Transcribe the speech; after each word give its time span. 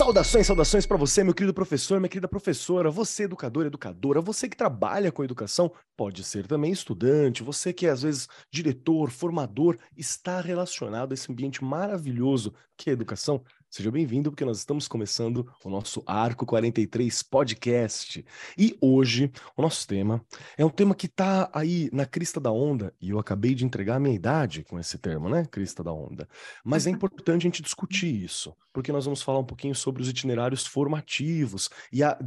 Saudações, 0.00 0.46
saudações 0.46 0.86
para 0.86 0.96
você, 0.96 1.22
meu 1.22 1.34
querido 1.34 1.52
professor, 1.52 2.00
minha 2.00 2.08
querida 2.08 2.26
professora, 2.26 2.90
você 2.90 3.24
educador, 3.24 3.66
educadora, 3.66 4.18
você 4.22 4.48
que 4.48 4.56
trabalha 4.56 5.12
com 5.12 5.22
educação, 5.22 5.70
pode 5.94 6.24
ser 6.24 6.46
também 6.46 6.72
estudante, 6.72 7.42
você 7.42 7.70
que 7.70 7.86
é 7.86 7.90
às 7.90 8.00
vezes 8.00 8.26
diretor, 8.50 9.10
formador, 9.10 9.76
está 9.94 10.40
relacionado 10.40 11.10
a 11.10 11.14
esse 11.14 11.30
ambiente 11.30 11.62
maravilhoso 11.62 12.54
que 12.78 12.88
é 12.88 12.92
a 12.92 12.94
educação. 12.94 13.44
Seja 13.72 13.88
bem-vindo, 13.88 14.32
porque 14.32 14.44
nós 14.44 14.58
estamos 14.58 14.88
começando 14.88 15.48
o 15.64 15.70
nosso 15.70 16.02
Arco 16.04 16.44
43 16.44 17.22
podcast. 17.22 18.26
E 18.58 18.76
hoje, 18.80 19.30
o 19.56 19.62
nosso 19.62 19.86
tema 19.86 20.20
é 20.58 20.64
um 20.64 20.68
tema 20.68 20.92
que 20.92 21.06
está 21.06 21.48
aí 21.54 21.88
na 21.92 22.04
crista 22.04 22.40
da 22.40 22.50
onda, 22.50 22.92
e 23.00 23.10
eu 23.10 23.18
acabei 23.20 23.54
de 23.54 23.64
entregar 23.64 23.94
a 23.94 24.00
minha 24.00 24.12
idade 24.12 24.64
com 24.64 24.76
esse 24.76 24.98
termo, 24.98 25.28
né? 25.28 25.46
Crista 25.48 25.84
da 25.84 25.92
onda. 25.92 26.28
Mas 26.64 26.88
é 26.88 26.90
importante 26.90 27.42
a 27.42 27.48
gente 27.48 27.62
discutir 27.62 28.12
isso, 28.12 28.52
porque 28.72 28.90
nós 28.90 29.04
vamos 29.04 29.22
falar 29.22 29.38
um 29.38 29.46
pouquinho 29.46 29.74
sobre 29.76 30.02
os 30.02 30.08
itinerários 30.08 30.66
formativos 30.66 31.70
e 31.92 32.02
a. 32.02 32.18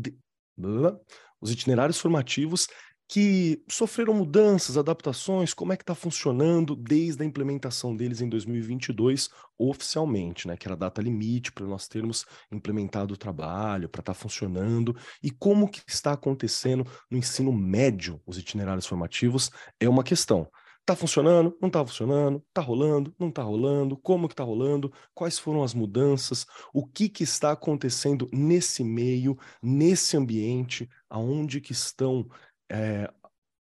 Os 1.42 1.52
itinerários 1.52 2.00
formativos 2.00 2.70
que 3.14 3.64
sofreram 3.70 4.12
mudanças, 4.12 4.76
adaptações, 4.76 5.54
como 5.54 5.72
é 5.72 5.78
que 5.78 5.84
está 5.84 5.94
funcionando 5.94 6.76
desde 6.76 7.22
a 7.22 7.26
implementação 7.28 7.96
deles 7.96 8.22
em 8.22 8.28
2022 8.28 9.30
oficialmente, 9.56 10.48
né, 10.48 10.58
que 10.58 10.68
era 10.68 10.74
a 10.74 10.78
data 10.80 11.00
limite 11.00 11.52
para 11.52 11.68
nós 11.68 11.88
termos 11.88 12.26
implementado 12.52 13.14
o 13.14 13.18
trabalho, 13.18 13.88
para 13.88 14.00
estar 14.00 14.16
tá 14.16 14.20
funcionando, 14.20 14.98
e 15.22 15.30
como 15.30 15.70
que 15.70 15.80
está 15.88 16.14
acontecendo 16.14 16.88
no 17.08 17.16
ensino 17.16 17.54
médio 17.54 18.20
os 18.26 18.40
itinerários 18.40 18.88
formativos 18.88 19.52
é 19.80 19.88
uma 19.88 20.04
questão. 20.04 20.50
Tá 20.84 20.96
funcionando? 20.96 21.56
Não 21.62 21.70
tá 21.70 21.86
funcionando? 21.86 22.44
Tá 22.52 22.62
rolando? 22.62 23.14
Não 23.20 23.32
tá 23.32 23.44
rolando? 23.44 23.96
Como 23.96 24.28
que 24.28 24.36
tá 24.36 24.44
rolando? 24.44 24.92
Quais 25.14 25.38
foram 25.38 25.64
as 25.64 25.76
mudanças? 25.76 26.48
O 26.74 26.86
que 26.86 27.08
que 27.08 27.24
está 27.24 27.52
acontecendo 27.52 28.28
nesse 28.34 28.84
meio, 28.84 29.38
nesse 29.62 30.18
ambiente? 30.18 30.90
Aonde 31.10 31.62
que 31.62 31.72
estão 31.72 32.28
é, 32.74 33.08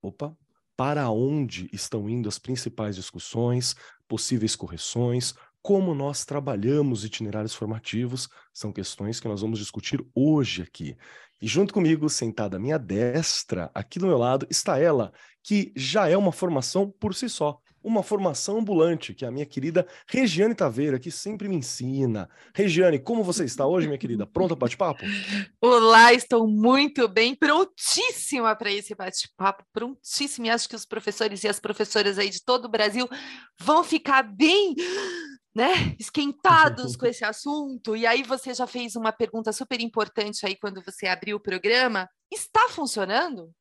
opa, 0.02 0.36
para 0.78 1.10
onde 1.10 1.70
estão 1.74 2.10
indo 2.10 2.30
as 2.30 2.40
principais 2.40 2.96
discussões, 2.96 3.76
possíveis 4.08 4.56
correções, 4.56 5.36
como 5.62 5.94
nós 5.94 6.26
trabalhamos 6.26 7.04
itinerários 7.04 7.54
formativos, 7.54 8.30
são 8.54 8.72
questões 8.72 9.20
que 9.20 9.28
nós 9.28 9.42
vamos 9.42 9.60
discutir 9.60 10.04
hoje 10.16 10.64
aqui. 10.64 10.98
E 11.42 11.48
junto 11.48 11.74
comigo, 11.74 12.10
sentada 12.10 12.58
à 12.58 12.60
minha 12.60 12.80
destra, 12.80 13.70
aqui 13.76 14.00
do 14.00 14.08
meu 14.08 14.18
lado, 14.18 14.48
está 14.50 14.80
ela, 14.80 15.12
que 15.44 15.72
já 15.76 16.08
é 16.08 16.16
uma 16.16 16.32
formação 16.32 16.90
por 16.90 17.14
si 17.14 17.30
só 17.30 17.60
uma 17.84 18.04
formação 18.04 18.60
ambulante, 18.60 19.14
que 19.14 19.26
é 19.26 19.28
a 19.28 19.32
minha 19.32 19.46
querida 19.46 19.88
Regiane 20.08 20.54
Taveira, 20.54 21.00
que 21.00 21.10
sempre 21.10 21.48
me 21.48 21.56
ensina. 21.56 22.30
Regiane, 22.54 23.00
como 23.00 23.24
você 23.24 23.44
está 23.44 23.66
hoje, 23.66 23.88
minha 23.88 23.98
querida? 23.98 24.26
Pronta 24.26 24.56
para 24.56 24.66
bate-papo? 24.66 25.04
Olá, 25.60 26.14
estou 26.14 26.48
muito 26.48 27.08
bem, 27.08 27.36
prontíssima 27.36 28.56
para 28.56 28.72
esse 28.72 28.94
bate-papo, 28.96 29.64
prontíssima. 29.74 30.48
E 30.48 30.50
acho 30.50 30.70
que 30.70 30.76
os 30.76 30.86
professores 30.86 31.44
e 31.44 31.48
as 31.48 31.60
professoras 31.60 32.20
aí 32.20 32.30
de 32.30 32.44
todo 32.44 32.66
o 32.66 32.70
Brasil 32.70 33.08
vão 33.60 33.84
ficar 33.84 34.24
bem 34.24 34.76
né, 35.54 35.96
esquentados 36.00 36.96
com 36.96 37.06
esse 37.08 37.26
assunto. 37.26 37.96
E 37.96 38.06
aí 38.06 38.24
você 38.24 38.54
já 38.54 38.68
fez 38.68 38.96
uma 38.96 39.12
pergunta 39.12 39.52
super 39.52 39.80
importante 39.82 40.46
aí 40.46 40.56
quando 40.56 40.82
você 40.84 41.08
abriu 41.08 41.38
o 41.38 41.42
programa. 41.42 42.10
Está 42.32 42.70
funcionando? 42.70 43.52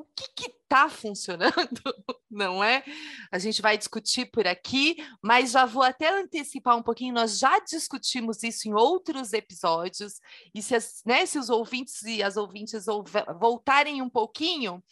O 0.00 0.06
que 0.14 0.46
está 0.46 0.88
funcionando, 0.88 1.52
não 2.30 2.62
é? 2.62 2.84
A 3.30 3.38
gente 3.38 3.60
vai 3.60 3.76
discutir 3.76 4.30
por 4.30 4.46
aqui, 4.46 4.96
mas 5.22 5.52
já 5.52 5.66
vou 5.66 5.82
até 5.82 6.08
antecipar 6.20 6.76
um 6.76 6.82
pouquinho, 6.82 7.14
nós 7.14 7.38
já 7.38 7.58
discutimos 7.60 8.42
isso 8.42 8.68
em 8.68 8.74
outros 8.74 9.32
episódios, 9.32 10.20
e 10.54 10.62
se, 10.62 10.74
as, 10.74 11.02
né, 11.04 11.26
se 11.26 11.38
os 11.38 11.50
ouvintes 11.50 12.02
e 12.02 12.22
as 12.22 12.36
ouvintes 12.36 12.86
voltarem 13.38 14.00
um 14.00 14.08
pouquinho, 14.08 14.82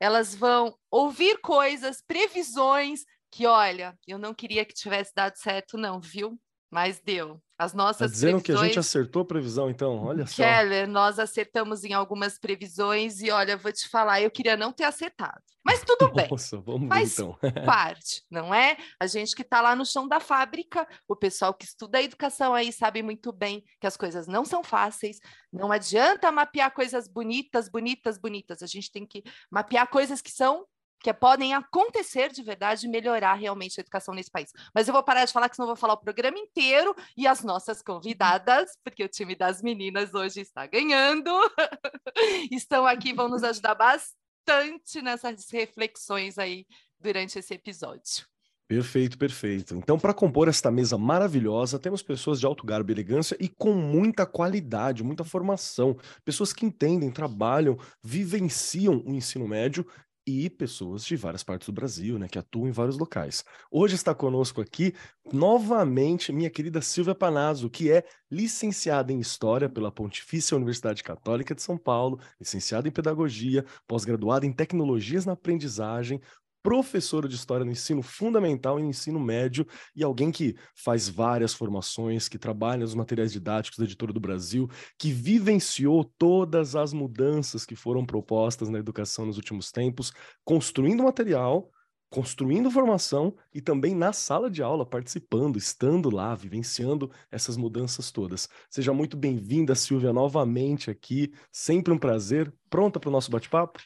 elas 0.00 0.34
vão 0.34 0.76
ouvir 0.90 1.40
coisas, 1.40 2.02
previsões, 2.02 3.04
que 3.30 3.46
olha, 3.46 3.98
eu 4.06 4.18
não 4.18 4.32
queria 4.34 4.64
que 4.64 4.74
tivesse 4.74 5.12
dado 5.14 5.36
certo, 5.36 5.76
não, 5.76 6.00
viu? 6.00 6.38
Mas 6.70 7.00
deu. 7.00 7.40
As 7.58 7.72
tá 7.72 7.78
nossas 7.78 7.98
tá 7.98 8.06
dizendo 8.06 8.40
previsões... 8.40 8.60
que 8.60 8.64
a 8.64 8.68
gente 8.68 8.78
acertou 8.78 9.22
a 9.22 9.24
previsão, 9.24 9.68
então, 9.68 9.96
olha 10.04 10.26
só. 10.26 10.36
Keller, 10.36 10.86
nós 10.86 11.18
acertamos 11.18 11.82
em 11.82 11.92
algumas 11.92 12.38
previsões 12.38 13.20
e 13.20 13.30
olha, 13.30 13.56
vou 13.56 13.72
te 13.72 13.88
falar, 13.88 14.22
eu 14.22 14.30
queria 14.30 14.56
não 14.56 14.72
ter 14.72 14.84
acertado. 14.84 15.42
Mas 15.64 15.82
tudo 15.82 16.10
bem. 16.14 16.28
Nossa, 16.30 16.56
vamos 16.60 16.88
Faz 16.88 17.18
então. 17.18 17.36
parte, 17.66 18.22
não 18.30 18.54
é? 18.54 18.76
A 19.00 19.08
gente 19.08 19.34
que 19.34 19.42
está 19.42 19.60
lá 19.60 19.74
no 19.74 19.84
chão 19.84 20.06
da 20.06 20.20
fábrica, 20.20 20.86
o 21.08 21.16
pessoal 21.16 21.52
que 21.52 21.64
estuda 21.64 21.98
a 21.98 22.02
educação 22.02 22.54
aí 22.54 22.72
sabe 22.72 23.02
muito 23.02 23.32
bem 23.32 23.64
que 23.80 23.86
as 23.88 23.96
coisas 23.96 24.28
não 24.28 24.44
são 24.44 24.62
fáceis, 24.62 25.18
não 25.52 25.72
adianta 25.72 26.30
mapear 26.30 26.72
coisas 26.72 27.08
bonitas, 27.08 27.68
bonitas, 27.68 28.16
bonitas. 28.16 28.62
A 28.62 28.66
gente 28.66 28.92
tem 28.92 29.04
que 29.04 29.24
mapear 29.50 29.88
coisas 29.90 30.22
que 30.22 30.30
são 30.30 30.64
que 31.00 31.12
podem 31.12 31.54
acontecer 31.54 32.30
de 32.30 32.42
verdade 32.42 32.86
e 32.86 32.88
melhorar 32.88 33.34
realmente 33.34 33.78
a 33.78 33.82
educação 33.82 34.14
nesse 34.14 34.30
país. 34.30 34.50
Mas 34.74 34.88
eu 34.88 34.94
vou 34.94 35.02
parar 35.02 35.24
de 35.24 35.32
falar, 35.32 35.48
que 35.48 35.56
senão 35.56 35.66
eu 35.66 35.74
vou 35.74 35.80
falar 35.80 35.94
o 35.94 36.00
programa 36.00 36.38
inteiro 36.38 36.94
e 37.16 37.26
as 37.26 37.42
nossas 37.42 37.82
convidadas, 37.82 38.76
porque 38.82 39.04
o 39.04 39.08
time 39.08 39.34
das 39.34 39.62
meninas 39.62 40.14
hoje 40.14 40.40
está 40.40 40.66
ganhando, 40.66 41.30
estão 42.50 42.86
aqui, 42.86 43.12
vão 43.12 43.28
nos 43.28 43.44
ajudar 43.44 43.74
bastante 43.74 45.02
nessas 45.02 45.48
reflexões 45.50 46.38
aí 46.38 46.66
durante 46.98 47.38
esse 47.38 47.54
episódio. 47.54 48.26
Perfeito, 48.68 49.16
perfeito. 49.16 49.74
Então, 49.74 49.98
para 49.98 50.12
compor 50.12 50.46
esta 50.46 50.70
mesa 50.70 50.98
maravilhosa, 50.98 51.78
temos 51.78 52.02
pessoas 52.02 52.38
de 52.38 52.44
alto 52.44 52.66
garbo 52.66 52.90
e 52.90 52.92
elegância 52.92 53.34
e 53.40 53.48
com 53.48 53.72
muita 53.72 54.26
qualidade, 54.26 55.02
muita 55.02 55.24
formação, 55.24 55.96
pessoas 56.22 56.52
que 56.52 56.66
entendem, 56.66 57.10
trabalham, 57.10 57.78
vivenciam 58.04 59.02
o 59.06 59.14
ensino 59.14 59.48
médio 59.48 59.86
e 60.28 60.50
pessoas 60.50 61.04
de 61.04 61.16
várias 61.16 61.42
partes 61.42 61.66
do 61.66 61.72
Brasil, 61.72 62.18
né, 62.18 62.28
que 62.28 62.38
atuam 62.38 62.68
em 62.68 62.70
vários 62.70 62.98
locais. 62.98 63.42
Hoje 63.70 63.94
está 63.94 64.14
conosco 64.14 64.60
aqui, 64.60 64.92
novamente, 65.32 66.32
minha 66.32 66.50
querida 66.50 66.82
Silvia 66.82 67.14
Panazzo, 67.14 67.70
que 67.70 67.90
é 67.90 68.04
licenciada 68.30 69.10
em 69.10 69.20
História 69.20 69.70
pela 69.70 69.90
Pontifícia 69.90 70.56
Universidade 70.56 71.02
Católica 71.02 71.54
de 71.54 71.62
São 71.62 71.78
Paulo, 71.78 72.20
licenciada 72.38 72.86
em 72.86 72.92
Pedagogia, 72.92 73.64
pós-graduada 73.86 74.44
em 74.44 74.52
Tecnologias 74.52 75.24
na 75.24 75.32
Aprendizagem, 75.32 76.20
professora 76.68 77.26
de 77.26 77.34
história 77.34 77.64
no 77.64 77.72
ensino 77.72 78.02
fundamental 78.02 78.78
e 78.78 78.82
no 78.82 78.90
ensino 78.90 79.18
médio 79.18 79.66
e 79.96 80.04
alguém 80.04 80.30
que 80.30 80.54
faz 80.74 81.08
várias 81.08 81.54
formações, 81.54 82.28
que 82.28 82.36
trabalha 82.36 82.80
nos 82.80 82.94
materiais 82.94 83.32
didáticos 83.32 83.78
da 83.78 83.86
Editora 83.86 84.12
do 84.12 84.20
Brasil, 84.20 84.68
que 84.98 85.10
vivenciou 85.10 86.04
todas 86.18 86.76
as 86.76 86.92
mudanças 86.92 87.64
que 87.64 87.74
foram 87.74 88.04
propostas 88.04 88.68
na 88.68 88.78
educação 88.78 89.24
nos 89.24 89.38
últimos 89.38 89.72
tempos, 89.72 90.12
construindo 90.44 91.02
material, 91.02 91.70
construindo 92.10 92.70
formação 92.70 93.34
e 93.54 93.62
também 93.62 93.94
na 93.94 94.12
sala 94.12 94.50
de 94.50 94.62
aula, 94.62 94.84
participando, 94.84 95.56
estando 95.56 96.10
lá, 96.10 96.34
vivenciando 96.34 97.10
essas 97.30 97.56
mudanças 97.56 98.12
todas. 98.12 98.46
Seja 98.68 98.92
muito 98.92 99.16
bem-vinda, 99.16 99.74
Silvia, 99.74 100.12
novamente 100.12 100.90
aqui. 100.90 101.32
Sempre 101.50 101.94
um 101.94 101.98
prazer. 101.98 102.52
Pronta 102.68 103.00
para 103.00 103.08
o 103.08 103.12
nosso 103.12 103.30
bate-papo? 103.30 103.80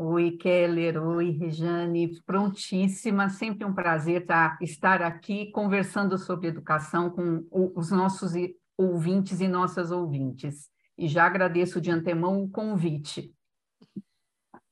Oi, 0.00 0.30
Keller. 0.36 1.02
Oi, 1.02 1.30
Rejane. 1.30 2.22
Prontíssima. 2.22 3.28
Sempre 3.28 3.64
um 3.64 3.74
prazer 3.74 4.24
tá, 4.24 4.56
estar 4.62 5.02
aqui 5.02 5.50
conversando 5.50 6.16
sobre 6.16 6.46
educação 6.46 7.10
com 7.10 7.44
os 7.50 7.90
nossos 7.90 8.30
ouvintes 8.76 9.40
e 9.40 9.48
nossas 9.48 9.90
ouvintes. 9.90 10.70
E 10.96 11.08
já 11.08 11.24
agradeço 11.24 11.80
de 11.80 11.90
antemão 11.90 12.44
o 12.44 12.48
convite. 12.48 13.34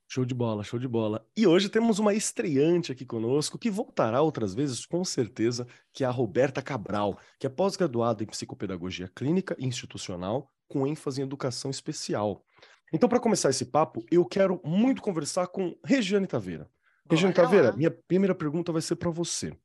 Show 0.09 0.25
de 0.25 0.33
bola, 0.33 0.63
show 0.63 0.79
de 0.79 0.87
bola. 0.87 1.27
E 1.37 1.45
hoje 1.45 1.69
temos 1.69 1.99
uma 1.99 2.15
estreante 2.15 2.93
aqui 2.93 3.05
conosco, 3.05 3.59
que 3.59 3.69
voltará 3.69 4.23
outras 4.23 4.55
vezes, 4.55 4.87
com 4.87 5.05
certeza, 5.05 5.67
que 5.93 6.05
é 6.05 6.07
a 6.07 6.11
Roberta 6.13 6.63
Cabral, 6.63 7.19
que 7.41 7.49
é 7.49 7.51
pós-graduada 7.51 8.23
em 8.23 8.29
psicopedagogia 8.29 9.11
clínica 9.13 9.57
e 9.59 9.67
institucional, 9.67 10.49
com 10.69 10.87
ênfase 10.87 11.21
em 11.21 11.25
educação 11.25 11.69
especial. 11.69 12.45
Então, 12.93 13.09
para 13.09 13.21
começar 13.21 13.51
esse 13.51 13.67
papo, 13.67 14.05
eu 14.11 14.25
quero 14.25 14.61
muito 14.65 15.03
conversar 15.03 15.49
com 15.49 15.77
Regiane 15.85 16.27
Taveira. 16.27 16.71
Regiane 17.11 17.35
Taveira, 17.35 17.73
minha 17.73 17.91
primeira 17.91 18.35
pergunta 18.35 18.73
vai 18.73 18.83
ser 18.83 18.97
para 18.97 19.11
você. 19.11 19.57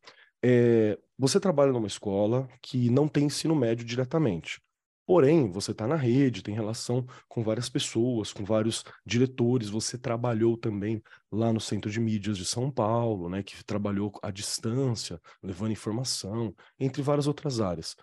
É, 0.44 0.98
você 1.18 1.40
trabalha 1.40 1.72
numa 1.72 1.88
escola 1.88 2.48
que 2.62 2.90
não 2.90 3.08
tem 3.08 3.26
ensino 3.26 3.56
médio 3.56 3.86
diretamente. 3.86 4.62
Porém, 5.06 5.52
você 5.52 5.72
está 5.72 5.88
na 5.88 5.96
rede, 5.96 6.44
tem 6.44 6.54
relação 6.54 7.06
com 7.28 7.44
várias 7.44 7.68
pessoas, 7.68 8.32
com 8.32 8.46
vários 8.46 8.84
diretores. 9.06 9.70
Você 9.70 9.98
trabalhou 9.98 10.56
também 10.56 11.04
lá 11.32 11.52
no 11.52 11.60
Centro 11.60 11.92
de 11.92 12.00
Mídias 12.00 12.38
de 12.38 12.46
São 12.46 12.72
Paulo, 12.72 13.28
né, 13.28 13.44
que 13.44 13.64
trabalhou 13.66 14.12
à 14.22 14.32
distância, 14.32 15.20
levando 15.44 15.72
informação, 15.72 16.56
entre 16.80 17.02
várias 17.02 17.28
outras 17.28 17.60
áreas. 17.60 17.96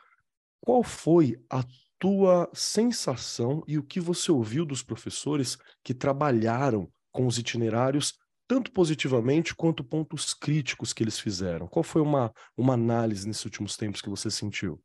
Qual 0.61 0.83
foi 0.83 1.41
a 1.49 1.65
tua 1.99 2.49
sensação 2.55 3.63
e 3.67 3.79
o 3.79 3.83
que 3.83 4.01
você 4.01 4.31
ouviu 4.31 4.65
dos 4.65 4.83
professores 4.83 5.59
que 5.83 5.93
trabalharam 5.93 6.91
com 7.11 7.27
os 7.27 7.39
itinerários, 7.39 8.15
tanto 8.47 8.71
positivamente 8.71 9.55
quanto 9.55 9.85
pontos 9.85 10.33
críticos 10.33 10.93
que 10.93 11.03
eles 11.03 11.19
fizeram? 11.19 11.67
Qual 11.67 11.83
foi 11.83 12.01
uma, 12.01 12.33
uma 12.57 12.75
análise 12.75 13.27
nesses 13.27 13.45
últimos 13.45 13.77
tempos 13.77 14.01
que 14.01 14.09
você 14.09 14.31
sentiu? 14.31 14.81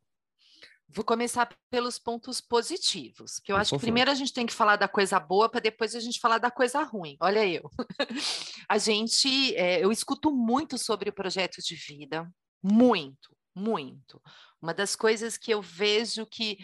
Vou 0.89 1.03
começar 1.03 1.49
pelos 1.71 1.97
pontos 1.97 2.39
positivos, 2.39 3.39
que 3.39 3.51
eu 3.51 3.55
acho 3.55 3.71
que 3.71 3.79
primeiro 3.79 4.11
a 4.11 4.15
gente 4.15 4.33
tem 4.33 4.45
que 4.45 4.53
falar 4.53 4.75
da 4.75 4.87
coisa 4.87 5.19
boa 5.19 5.49
para 5.49 5.59
depois 5.59 5.95
a 5.95 5.99
gente 5.99 6.19
falar 6.19 6.37
da 6.37 6.51
coisa 6.51 6.83
ruim. 6.83 7.17
Olha 7.19 7.47
eu. 7.47 7.67
a 8.69 8.77
gente, 8.77 9.55
é, 9.55 9.83
eu 9.83 9.91
escuto 9.91 10.31
muito 10.31 10.77
sobre 10.77 11.09
o 11.09 11.13
projeto 11.13 11.61
de 11.63 11.73
vida, 11.75 12.29
muito, 12.61 13.35
muito. 13.55 14.21
Uma 14.61 14.73
das 14.73 14.95
coisas 14.95 15.35
que 15.35 15.51
eu 15.51 15.61
vejo 15.61 16.27
que 16.27 16.57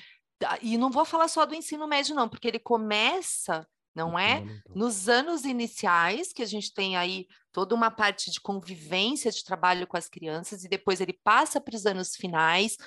e 0.62 0.78
não 0.78 0.90
vou 0.90 1.06
falar 1.06 1.28
só 1.28 1.46
do 1.46 1.56
ensino 1.56 1.88
médio 1.88 2.16
não, 2.16 2.30
porque 2.30 2.48
ele 2.48 2.60
começa 2.60 3.68
não 4.00 4.18
é? 4.18 4.44
Nos 4.74 5.10
anos 5.10 5.44
iniciais, 5.44 6.32
que 6.32 6.42
a 6.42 6.46
gente 6.46 6.74
tem 6.74 6.96
aí 6.96 7.28
toda 7.52 7.76
uma 7.76 7.92
parte 7.92 8.32
de 8.32 8.40
convivência 8.40 9.32
de 9.32 9.44
trabalho 9.44 9.88
com 9.88 9.98
as 9.98 10.08
crianças, 10.08 10.64
e 10.64 10.70
depois 10.70 11.02
ele 11.02 11.20
passa 11.24 11.60
para 11.60 11.76
os 11.76 11.86
anos 11.86 12.16
finais, 12.16 12.78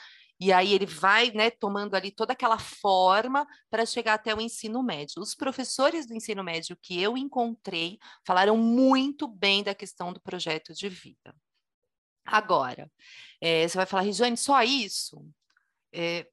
e 0.40 0.52
aí 0.52 0.72
ele 0.72 0.86
vai 0.86 1.30
né, 1.30 1.50
tomando 1.50 1.94
ali 1.94 2.10
toda 2.10 2.32
aquela 2.32 2.58
forma 2.58 3.46
para 3.70 3.86
chegar 3.86 4.14
até 4.14 4.34
o 4.34 4.40
ensino 4.40 4.82
médio. 4.82 5.22
Os 5.22 5.34
professores 5.34 6.06
do 6.06 6.14
ensino 6.14 6.42
médio 6.42 6.76
que 6.80 7.00
eu 7.00 7.16
encontrei 7.16 7.98
falaram 8.26 8.56
muito 8.56 9.28
bem 9.28 9.62
da 9.62 9.74
questão 9.74 10.12
do 10.12 10.20
projeto 10.20 10.72
de 10.72 10.88
vida. 10.88 11.34
Agora, 12.24 12.90
é, 13.40 13.68
você 13.68 13.76
vai 13.76 13.86
falar, 13.86 14.02
Regiane, 14.02 14.36
só 14.36 14.62
isso? 14.62 15.24
É, 15.92 16.26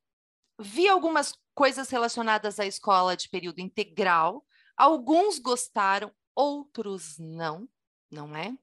vi 0.60 0.88
algumas 0.88 1.34
coisas 1.56 1.90
relacionadas 1.90 2.60
à 2.60 2.66
escola 2.66 3.16
de 3.16 3.30
período 3.30 3.60
integral, 3.60 4.46
alguns 4.78 5.40
gostaram, 5.40 6.12
outros 6.36 7.18
não, 7.18 7.68
não 8.12 8.36
é? 8.36 8.54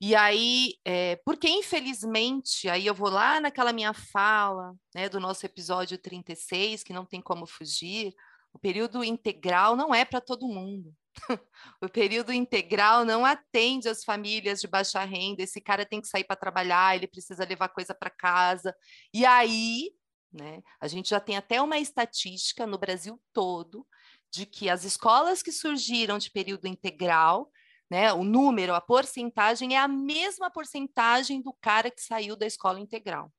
E 0.00 0.14
aí, 0.14 0.74
é, 0.84 1.16
porque 1.24 1.48
infelizmente, 1.48 2.68
aí 2.68 2.86
eu 2.86 2.94
vou 2.94 3.08
lá 3.08 3.40
naquela 3.40 3.72
minha 3.72 3.94
fala, 3.94 4.74
né, 4.94 5.08
do 5.08 5.18
nosso 5.20 5.46
episódio 5.46 5.96
36, 5.96 6.82
que 6.82 6.92
não 6.92 7.06
tem 7.06 7.22
como 7.22 7.46
fugir, 7.46 8.14
o 8.52 8.58
período 8.58 9.02
integral 9.02 9.76
não 9.76 9.94
é 9.94 10.04
para 10.04 10.20
todo 10.20 10.48
mundo. 10.48 10.94
o 11.82 11.88
período 11.88 12.32
integral 12.32 13.04
não 13.04 13.24
atende 13.24 13.88
as 13.88 14.04
famílias 14.04 14.60
de 14.60 14.68
baixa 14.68 15.02
renda. 15.04 15.42
Esse 15.42 15.60
cara 15.60 15.86
tem 15.86 16.00
que 16.00 16.08
sair 16.08 16.24
para 16.24 16.36
trabalhar, 16.36 16.94
ele 16.94 17.06
precisa 17.06 17.44
levar 17.44 17.68
coisa 17.68 17.94
para 17.94 18.10
casa. 18.10 18.74
E 19.12 19.24
aí, 19.24 19.90
né, 20.34 20.62
a 20.80 20.88
gente 20.88 21.10
já 21.10 21.20
tem 21.20 21.36
até 21.36 21.62
uma 21.62 21.78
estatística 21.78 22.66
no 22.66 22.76
Brasil 22.76 23.20
todo 23.32 23.86
de 24.30 24.44
que 24.44 24.68
as 24.68 24.84
escolas 24.84 25.42
que 25.42 25.52
surgiram 25.52 26.18
de 26.18 26.30
período 26.30 26.66
integral 26.66 27.50
né? 27.90 28.12
O 28.12 28.24
número, 28.24 28.74
a 28.74 28.80
porcentagem 28.80 29.76
é 29.76 29.78
a 29.78 29.88
mesma 29.88 30.50
porcentagem 30.50 31.40
do 31.40 31.52
cara 31.52 31.90
que 31.90 32.02
saiu 32.02 32.36
da 32.36 32.46
escola 32.46 32.80
integral. 32.80 33.32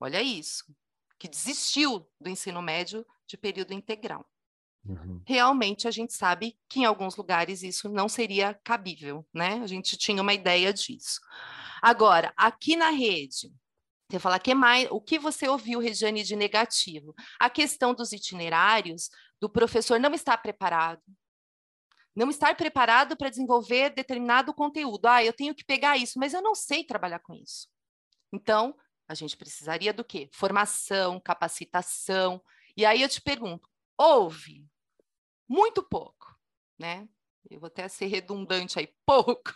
Olha 0.00 0.20
isso, 0.20 0.64
que 1.18 1.28
desistiu 1.28 2.06
do 2.20 2.28
ensino 2.28 2.60
médio 2.60 3.06
de 3.26 3.36
período 3.36 3.72
integral. 3.72 4.28
Uhum. 4.84 5.22
Realmente 5.24 5.86
a 5.86 5.92
gente 5.92 6.12
sabe 6.12 6.58
que 6.68 6.80
em 6.80 6.84
alguns 6.84 7.14
lugares 7.14 7.62
isso 7.62 7.88
não 7.88 8.08
seria 8.08 8.52
cabível, 8.64 9.24
né? 9.32 9.60
A 9.62 9.66
gente 9.66 9.96
tinha 9.96 10.20
uma 10.20 10.34
ideia 10.34 10.72
disso. 10.72 11.20
Agora, 11.80 12.32
aqui 12.36 12.74
na 12.74 12.90
rede, 12.90 13.52
você 14.12 14.18
fala 14.18 14.38
que 14.38 14.54
mais, 14.54 14.86
o 14.90 15.00
que 15.00 15.18
você 15.18 15.48
ouviu, 15.48 15.80
Regiane, 15.80 16.22
de 16.22 16.36
negativo? 16.36 17.14
A 17.40 17.48
questão 17.48 17.94
dos 17.94 18.12
itinerários, 18.12 19.08
do 19.40 19.48
professor 19.48 19.98
não 19.98 20.12
estar 20.12 20.36
preparado, 20.36 21.00
não 22.14 22.28
estar 22.28 22.54
preparado 22.54 23.16
para 23.16 23.30
desenvolver 23.30 23.88
determinado 23.88 24.52
conteúdo. 24.52 25.06
Ah, 25.06 25.24
eu 25.24 25.32
tenho 25.32 25.54
que 25.54 25.64
pegar 25.64 25.96
isso, 25.96 26.18
mas 26.18 26.34
eu 26.34 26.42
não 26.42 26.54
sei 26.54 26.84
trabalhar 26.84 27.20
com 27.20 27.32
isso. 27.34 27.68
Então, 28.30 28.76
a 29.08 29.14
gente 29.14 29.34
precisaria 29.34 29.94
do 29.94 30.04
quê? 30.04 30.28
Formação, 30.30 31.18
capacitação. 31.18 32.42
E 32.76 32.84
aí 32.84 33.00
eu 33.00 33.08
te 33.08 33.22
pergunto, 33.22 33.66
houve? 33.96 34.66
Muito 35.48 35.82
pouco, 35.82 36.38
né? 36.78 37.08
Eu 37.50 37.60
vou 37.60 37.68
até 37.68 37.88
ser 37.88 38.08
redundante 38.08 38.78
aí, 38.78 38.94
pouco, 39.06 39.54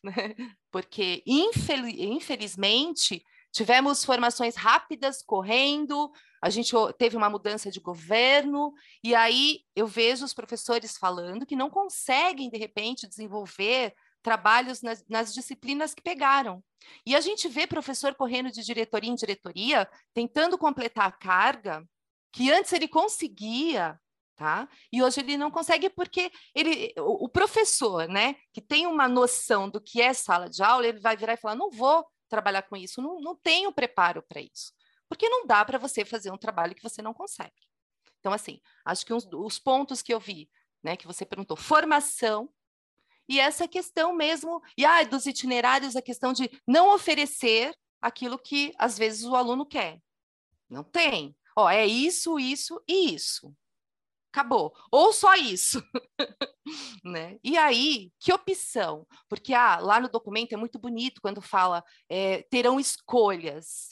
né? 0.00 0.36
Porque, 0.70 1.24
infelizmente, 1.26 3.24
tivemos 3.52 4.04
formações 4.04 4.54
rápidas 4.56 5.22
correndo, 5.22 6.10
a 6.42 6.48
gente 6.48 6.74
teve 6.98 7.16
uma 7.16 7.28
mudança 7.28 7.70
de 7.70 7.80
governo, 7.80 8.72
e 9.04 9.14
aí 9.14 9.60
eu 9.76 9.86
vejo 9.86 10.24
os 10.24 10.32
professores 10.32 10.96
falando 10.96 11.44
que 11.44 11.56
não 11.56 11.68
conseguem, 11.68 12.48
de 12.48 12.56
repente, 12.56 13.08
desenvolver 13.08 13.94
trabalhos 14.22 14.82
nas, 14.82 15.04
nas, 15.08 15.34
disciplinas 15.34 15.94
que 15.94 16.02
pegaram. 16.02 16.62
E 17.04 17.14
a 17.14 17.20
gente 17.20 17.48
vê 17.48 17.66
professor 17.66 18.14
correndo 18.14 18.50
de 18.50 18.62
diretoria 18.62 19.10
em 19.10 19.14
diretoria, 19.14 19.88
tentando 20.14 20.56
completar 20.56 21.08
a 21.08 21.12
carga, 21.12 21.86
que 22.32 22.50
antes 22.50 22.72
ele 22.72 22.86
conseguia, 22.86 23.98
tá? 24.36 24.68
E 24.92 25.02
hoje 25.02 25.20
ele 25.20 25.36
não 25.36 25.50
consegue 25.50 25.90
porque 25.90 26.30
ele, 26.54 26.92
o, 26.98 27.24
o 27.24 27.28
professor, 27.28 28.08
né, 28.08 28.36
que 28.52 28.60
tem 28.60 28.86
uma 28.86 29.08
noção 29.08 29.68
do 29.68 29.80
que 29.80 30.00
é 30.00 30.12
sala 30.12 30.48
de 30.48 30.62
aula, 30.62 30.86
ele 30.86 31.00
vai 31.00 31.16
virar 31.16 31.34
e 31.34 31.38
falar: 31.38 31.54
não 31.54 31.70
vou 31.70 32.06
trabalhar 32.30 32.62
com 32.62 32.76
isso, 32.76 33.02
não, 33.02 33.20
não 33.20 33.36
tenho 33.36 33.72
preparo 33.72 34.22
para 34.22 34.40
isso. 34.40 34.72
Porque 35.08 35.28
não 35.28 35.46
dá 35.46 35.64
para 35.64 35.76
você 35.76 36.04
fazer 36.04 36.30
um 36.30 36.38
trabalho 36.38 36.74
que 36.74 36.82
você 36.82 37.02
não 37.02 37.12
consegue. 37.12 37.52
Então, 38.20 38.32
assim, 38.32 38.60
acho 38.84 39.04
que 39.04 39.12
uns, 39.12 39.26
os 39.32 39.58
pontos 39.58 40.00
que 40.00 40.14
eu 40.14 40.20
vi, 40.20 40.48
né, 40.82 40.96
que 40.96 41.06
você 41.06 41.26
perguntou, 41.26 41.56
formação, 41.56 42.48
e 43.28 43.38
essa 43.38 43.68
questão 43.68 44.12
mesmo, 44.14 44.62
e 44.76 44.84
ah, 44.84 45.02
dos 45.04 45.26
itinerários, 45.26 45.96
a 45.96 46.02
questão 46.02 46.32
de 46.32 46.50
não 46.66 46.94
oferecer 46.94 47.74
aquilo 48.00 48.38
que 48.38 48.72
às 48.78 48.96
vezes 48.96 49.24
o 49.24 49.36
aluno 49.36 49.66
quer. 49.66 50.00
Não 50.68 50.82
tem. 50.82 51.36
Ó, 51.56 51.68
é 51.68 51.86
isso, 51.86 52.38
isso 52.38 52.82
e 52.88 53.14
isso. 53.14 53.54
Acabou. 54.32 54.72
Ou 54.90 55.12
só 55.12 55.34
isso. 55.34 55.82
né? 57.04 57.38
E 57.42 57.58
aí, 57.58 58.12
que 58.18 58.32
opção? 58.32 59.06
Porque 59.28 59.52
ah, 59.52 59.78
lá 59.78 60.00
no 60.00 60.08
documento 60.08 60.52
é 60.52 60.56
muito 60.56 60.78
bonito 60.78 61.20
quando 61.20 61.42
fala 61.42 61.84
é, 62.08 62.42
terão 62.42 62.78
escolhas. 62.78 63.88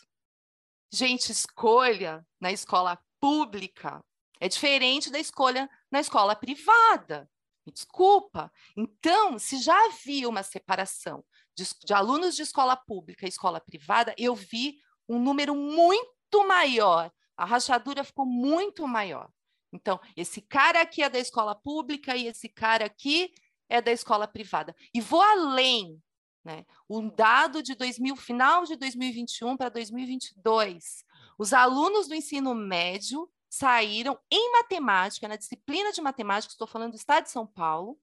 Gente, 0.92 1.32
escolha 1.32 2.24
na 2.40 2.52
escola 2.52 2.98
pública 3.20 4.02
é 4.40 4.48
diferente 4.48 5.10
da 5.10 5.18
escolha 5.18 5.68
na 5.90 6.00
escola 6.00 6.36
privada. 6.36 7.28
Desculpa. 7.66 8.50
Então, 8.76 9.38
se 9.38 9.58
já 9.58 9.86
havia 9.86 10.28
uma 10.28 10.42
separação 10.42 11.24
de, 11.54 11.64
de 11.84 11.92
alunos 11.92 12.34
de 12.34 12.42
escola 12.42 12.76
pública 12.76 13.26
e 13.26 13.28
escola 13.28 13.60
privada, 13.60 14.14
eu 14.16 14.34
vi 14.34 14.78
um 15.08 15.18
número 15.18 15.54
muito 15.54 16.46
maior. 16.46 17.12
A 17.36 17.44
rachadura 17.44 18.04
ficou 18.04 18.24
muito 18.24 18.86
maior. 18.86 19.30
Então, 19.72 20.00
esse 20.16 20.40
cara 20.40 20.80
aqui 20.80 21.02
é 21.02 21.10
da 21.10 21.18
escola 21.18 21.54
pública 21.54 22.16
e 22.16 22.26
esse 22.26 22.48
cara 22.48 22.86
aqui 22.86 23.32
é 23.68 23.80
da 23.80 23.92
escola 23.92 24.26
privada. 24.26 24.74
E 24.94 25.00
vou 25.00 25.20
além. 25.20 26.02
Né? 26.44 26.64
Um 26.88 27.08
dado 27.08 27.62
de 27.62 27.74
2000, 27.74 28.16
final 28.16 28.64
de 28.64 28.76
2021 28.76 29.56
para 29.56 29.68
2022. 29.68 31.04
Os 31.38 31.52
alunos 31.52 32.08
do 32.08 32.14
ensino 32.14 32.54
médio 32.54 33.30
saíram 33.50 34.18
em 34.30 34.52
matemática, 34.52 35.28
na 35.28 35.36
disciplina 35.36 35.92
de 35.92 36.00
matemática, 36.00 36.52
estou 36.52 36.66
falando 36.66 36.92
do 36.92 36.96
estado 36.96 37.24
de 37.24 37.30
São 37.30 37.46
Paulo, 37.46 37.98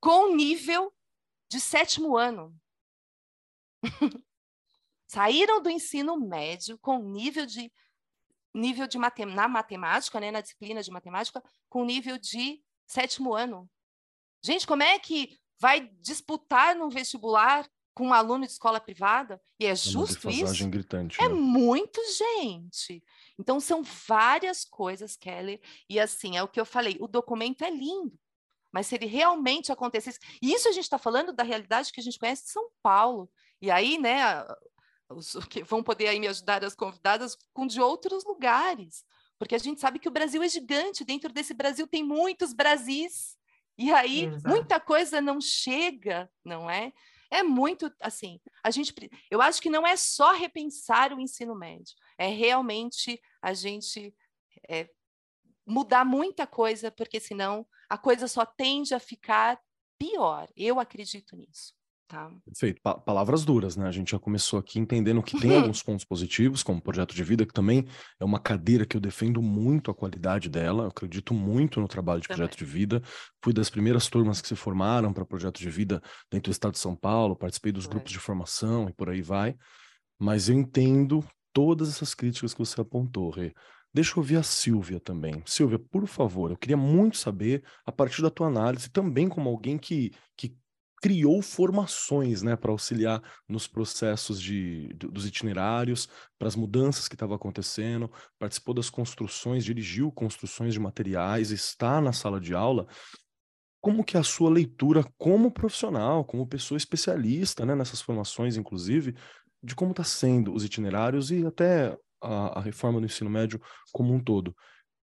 com 0.00 0.34
nível 0.34 0.92
de 1.48 1.60
sétimo 1.60 2.16
ano. 2.16 2.54
saíram 5.06 5.60
do 5.60 5.68
ensino 5.68 6.18
médio 6.18 6.78
com 6.78 6.98
nível 6.98 7.44
de 7.44 7.70
nível 8.54 8.86
de 8.86 8.98
matem 8.98 9.26
na 9.26 9.48
matemática, 9.48 10.20
né, 10.20 10.30
na 10.30 10.40
disciplina 10.40 10.82
de 10.82 10.90
matemática, 10.90 11.42
com 11.68 11.84
nível 11.84 12.18
de 12.18 12.62
sétimo 12.86 13.34
ano. 13.34 13.68
Gente, 14.44 14.66
como 14.66 14.82
é 14.82 14.98
que 14.98 15.38
vai 15.60 15.88
disputar 16.00 16.74
no 16.74 16.90
vestibular 16.90 17.68
com 17.94 18.08
um 18.08 18.12
aluno 18.12 18.44
de 18.44 18.52
escola 18.52 18.80
privada? 18.80 19.40
E 19.60 19.66
é, 19.66 19.70
é 19.70 19.76
justo 19.76 20.28
isso? 20.28 20.68
Gritante, 20.68 21.20
é 21.20 21.28
né? 21.28 21.34
muito, 21.34 22.00
gente. 22.40 23.02
Então, 23.38 23.60
são 23.60 23.82
várias 23.82 24.64
coisas, 24.64 25.16
Kelly. 25.16 25.60
E 25.88 26.00
assim, 26.00 26.36
é 26.36 26.42
o 26.42 26.48
que 26.48 26.60
eu 26.60 26.66
falei, 26.66 26.96
o 27.00 27.06
documento 27.06 27.64
é 27.64 27.70
lindo. 27.70 28.18
Mas 28.72 28.86
se 28.86 28.94
ele 28.94 29.06
realmente 29.06 29.70
acontecesse... 29.70 30.18
E 30.40 30.52
isso 30.52 30.68
a 30.68 30.72
gente 30.72 30.84
está 30.84 30.98
falando 30.98 31.32
da 31.32 31.42
realidade 31.42 31.92
que 31.92 32.00
a 32.00 32.02
gente 32.02 32.18
conhece 32.18 32.44
de 32.44 32.50
São 32.50 32.68
Paulo. 32.82 33.30
E 33.60 33.70
aí, 33.70 33.98
né, 33.98 34.22
os, 35.12 35.34
que 35.48 35.62
vão 35.62 35.82
poder 35.82 36.08
aí 36.08 36.20
me 36.20 36.28
ajudar 36.28 36.64
as 36.64 36.74
convidadas 36.74 37.36
com 37.52 37.66
de 37.66 37.80
outros 37.80 38.24
lugares. 38.24 39.04
Porque 39.38 39.54
a 39.54 39.58
gente 39.58 39.80
sabe 39.80 39.98
que 39.98 40.08
o 40.08 40.12
Brasil 40.12 40.42
é 40.42 40.48
gigante, 40.48 41.04
dentro 41.04 41.32
desse 41.32 41.52
Brasil 41.52 41.86
tem 41.86 42.04
muitos 42.04 42.52
Brasis. 42.52 43.36
E 43.76 43.90
aí, 43.92 44.26
Exato. 44.26 44.48
muita 44.48 44.78
coisa 44.78 45.20
não 45.20 45.40
chega, 45.40 46.30
não 46.44 46.70
é? 46.70 46.92
É 47.30 47.42
muito 47.42 47.90
assim, 47.98 48.38
a 48.62 48.70
gente 48.70 48.94
eu 49.30 49.40
acho 49.40 49.60
que 49.62 49.70
não 49.70 49.86
é 49.86 49.96
só 49.96 50.32
repensar 50.32 51.14
o 51.14 51.20
ensino 51.20 51.54
médio, 51.54 51.94
é 52.18 52.26
realmente 52.26 53.18
a 53.40 53.54
gente 53.54 54.14
é, 54.68 54.90
mudar 55.66 56.04
muita 56.04 56.46
coisa, 56.46 56.90
porque 56.90 57.18
senão 57.18 57.66
a 57.88 57.96
coisa 57.96 58.28
só 58.28 58.44
tende 58.44 58.94
a 58.94 59.00
ficar 59.00 59.58
pior. 59.98 60.48
Eu 60.56 60.78
acredito 60.78 61.36
nisso. 61.36 61.74
Tá. 62.12 62.30
Perfeito. 62.44 62.78
Pa 62.82 62.94
palavras 62.94 63.42
duras, 63.42 63.74
né? 63.74 63.88
A 63.88 63.90
gente 63.90 64.10
já 64.10 64.18
começou 64.18 64.58
aqui 64.58 64.78
entendendo 64.78 65.22
que 65.22 65.40
tem 65.40 65.56
alguns 65.56 65.82
pontos 65.82 66.04
positivos, 66.04 66.62
como 66.62 66.78
o 66.78 66.82
projeto 66.82 67.14
de 67.14 67.24
vida, 67.24 67.46
que 67.46 67.54
também 67.54 67.86
é 68.20 68.24
uma 68.24 68.38
cadeira 68.38 68.84
que 68.84 68.94
eu 68.94 69.00
defendo 69.00 69.40
muito 69.40 69.90
a 69.90 69.94
qualidade 69.94 70.50
dela. 70.50 70.84
Eu 70.84 70.88
acredito 70.88 71.32
muito 71.32 71.80
no 71.80 71.88
trabalho 71.88 72.20
de 72.20 72.28
projeto 72.28 72.54
de 72.54 72.66
vida. 72.66 73.02
Fui 73.42 73.54
das 73.54 73.70
primeiras 73.70 74.08
turmas 74.08 74.42
que 74.42 74.48
se 74.48 74.54
formaram 74.54 75.10
para 75.10 75.24
projeto 75.24 75.58
de 75.58 75.70
vida 75.70 76.02
dentro 76.30 76.50
do 76.50 76.52
estado 76.52 76.72
de 76.72 76.80
São 76.80 76.94
Paulo, 76.94 77.34
participei 77.34 77.72
dos 77.72 77.86
grupos 77.86 78.12
de 78.12 78.18
formação 78.18 78.90
e 78.90 78.92
por 78.92 79.08
aí 79.08 79.22
vai. 79.22 79.56
Mas 80.20 80.50
eu 80.50 80.54
entendo 80.54 81.24
todas 81.50 81.88
essas 81.88 82.12
críticas 82.12 82.52
que 82.52 82.60
você 82.60 82.78
apontou, 82.78 83.30
Rê. 83.30 83.54
Deixa 83.94 84.12
eu 84.12 84.18
ouvir 84.18 84.36
a 84.36 84.42
Silvia 84.42 85.00
também. 85.00 85.42
Silvia, 85.46 85.78
por 85.78 86.06
favor, 86.06 86.50
eu 86.50 86.58
queria 86.58 86.76
muito 86.76 87.16
saber, 87.16 87.62
a 87.86 87.92
partir 87.92 88.20
da 88.20 88.30
tua 88.30 88.48
análise, 88.48 88.90
também 88.90 89.28
como 89.28 89.48
alguém 89.48 89.78
que, 89.78 90.12
que 90.36 90.54
criou 91.02 91.42
formações 91.42 92.42
né, 92.42 92.54
para 92.54 92.70
auxiliar 92.70 93.20
nos 93.48 93.66
processos 93.66 94.40
de, 94.40 94.86
dos 94.94 95.26
itinerários, 95.26 96.08
para 96.38 96.46
as 96.46 96.54
mudanças 96.54 97.08
que 97.08 97.16
estavam 97.16 97.34
acontecendo, 97.34 98.08
participou 98.38 98.72
das 98.72 98.88
construções, 98.88 99.64
dirigiu 99.64 100.12
construções 100.12 100.72
de 100.72 100.78
materiais, 100.78 101.50
está 101.50 102.00
na 102.00 102.12
sala 102.12 102.40
de 102.40 102.54
aula. 102.54 102.86
Como 103.80 104.04
que 104.04 104.16
é 104.16 104.20
a 104.20 104.22
sua 104.22 104.48
leitura 104.48 105.04
como 105.18 105.50
profissional, 105.50 106.24
como 106.24 106.46
pessoa 106.46 106.78
especialista 106.78 107.66
né, 107.66 107.74
nessas 107.74 108.00
formações, 108.00 108.56
inclusive, 108.56 109.16
de 109.60 109.74
como 109.74 109.90
está 109.90 110.04
sendo 110.04 110.54
os 110.54 110.64
itinerários 110.64 111.32
e 111.32 111.44
até 111.44 111.98
a, 112.22 112.60
a 112.60 112.62
reforma 112.62 113.00
do 113.00 113.06
ensino 113.06 113.28
médio 113.28 113.60
como 113.92 114.14
um 114.14 114.22
todo? 114.22 114.54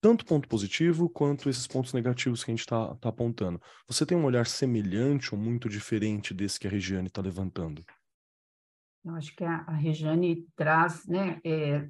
Tanto 0.01 0.25
ponto 0.25 0.49
positivo 0.49 1.07
quanto 1.07 1.47
esses 1.47 1.67
pontos 1.67 1.93
negativos 1.93 2.43
que 2.43 2.49
a 2.49 2.53
gente 2.53 2.61
está 2.61 2.95
tá 2.95 3.09
apontando. 3.09 3.61
Você 3.87 4.05
tem 4.05 4.17
um 4.17 4.25
olhar 4.25 4.47
semelhante 4.47 5.33
ou 5.33 5.39
muito 5.39 5.69
diferente 5.69 6.33
desse 6.33 6.59
que 6.59 6.67
a 6.67 6.71
Regiane 6.71 7.07
está 7.07 7.21
levantando? 7.21 7.85
Eu 9.05 9.15
acho 9.15 9.35
que 9.35 9.43
a, 9.43 9.57
a 9.67 9.73
Regiane 9.73 10.47
traz 10.55 11.05
né, 11.05 11.39
é, 11.45 11.87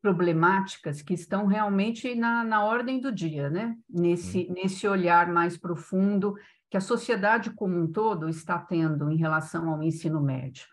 problemáticas 0.00 1.02
que 1.02 1.14
estão 1.14 1.46
realmente 1.46 2.14
na, 2.14 2.44
na 2.44 2.64
ordem 2.64 3.00
do 3.00 3.10
dia, 3.10 3.50
né? 3.50 3.76
nesse, 3.88 4.46
hum. 4.48 4.52
nesse 4.54 4.86
olhar 4.86 5.32
mais 5.32 5.56
profundo 5.56 6.34
que 6.70 6.76
a 6.76 6.80
sociedade 6.80 7.50
como 7.50 7.76
um 7.76 7.90
todo 7.90 8.28
está 8.28 8.58
tendo 8.58 9.10
em 9.10 9.16
relação 9.16 9.68
ao 9.70 9.82
ensino 9.82 10.20
médio. 10.20 10.66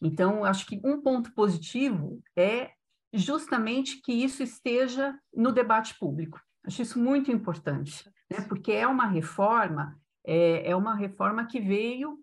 Então, 0.00 0.44
acho 0.44 0.66
que 0.66 0.80
um 0.84 1.00
ponto 1.00 1.32
positivo 1.32 2.20
é 2.36 2.72
justamente 3.12 4.00
que 4.00 4.12
isso 4.12 4.42
esteja 4.42 5.18
no 5.34 5.52
debate 5.52 5.98
público. 5.98 6.40
Acho 6.64 6.82
isso 6.82 6.98
muito 6.98 7.30
importante, 7.30 8.08
né? 8.30 8.40
porque 8.48 8.72
é 8.72 8.86
uma 8.86 9.06
reforma, 9.06 9.98
é, 10.24 10.70
é 10.70 10.76
uma 10.76 10.94
reforma 10.94 11.44
que 11.46 11.60
veio 11.60 12.18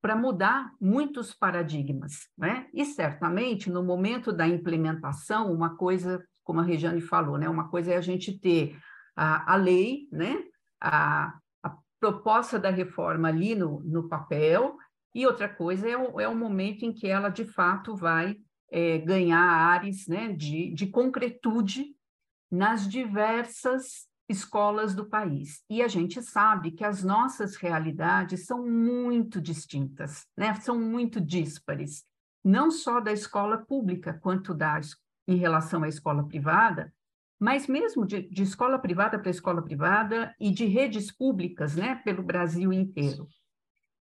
para 0.00 0.16
mudar 0.16 0.70
muitos 0.80 1.32
paradigmas, 1.32 2.28
né? 2.36 2.68
E 2.74 2.84
certamente 2.84 3.70
no 3.70 3.82
momento 3.82 4.30
da 4.32 4.46
implementação, 4.46 5.50
uma 5.50 5.76
coisa, 5.76 6.22
como 6.42 6.60
a 6.60 6.62
Regiane 6.62 7.00
falou, 7.00 7.38
né? 7.38 7.48
Uma 7.48 7.70
coisa 7.70 7.92
é 7.92 7.96
a 7.96 8.02
gente 8.02 8.38
ter 8.38 8.78
a, 9.16 9.54
a 9.54 9.56
lei, 9.56 10.06
né? 10.12 10.44
A, 10.78 11.38
a 11.62 11.78
proposta 11.98 12.58
da 12.58 12.68
reforma 12.68 13.28
ali 13.28 13.54
no, 13.54 13.80
no 13.80 14.06
papel, 14.06 14.76
e 15.14 15.26
outra 15.26 15.48
coisa 15.48 15.88
é 15.88 15.96
o, 15.96 16.20
é 16.20 16.28
o 16.28 16.36
momento 16.36 16.84
em 16.84 16.92
que 16.92 17.06
ela 17.06 17.30
de 17.30 17.46
fato 17.46 17.96
vai 17.96 18.36
é, 18.74 18.98
ganhar 18.98 19.40
ares 19.40 20.08
né, 20.08 20.32
de, 20.32 20.74
de 20.74 20.88
concretude 20.88 21.94
nas 22.50 22.88
diversas 22.88 24.08
escolas 24.28 24.96
do 24.96 25.08
país. 25.08 25.62
E 25.70 25.80
a 25.80 25.86
gente 25.86 26.20
sabe 26.20 26.72
que 26.72 26.84
as 26.84 27.04
nossas 27.04 27.54
realidades 27.54 28.46
são 28.46 28.66
muito 28.66 29.40
distintas, 29.40 30.26
né? 30.36 30.52
são 30.56 30.76
muito 30.76 31.20
díspares, 31.20 32.04
não 32.44 32.68
só 32.68 32.98
da 32.98 33.12
escola 33.12 33.58
pública, 33.58 34.18
quanto 34.20 34.52
da, 34.52 34.80
em 35.28 35.36
relação 35.36 35.84
à 35.84 35.88
escola 35.88 36.26
privada, 36.26 36.92
mas 37.38 37.68
mesmo 37.68 38.04
de, 38.04 38.22
de 38.28 38.42
escola 38.42 38.76
privada 38.76 39.20
para 39.20 39.30
escola 39.30 39.62
privada 39.62 40.34
e 40.40 40.50
de 40.50 40.64
redes 40.64 41.12
públicas 41.12 41.76
né, 41.76 41.94
pelo 42.04 42.24
Brasil 42.24 42.72
inteiro. 42.72 43.28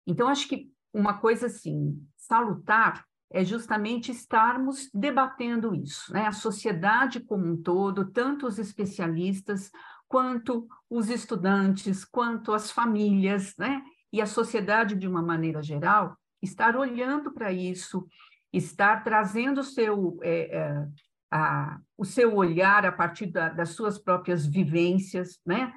Então, 0.08 0.28
acho 0.28 0.48
que 0.48 0.72
uma 0.92 1.20
coisa 1.20 1.46
assim, 1.46 2.04
salutar 2.18 3.06
é 3.32 3.44
justamente 3.44 4.12
estarmos 4.12 4.90
debatendo 4.94 5.76
isso, 5.76 6.14
né? 6.14 6.28
A 6.28 6.32
sociedade 6.32 7.20
como 7.20 7.46
um 7.46 7.62
todo, 7.62 8.12
tanto 8.12 8.46
os 8.48 8.60
especialistas 8.60 9.72
quanto 10.08 10.68
os 10.90 11.10
estudantes, 11.10 12.06
quanto 12.06 12.54
as 12.54 12.72
famílias, 12.72 13.56
né? 13.58 13.82
E 14.14 14.22
a 14.22 14.26
sociedade 14.26 14.96
de 14.96 15.08
uma 15.08 15.22
maneira 15.22 15.62
geral, 15.62 16.16
estar 16.42 16.76
olhando 16.76 17.34
para 17.34 17.52
isso, 17.52 18.08
estar 18.54 19.04
trazendo 19.04 19.62
o 19.62 19.64
seu 19.64 20.20
é, 20.24 20.58
é, 20.58 20.88
a, 21.32 21.80
o 21.98 22.06
seu 22.06 22.36
olhar 22.36 22.86
a 22.86 22.92
partir 22.92 23.26
da, 23.26 23.50
das 23.50 23.70
suas 23.70 23.98
próprias 23.98 24.46
vivências, 24.46 25.40
né? 25.46 25.74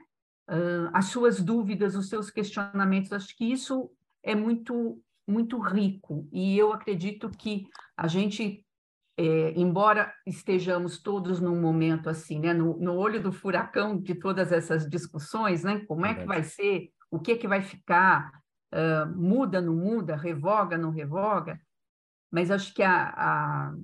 Uh, 0.49 0.89
as 0.95 1.07
suas 1.07 1.43
dúvidas, 1.43 1.95
os 1.95 2.09
seus 2.09 2.31
questionamentos. 2.31 3.13
Acho 3.13 3.37
que 3.37 3.45
isso 3.45 3.91
é 4.23 4.35
muito 4.35 5.03
muito 5.29 5.59
rico. 5.59 6.27
E 6.33 6.57
eu 6.57 6.73
acredito 6.73 7.29
que 7.31 7.69
a 7.97 8.07
gente, 8.09 8.65
é, 9.17 9.53
embora 9.53 10.13
estejamos 10.27 11.01
todos 11.03 11.41
num 11.41 11.61
momento 11.61 12.09
assim, 12.09 12.41
né, 12.41 12.55
no, 12.55 12.79
no, 12.79 12.95
olho 12.95 13.23
do 13.23 13.31
furacão 13.31 14.01
de 14.01 14.15
todas 14.15 14.51
essas 14.51 14.89
discussões, 14.89 15.63
né, 15.63 15.85
como 15.87 16.07
é 16.07 16.15
que 16.15 16.25
vai 16.25 16.43
ser, 16.43 16.91
o 17.11 17.21
que 17.21 17.33
é 17.33 17.37
que 17.37 17.47
vai 17.47 17.61
ficar, 17.61 18.33
uh, 18.73 19.07
muda, 19.15 19.61
não 19.61 19.77
muda, 19.77 20.17
revoga, 20.17 20.79
não 20.79 20.91
revoga, 20.91 21.61
mas 22.31 22.51
acho 22.51 22.73
que 22.75 22.83
a, 22.83 23.15
a, 23.17 23.75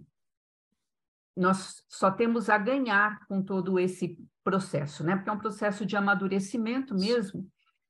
nós 1.37 1.83
só 1.89 2.11
temos 2.11 2.49
a 2.49 2.57
ganhar 2.57 3.27
com 3.27 3.43
todo 3.43 3.79
esse 3.79 4.19
processo, 4.43 5.05
né, 5.05 5.17
porque 5.17 5.29
é 5.29 5.33
um 5.33 5.39
processo 5.39 5.85
de 5.85 5.97
amadurecimento 5.97 6.95
mesmo 6.95 7.47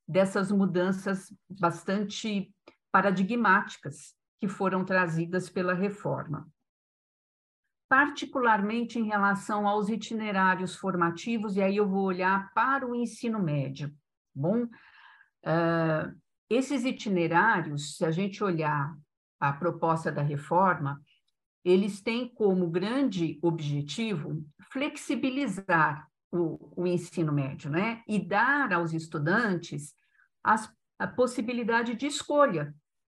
dessas 0.06 0.50
mudanças 0.52 1.32
bastante 1.48 2.52
paradigmáticas 2.94 4.14
que 4.38 4.46
foram 4.46 4.84
trazidas 4.84 5.50
pela 5.50 5.74
reforma. 5.74 6.48
Particularmente 7.88 9.00
em 9.00 9.06
relação 9.06 9.66
aos 9.66 9.88
itinerários 9.88 10.76
formativos, 10.76 11.56
e 11.56 11.60
aí 11.60 11.76
eu 11.76 11.88
vou 11.88 12.04
olhar 12.04 12.52
para 12.54 12.86
o 12.86 12.94
ensino 12.94 13.42
médio. 13.42 13.92
Bom, 14.32 14.62
uh, 14.62 16.20
esses 16.48 16.84
itinerários, 16.84 17.96
se 17.96 18.04
a 18.04 18.12
gente 18.12 18.44
olhar 18.44 18.96
a 19.40 19.52
proposta 19.52 20.12
da 20.12 20.22
reforma, 20.22 21.02
eles 21.64 22.00
têm 22.00 22.32
como 22.32 22.70
grande 22.70 23.40
objetivo 23.42 24.46
flexibilizar 24.70 26.08
o, 26.30 26.80
o 26.80 26.86
ensino 26.86 27.32
médio, 27.32 27.72
né? 27.72 28.04
E 28.06 28.20
dar 28.20 28.72
aos 28.72 28.92
estudantes 28.92 29.96
as, 30.44 30.72
a 30.96 31.08
possibilidade 31.08 31.96
de 31.96 32.06
escolha 32.06 32.72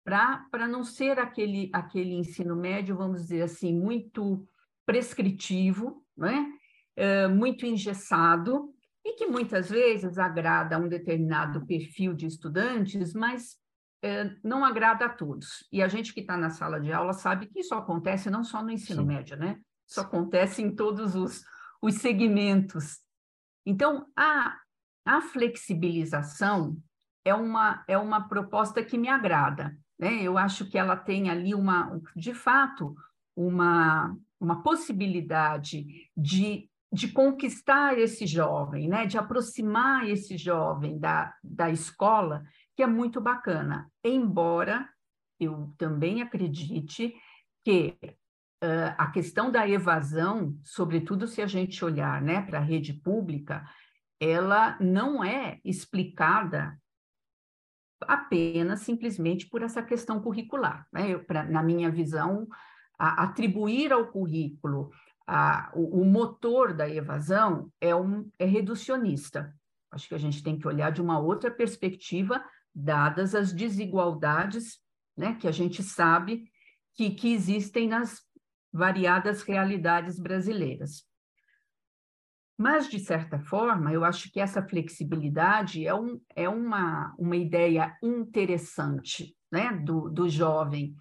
para 0.07 0.69
não 0.69 0.85
ser 0.85 1.19
aquele, 1.19 1.69
aquele 1.73 2.13
ensino 2.13 2.55
médio, 2.55 2.95
vamos 2.95 3.23
dizer 3.23 3.41
assim, 3.41 3.77
muito 3.77 4.47
prescritivo, 4.85 6.01
né? 6.15 6.49
É, 6.95 7.27
muito 7.27 7.65
engessado, 7.65 8.73
e 9.05 9.13
que 9.15 9.27
muitas 9.27 9.69
vezes 9.69 10.17
agrada 10.17 10.77
a 10.77 10.79
um 10.79 10.87
determinado 10.87 11.65
perfil 11.65 12.13
de 12.13 12.25
estudantes, 12.25 13.13
mas 13.13 13.57
é, 14.01 14.33
não 14.41 14.63
agrada 14.63 15.05
a 15.05 15.09
todos. 15.09 15.67
E 15.71 15.83
a 15.83 15.89
gente 15.89 16.13
que 16.13 16.21
está 16.21 16.37
na 16.37 16.49
sala 16.49 16.79
de 16.79 16.91
aula 16.93 17.11
sabe 17.11 17.47
que 17.47 17.59
isso 17.59 17.75
acontece 17.75 18.29
não 18.29 18.45
só 18.45 18.63
no 18.63 18.71
ensino 18.71 19.01
Sim. 19.01 19.07
médio, 19.07 19.37
né? 19.37 19.59
Isso 19.85 19.99
acontece 19.99 20.61
em 20.61 20.73
todos 20.73 21.15
os, 21.15 21.43
os 21.81 21.95
segmentos. 21.95 22.99
Então, 23.65 24.07
a, 24.15 24.57
a 25.05 25.21
flexibilização 25.21 26.77
é 27.25 27.33
uma, 27.33 27.83
é 27.89 27.97
uma 27.97 28.27
proposta 28.27 28.81
que 28.81 28.97
me 28.97 29.09
agrada. 29.09 29.77
Né? 29.99 30.21
Eu 30.21 30.37
acho 30.37 30.65
que 30.65 30.77
ela 30.77 30.95
tem 30.95 31.29
ali 31.29 31.53
uma, 31.55 31.99
de 32.15 32.33
fato, 32.33 32.95
uma, 33.35 34.15
uma 34.39 34.61
possibilidade 34.61 36.09
de, 36.15 36.69
de 36.91 37.07
conquistar 37.09 37.97
esse 37.97 38.25
jovem, 38.25 38.87
né? 38.87 39.05
de 39.05 39.17
aproximar 39.17 40.07
esse 40.07 40.37
jovem 40.37 40.99
da, 40.99 41.33
da 41.43 41.69
escola, 41.69 42.43
que 42.75 42.83
é 42.83 42.87
muito 42.87 43.19
bacana. 43.19 43.91
Embora 44.03 44.87
eu 45.39 45.73
também 45.77 46.21
acredite 46.21 47.13
que 47.63 47.97
uh, 48.63 48.93
a 48.97 49.07
questão 49.07 49.51
da 49.51 49.67
evasão, 49.67 50.57
sobretudo 50.63 51.27
se 51.27 51.41
a 51.41 51.47
gente 51.47 51.83
olhar 51.83 52.21
né, 52.21 52.41
para 52.41 52.59
a 52.59 52.63
rede 52.63 52.93
pública, 52.93 53.67
ela 54.19 54.77
não 54.79 55.23
é 55.23 55.59
explicada 55.63 56.79
apenas 58.01 58.81
simplesmente 58.81 59.47
por 59.47 59.61
essa 59.61 59.81
questão 59.81 60.21
curricular. 60.21 60.87
Né? 60.91 61.11
Eu, 61.11 61.23
pra, 61.23 61.43
na 61.43 61.63
minha 61.63 61.89
visão, 61.89 62.47
a, 62.97 63.23
atribuir 63.23 63.91
ao 63.91 64.07
currículo 64.07 64.91
a, 65.25 65.71
o, 65.73 66.01
o, 66.01 66.05
motor 66.05 66.73
da 66.73 66.89
evasão 66.89 67.71
é, 67.81 67.95
um, 67.95 68.29
é 68.39 68.45
reducionista. 68.45 69.53
Acho 69.91 70.07
que 70.07 70.15
a 70.15 70.19
gente 70.19 70.43
tem 70.43 70.57
que 70.57 70.67
olhar 70.67 70.91
de 70.91 71.01
uma 71.01 71.19
outra 71.19 71.51
perspectiva, 71.51 72.43
dadas 72.73 73.33
as 73.33 73.51
desigualdades 73.51 74.79
né, 75.17 75.35
que 75.39 75.47
a 75.47 75.51
gente 75.51 75.81
sabe 75.81 76.45
que, 76.93 77.11
que 77.11 77.33
existem 77.33 77.87
nas 77.87 78.21
variadas 78.71 79.41
realidades 79.41 80.19
brasileiras. 80.19 81.06
Mas, 82.57 82.89
de 82.89 82.99
certa 82.99 83.39
forma, 83.39 83.93
eu 83.93 84.03
acho 84.03 84.31
que 84.31 84.39
essa 84.39 84.67
flexibilidade 84.67 85.85
é, 85.85 85.93
um, 85.93 86.19
é 86.35 86.49
uma, 86.49 87.13
uma 87.17 87.35
ideia 87.35 87.95
interessante 88.01 89.37
né, 89.51 89.73
do, 89.73 90.09
do 90.09 90.27
jovem 90.27 90.95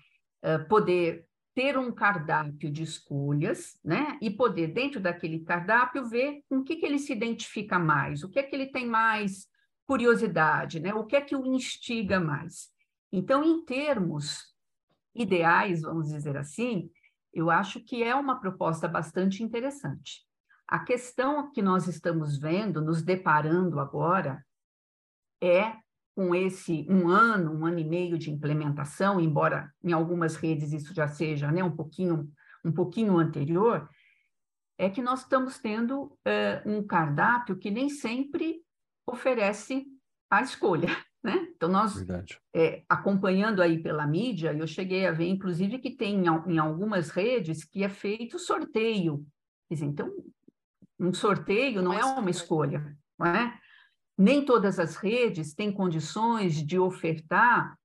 uh, 0.44 0.68
poder 0.68 1.26
ter 1.54 1.78
um 1.78 1.90
cardápio 1.90 2.70
de 2.70 2.82
escolhas, 2.82 3.80
né, 3.82 4.18
e 4.20 4.30
poder, 4.30 4.66
dentro 4.66 5.00
daquele 5.00 5.40
cardápio, 5.40 6.04
ver 6.04 6.42
com 6.50 6.58
o 6.58 6.62
que, 6.62 6.76
que 6.76 6.84
ele 6.84 6.98
se 6.98 7.14
identifica 7.14 7.78
mais, 7.78 8.22
o 8.22 8.28
que 8.28 8.38
é 8.38 8.42
que 8.42 8.54
ele 8.54 8.66
tem 8.66 8.86
mais 8.86 9.48
curiosidade, 9.86 10.78
né, 10.78 10.92
o 10.92 11.06
que 11.06 11.16
é 11.16 11.20
que 11.22 11.34
o 11.34 11.46
instiga 11.46 12.20
mais. 12.20 12.68
Então, 13.10 13.42
em 13.42 13.64
termos 13.64 14.54
ideais, 15.14 15.80
vamos 15.80 16.08
dizer 16.08 16.36
assim, 16.36 16.90
eu 17.32 17.50
acho 17.50 17.80
que 17.80 18.02
é 18.02 18.14
uma 18.14 18.38
proposta 18.38 18.86
bastante 18.86 19.42
interessante. 19.42 20.26
A 20.68 20.80
questão 20.80 21.50
que 21.52 21.62
nós 21.62 21.86
estamos 21.86 22.38
vendo, 22.38 22.80
nos 22.80 23.02
deparando 23.02 23.78
agora, 23.78 24.44
é 25.42 25.74
com 26.14 26.34
esse 26.34 26.86
um 26.88 27.08
ano, 27.08 27.52
um 27.52 27.66
ano 27.66 27.78
e 27.78 27.84
meio 27.84 28.18
de 28.18 28.30
implementação, 28.30 29.20
embora 29.20 29.70
em 29.84 29.92
algumas 29.92 30.34
redes 30.34 30.72
isso 30.72 30.94
já 30.94 31.06
seja 31.06 31.52
né, 31.52 31.62
um 31.62 31.74
pouquinho 31.76 32.32
um 32.64 32.72
pouquinho 32.72 33.16
anterior, 33.16 33.88
é 34.76 34.90
que 34.90 35.00
nós 35.00 35.20
estamos 35.20 35.58
tendo 35.58 36.04
uh, 36.04 36.68
um 36.68 36.84
cardápio 36.84 37.56
que 37.56 37.70
nem 37.70 37.88
sempre 37.88 38.60
oferece 39.06 39.86
a 40.30 40.42
escolha. 40.42 40.88
Né? 41.24 41.48
Então, 41.56 41.68
nós, 41.68 42.06
é, 42.54 42.84
acompanhando 42.88 43.60
aí 43.60 43.82
pela 43.82 44.06
mídia, 44.06 44.52
eu 44.52 44.64
cheguei 44.64 45.08
a 45.08 45.10
ver, 45.10 45.26
inclusive, 45.26 45.80
que 45.80 45.96
tem 45.96 46.22
em, 46.24 46.58
algumas 46.58 47.10
redes 47.10 47.64
que 47.64 47.82
é 47.82 47.88
feito 47.88 48.38
sorteio. 48.38 49.26
Dizer, 49.68 49.86
então, 49.86 50.08
um 50.98 51.12
sorteio 51.12 51.82
não 51.82 51.92
é 51.92 52.04
uma 52.04 52.30
escolha, 52.30 52.96
não 53.18 53.26
é? 53.26 53.58
Nem 54.18 54.44
todas 54.44 54.78
as 54.78 54.96
redes 54.96 55.54
têm 55.54 55.70
condições 55.70 56.54
de 56.54 56.78
ofertar 56.78 57.76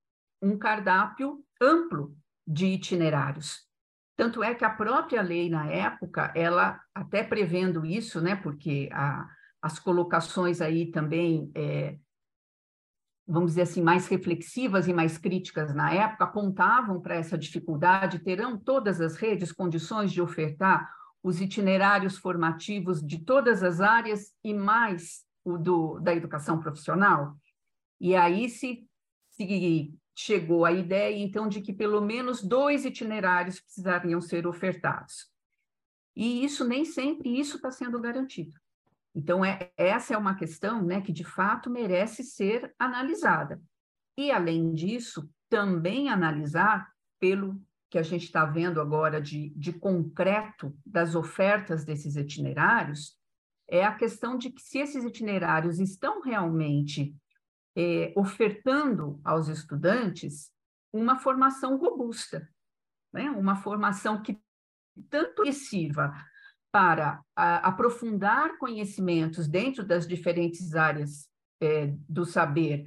um 0.41 0.58
cardápio 0.58 1.44
amplo 1.62 2.15
de 2.48 2.68
itinerários. 2.68 3.68
Tanto 4.15 4.44
é 4.44 4.56
que 4.56 4.63
a 4.63 4.70
própria 4.70 5.22
lei, 5.22 5.50
na 5.50 5.65
época, 5.68 6.32
ela 6.36 6.80
até 6.94 7.24
prevendo 7.24 7.86
isso, 7.86 8.22
né, 8.22 8.36
porque 8.36 8.89
a, 8.94 9.27
as 9.62 9.77
colocações 9.77 10.62
aí 10.62 10.91
também, 10.91 11.51
é, 11.56 11.98
vamos 13.27 13.51
dizer 13.51 13.63
assim, 13.63 13.82
mais 13.82 14.08
reflexivas 14.08 14.88
e 14.88 14.94
mais 14.94 15.18
críticas 15.18 15.74
na 15.74 15.94
época, 15.94 16.24
apontavam 16.24 17.01
para 17.01 17.15
essa 17.15 17.38
dificuldade, 17.38 18.20
terão 18.20 18.58
todas 18.58 19.01
as 19.01 19.15
redes 19.15 19.51
condições 19.51 20.12
de 20.12 20.22
ofertar 20.22 20.89
os 21.24 21.40
itinerários 21.40 22.18
formativos 22.18 23.01
de 23.01 23.20
todas 23.20 23.63
as 23.63 23.80
áreas 23.80 24.34
e 24.44 24.54
mais 24.54 25.24
o 25.44 25.58
do, 25.58 26.00
da 26.00 26.13
educação 26.13 26.60
profissional. 26.60 27.36
E 28.00 28.16
aí 28.16 28.50
se, 28.50 28.88
se 29.30 29.94
chegou 30.16 30.66
a 30.66 30.72
ideia, 30.72 31.18
então, 31.18 31.48
de 31.48 31.62
que 31.62 31.74
pelo 31.74 32.01
menos 32.01 32.42
dois 32.42 32.86
itinerários 32.86 33.60
precisariam 33.60 34.22
ser 34.22 34.48
ofertados. 34.48 35.30
E 36.16 36.44
isso 36.44 36.68
nem 36.68 36.84
sempre 36.84 37.40
isso 37.40 37.56
está 37.58 37.72
sendo 37.72 38.00
garantido. 38.00 38.60
Então, 39.13 39.44
é, 39.44 39.72
essa 39.75 40.13
é 40.13 40.18
uma 40.18 40.36
questão 40.36 40.84
né, 40.84 41.02
que, 41.02 41.12
de 41.12 41.24
fato, 41.24 41.69
merece 41.69 42.24
ser 42.24 42.74
analisada. 42.80 43.62
E, 44.17 44.32
além 44.32 44.74
disso, 44.74 45.30
também 45.50 46.10
analisar 46.10 46.89
pelo 47.19 47.62
que 47.91 47.99
a 47.99 48.04
gente 48.04 48.23
está 48.23 48.45
vendo 48.45 48.80
agora 48.80 49.21
de, 49.21 49.49
de 49.49 49.73
concreto 49.73 50.73
das 50.86 51.13
ofertas 51.13 51.84
desses 51.84 52.15
itinerários 52.15 53.19
é 53.67 53.84
a 53.84 53.93
questão 53.93 54.38
de 54.38 54.49
que 54.49 54.62
se 54.62 54.80
esses 54.80 55.04
itinerários 55.04 55.77
estão 55.77 56.21
realmente 56.21 57.13
é, 57.75 58.13
ofertando 58.15 59.19
aos 59.25 59.49
estudantes 59.49 60.51
uma 60.93 61.19
formação 61.19 61.77
robusta, 61.77 62.49
né? 63.12 63.30
uma 63.30 63.58
formação 63.58 64.21
que 64.21 64.39
tanto 65.10 65.51
sirva 65.51 66.13
para 66.71 67.21
a, 67.36 67.67
aprofundar 67.67 68.58
conhecimentos 68.58 69.49
dentro 69.49 69.86
das 69.86 70.08
diferentes 70.08 70.75
áreas 70.75 71.30
é, 71.62 71.93
do 72.08 72.25
saber, 72.25 72.86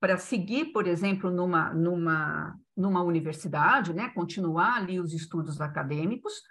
para 0.00 0.16
seguir, 0.16 0.72
por 0.72 0.86
exemplo, 0.86 1.30
numa, 1.30 1.74
numa, 1.74 2.58
numa 2.74 3.02
universidade, 3.02 3.92
né, 3.92 4.08
continuar 4.08 4.78
ali 4.78 4.98
os 4.98 5.12
estudos 5.12 5.60
acadêmicos, 5.60 6.42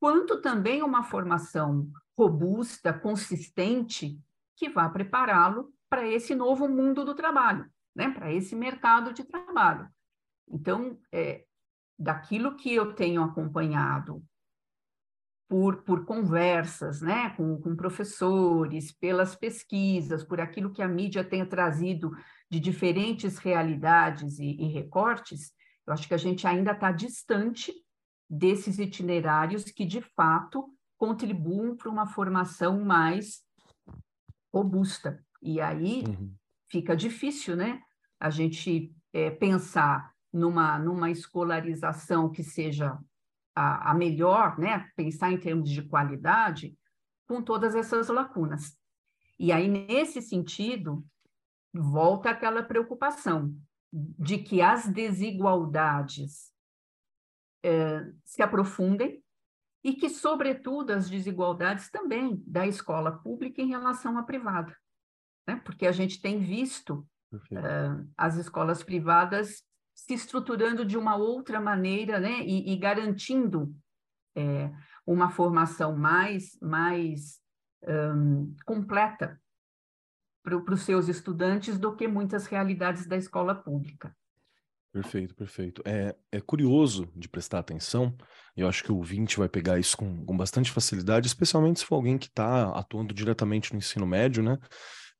quanto 0.00 0.42
também 0.42 0.82
uma 0.82 1.04
formação 1.04 1.88
robusta, 2.18 2.92
consistente, 2.92 4.18
que 4.56 4.68
vá 4.68 4.88
prepará-lo 4.88 5.72
para 5.88 6.06
esse 6.06 6.34
novo 6.34 6.68
mundo 6.68 7.04
do 7.04 7.14
trabalho, 7.14 7.70
né, 7.94 8.10
para 8.10 8.32
esse 8.32 8.56
mercado 8.56 9.12
de 9.12 9.22
trabalho. 9.22 9.88
Então, 10.48 10.98
é, 11.12 11.44
daquilo 11.96 12.56
que 12.56 12.74
eu 12.74 12.92
tenho 12.92 13.22
acompanhado 13.22 14.22
por, 15.48 15.82
por 15.82 16.04
conversas 16.04 17.00
né, 17.00 17.30
com, 17.36 17.60
com 17.60 17.76
professores, 17.76 18.92
pelas 18.92 19.36
pesquisas, 19.36 20.24
por 20.24 20.40
aquilo 20.40 20.72
que 20.72 20.82
a 20.82 20.88
mídia 20.88 21.22
tenha 21.22 21.46
trazido 21.46 22.10
de 22.50 22.60
diferentes 22.60 23.38
realidades 23.38 24.38
e, 24.38 24.56
e 24.56 24.68
recortes, 24.68 25.52
eu 25.86 25.92
acho 25.92 26.06
que 26.06 26.14
a 26.14 26.18
gente 26.18 26.46
ainda 26.46 26.72
está 26.72 26.90
distante 26.92 27.72
desses 28.28 28.78
itinerários 28.78 29.64
que, 29.64 29.84
de 29.84 30.00
fato, 30.00 30.68
contribuam 30.98 31.76
para 31.76 31.90
uma 31.90 32.06
formação 32.06 32.84
mais 32.84 33.42
robusta. 34.52 35.24
E 35.42 35.60
aí 35.60 36.04
uhum. 36.06 36.34
fica 36.68 36.96
difícil, 36.96 37.54
né? 37.56 37.80
A 38.18 38.30
gente 38.30 38.92
é, 39.12 39.30
pensar 39.30 40.12
numa, 40.32 40.78
numa 40.78 41.10
escolarização 41.10 42.30
que 42.30 42.42
seja 42.42 42.98
a, 43.54 43.90
a 43.90 43.94
melhor, 43.94 44.58
né? 44.58 44.90
Pensar 44.96 45.30
em 45.32 45.38
termos 45.38 45.70
de 45.70 45.82
qualidade, 45.82 46.76
com 47.28 47.42
todas 47.42 47.74
essas 47.74 48.08
lacunas. 48.08 48.76
E 49.38 49.52
aí, 49.52 49.68
nesse 49.68 50.22
sentido, 50.22 51.04
volta 51.76 52.30
aquela 52.30 52.62
preocupação 52.62 53.54
de 53.92 54.38
que 54.38 54.60
as 54.60 54.86
desigualdades 54.86 56.52
é, 57.64 58.10
se 58.24 58.42
aprofundem 58.42 59.22
e 59.82 59.94
que, 59.94 60.08
sobretudo, 60.08 60.90
as 60.90 61.08
desigualdades 61.08 61.90
também 61.90 62.42
da 62.46 62.66
escola 62.66 63.12
pública 63.12 63.62
em 63.62 63.68
relação 63.68 64.18
à 64.18 64.22
privada, 64.22 64.76
né? 65.46 65.60
porque 65.64 65.86
a 65.86 65.92
gente 65.92 66.20
tem 66.20 66.40
visto 66.40 67.06
é, 67.52 68.04
as 68.16 68.36
escolas 68.36 68.82
privadas 68.82 69.62
se 69.94 70.14
estruturando 70.14 70.84
de 70.84 70.98
uma 70.98 71.16
outra 71.16 71.60
maneira 71.60 72.20
né? 72.20 72.40
e, 72.42 72.72
e 72.72 72.76
garantindo 72.76 73.74
é, 74.36 74.70
uma 75.06 75.30
formação 75.30 75.96
mais, 75.96 76.58
mais 76.60 77.40
um, 77.86 78.54
completa 78.64 79.40
para 80.46 80.74
os 80.74 80.82
seus 80.82 81.08
estudantes 81.08 81.76
do 81.76 81.96
que 81.96 82.06
muitas 82.06 82.46
realidades 82.46 83.04
da 83.06 83.16
escola 83.16 83.52
pública. 83.52 84.14
Perfeito, 84.92 85.34
perfeito. 85.34 85.82
É, 85.84 86.14
é 86.30 86.40
curioso 86.40 87.08
de 87.16 87.28
prestar 87.28 87.58
atenção, 87.58 88.16
eu 88.56 88.68
acho 88.68 88.84
que 88.84 88.92
o 88.92 88.96
ouvinte 88.96 89.38
vai 89.38 89.48
pegar 89.48 89.78
isso 89.78 89.96
com, 89.96 90.24
com 90.24 90.36
bastante 90.36 90.70
facilidade, 90.70 91.26
especialmente 91.26 91.80
se 91.80 91.84
for 91.84 91.96
alguém 91.96 92.16
que 92.16 92.28
está 92.28 92.70
atuando 92.70 93.12
diretamente 93.12 93.72
no 93.72 93.78
ensino 93.78 94.06
médio, 94.06 94.42
né? 94.42 94.56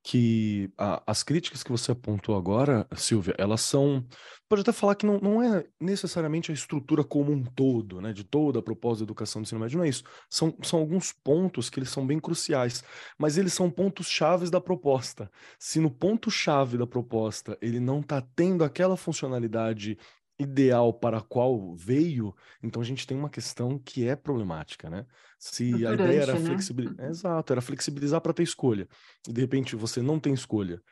Que 0.08 0.70
a, 0.78 1.02
as 1.04 1.24
críticas 1.24 1.64
que 1.64 1.72
você 1.72 1.90
apontou 1.90 2.36
agora, 2.36 2.86
Silvia, 2.94 3.34
elas 3.36 3.60
são. 3.62 4.06
Pode 4.48 4.62
até 4.62 4.70
falar 4.70 4.94
que 4.94 5.04
não, 5.04 5.18
não 5.18 5.42
é 5.42 5.66
necessariamente 5.80 6.52
a 6.52 6.54
estrutura 6.54 7.02
como 7.02 7.32
um 7.32 7.42
todo, 7.42 8.00
né? 8.00 8.12
De 8.12 8.22
toda 8.22 8.60
a 8.60 8.62
proposta 8.62 8.98
de 8.98 9.02
educação 9.02 9.42
do 9.42 9.46
ensino 9.46 9.60
médio, 9.60 9.78
não 9.78 9.84
é 9.84 9.88
isso. 9.88 10.04
São, 10.30 10.56
são 10.62 10.78
alguns 10.78 11.12
pontos 11.12 11.68
que 11.68 11.80
eles 11.80 11.90
são 11.90 12.06
bem 12.06 12.20
cruciais, 12.20 12.84
mas 13.18 13.36
eles 13.36 13.52
são 13.52 13.68
pontos 13.68 14.06
chaves 14.06 14.48
da 14.48 14.60
proposta. 14.60 15.28
Se 15.58 15.80
no 15.80 15.90
ponto-chave 15.90 16.78
da 16.78 16.86
proposta 16.86 17.58
ele 17.60 17.80
não 17.80 17.98
está 17.98 18.20
tendo 18.20 18.62
aquela 18.62 18.96
funcionalidade 18.96 19.98
ideal 20.38 20.92
para 20.92 21.18
a 21.18 21.22
qual 21.22 21.74
veio, 21.74 22.34
então 22.62 22.82
a 22.82 22.84
gente 22.84 23.06
tem 23.06 23.16
uma 23.16 23.30
questão 23.30 23.78
que 23.78 24.06
é 24.06 24.14
problemática, 24.14 24.90
né? 24.90 25.06
Se 25.38 25.86
a 25.86 25.94
ideia 25.94 26.22
era 26.22 26.34
né? 26.34 26.46
flexibilizar, 26.46 27.04
uhum. 27.04 27.10
exato, 27.10 27.52
era 27.52 27.62
flexibilizar 27.62 28.20
para 28.20 28.32
ter 28.32 28.42
escolha, 28.42 28.88
e 29.28 29.32
de 29.32 29.40
repente 29.40 29.76
você 29.76 30.02
não 30.02 30.20
tem 30.20 30.34
escolha, 30.34 30.82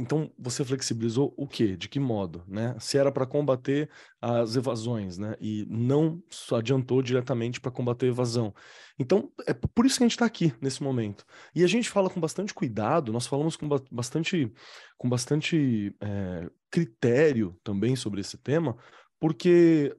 então 0.00 0.30
você 0.38 0.64
flexibilizou 0.64 1.34
o 1.36 1.46
quê? 1.46 1.76
De 1.76 1.88
que 1.88 1.98
modo, 1.98 2.44
né? 2.46 2.76
Se 2.78 2.96
era 2.96 3.10
para 3.10 3.26
combater 3.26 3.90
as 4.22 4.54
evasões, 4.54 5.18
né? 5.18 5.34
E 5.40 5.66
não 5.68 6.22
só 6.30 6.58
adiantou 6.58 7.02
diretamente 7.02 7.60
para 7.60 7.72
combater 7.72 8.06
a 8.06 8.10
evasão. 8.10 8.54
Então 8.96 9.32
é 9.44 9.52
por 9.52 9.84
isso 9.84 9.98
que 9.98 10.04
a 10.04 10.06
gente 10.06 10.12
está 10.12 10.24
aqui 10.24 10.54
nesse 10.60 10.84
momento. 10.84 11.24
E 11.52 11.64
a 11.64 11.66
gente 11.66 11.90
fala 11.90 12.08
com 12.08 12.20
bastante 12.20 12.54
cuidado. 12.54 13.12
Nós 13.12 13.26
falamos 13.26 13.56
com 13.56 13.68
bastante, 13.90 14.52
com 14.96 15.08
bastante 15.08 15.92
é, 16.00 16.48
critério 16.70 17.58
também 17.62 17.96
sobre 17.96 18.20
esse 18.20 18.38
tema, 18.38 18.76
porque 19.18 19.96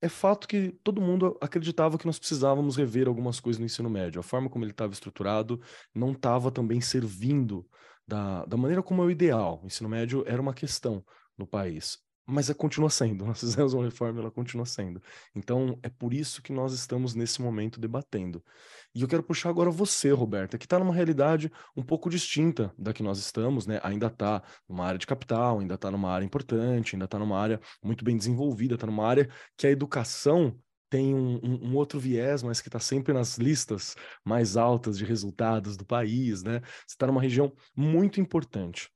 é 0.00 0.08
fato 0.08 0.46
que 0.46 0.72
todo 0.82 1.00
mundo 1.00 1.36
acreditava 1.40 1.98
que 1.98 2.06
nós 2.06 2.18
precisávamos 2.18 2.76
rever 2.76 3.08
algumas 3.08 3.40
coisas 3.40 3.58
no 3.58 3.66
ensino 3.66 3.88
médio. 3.90 4.20
A 4.20 4.22
forma 4.22 4.48
como 4.48 4.64
ele 4.64 4.72
estava 4.72 4.92
estruturado 4.92 5.60
não 5.94 6.12
estava 6.12 6.50
também 6.50 6.80
servindo 6.80 7.66
da, 8.06 8.44
da 8.44 8.56
maneira 8.56 8.82
como 8.82 9.02
é 9.02 9.06
o 9.06 9.10
ideal. 9.10 9.60
O 9.62 9.66
ensino 9.66 9.88
médio 9.88 10.22
era 10.26 10.40
uma 10.40 10.54
questão 10.54 11.04
no 11.36 11.46
país, 11.46 11.98
mas 12.26 12.50
é, 12.50 12.54
continua 12.54 12.90
sendo. 12.90 13.24
Nós 13.26 13.40
fizemos 13.40 13.72
uma 13.72 13.84
reforma, 13.84 14.20
ela 14.20 14.30
continua 14.30 14.66
sendo. 14.66 15.00
Então, 15.34 15.78
é 15.82 15.88
por 15.88 16.12
isso 16.12 16.42
que 16.42 16.52
nós 16.52 16.72
estamos 16.72 17.14
nesse 17.14 17.40
momento 17.40 17.78
debatendo. 17.80 18.42
E 18.94 19.02
eu 19.02 19.08
quero 19.08 19.22
puxar 19.22 19.50
agora 19.50 19.70
você, 19.70 20.10
Roberta, 20.10 20.58
que 20.58 20.66
está 20.66 20.78
numa 20.78 20.94
realidade 20.94 21.50
um 21.76 21.82
pouco 21.82 22.10
distinta 22.10 22.74
da 22.76 22.92
que 22.92 23.02
nós 23.02 23.18
estamos, 23.18 23.66
né? 23.66 23.78
Ainda 23.82 24.08
está 24.08 24.42
numa 24.68 24.84
área 24.84 24.98
de 24.98 25.06
capital, 25.06 25.60
ainda 25.60 25.74
está 25.74 25.90
numa 25.90 26.10
área 26.10 26.24
importante, 26.24 26.96
ainda 26.96 27.04
está 27.04 27.18
numa 27.18 27.38
área 27.38 27.60
muito 27.82 28.04
bem 28.04 28.16
desenvolvida, 28.16 28.74
está 28.74 28.86
numa 28.86 29.06
área 29.06 29.28
que 29.56 29.66
a 29.66 29.70
educação 29.70 30.58
tem 30.88 31.14
um, 31.14 31.36
um, 31.42 31.70
um, 31.70 31.76
outro 31.76 31.98
viés, 31.98 32.42
mas 32.42 32.60
que 32.60 32.68
está 32.68 32.78
sempre 32.78 33.12
nas 33.12 33.38
listas 33.38 33.96
mais 34.24 34.56
altas 34.56 34.96
de 34.96 35.04
resultados 35.04 35.76
do 35.76 35.84
país, 35.84 36.42
né? 36.42 36.60
Você 36.86 36.94
está 36.94 37.06
numa 37.06 37.20
região 37.20 37.52
muito 37.76 38.20
importante. 38.20 38.88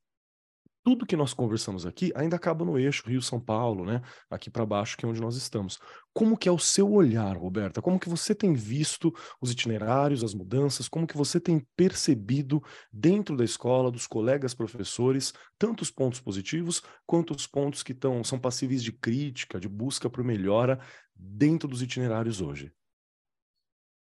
Tudo 0.83 1.05
que 1.05 1.15
nós 1.17 1.35
conversamos 1.35 1.85
aqui 1.85 2.11
ainda 2.15 2.37
acaba 2.37 2.65
no 2.65 2.79
eixo 2.79 3.07
Rio-São 3.07 3.39
Paulo, 3.39 3.85
né? 3.85 4.01
Aqui 4.31 4.51
para 4.51 4.65
baixo, 4.65 4.97
que 4.97 5.05
é 5.05 5.09
onde 5.09 5.21
nós 5.21 5.37
estamos. 5.37 5.79
Como 6.13 6.39
que 6.39 6.49
é 6.49 6.53
o 6.53 6.59
seu 6.59 6.91
olhar, 6.91 7.37
Roberta? 7.37 7.83
Como 7.83 8.01
que 8.01 8.09
você 8.09 8.35
tem 8.35 8.55
visto 8.55 9.13
os 9.43 9.51
itinerários, 9.51 10.25
as 10.25 10.33
mudanças? 10.33 10.89
Como 10.89 11.07
que 11.07 11.17
você 11.17 11.39
tem 11.39 11.67
percebido 11.77 12.63
dentro 12.91 13.37
da 13.37 13.45
escola, 13.45 13.91
dos 13.91 14.07
colegas 14.07 14.55
professores, 14.55 15.35
tanto 15.59 15.83
os 15.83 15.91
pontos 15.91 16.19
positivos 16.19 16.83
quanto 17.07 17.35
os 17.35 17.47
pontos 17.47 17.83
que 17.83 17.93
tão, 17.93 18.25
são 18.25 18.39
passíveis 18.39 18.83
de 18.83 18.93
crítica, 18.93 19.61
de 19.61 19.69
busca 19.69 20.09
por 20.09 20.25
melhora 20.25 20.81
dentro 21.15 21.69
dos 21.69 21.83
itinerários 21.83 22.41
hoje? 22.41 22.73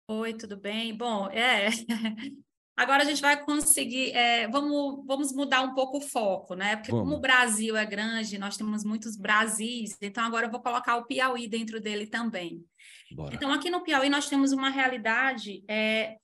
Oi, 0.10 0.34
tudo 0.34 0.58
bem? 0.58 0.96
Bom, 0.96 1.30
é. 1.30 1.70
Agora 2.78 3.02
a 3.02 3.06
gente 3.06 3.22
vai 3.24 3.44
conseguir. 3.44 4.12
É, 4.12 4.48
vamos, 4.48 5.04
vamos 5.04 5.34
mudar 5.34 5.62
um 5.62 5.74
pouco 5.74 5.98
o 5.98 6.02
foco, 6.02 6.54
né? 6.54 6.76
Porque 6.76 6.92
vamos. 6.92 7.06
como 7.06 7.18
o 7.18 7.20
Brasil 7.20 7.76
é 7.76 7.84
grande, 7.84 8.38
nós 8.38 8.56
temos 8.56 8.84
muitos 8.84 9.18
Brasis, 9.18 9.98
então 10.00 10.24
agora 10.24 10.46
eu 10.46 10.52
vou 10.52 10.62
colocar 10.62 10.96
o 10.96 11.06
Piauí 11.06 11.48
dentro 11.48 11.82
dele 11.82 12.06
também. 12.06 12.64
Bora. 13.12 13.34
Então, 13.34 13.52
aqui 13.52 13.72
no 13.72 13.82
Piauí 13.82 14.10
nós 14.10 14.30
temos 14.30 14.52
uma 14.52 14.70
realidade. 14.70 15.64
É, 15.68 16.18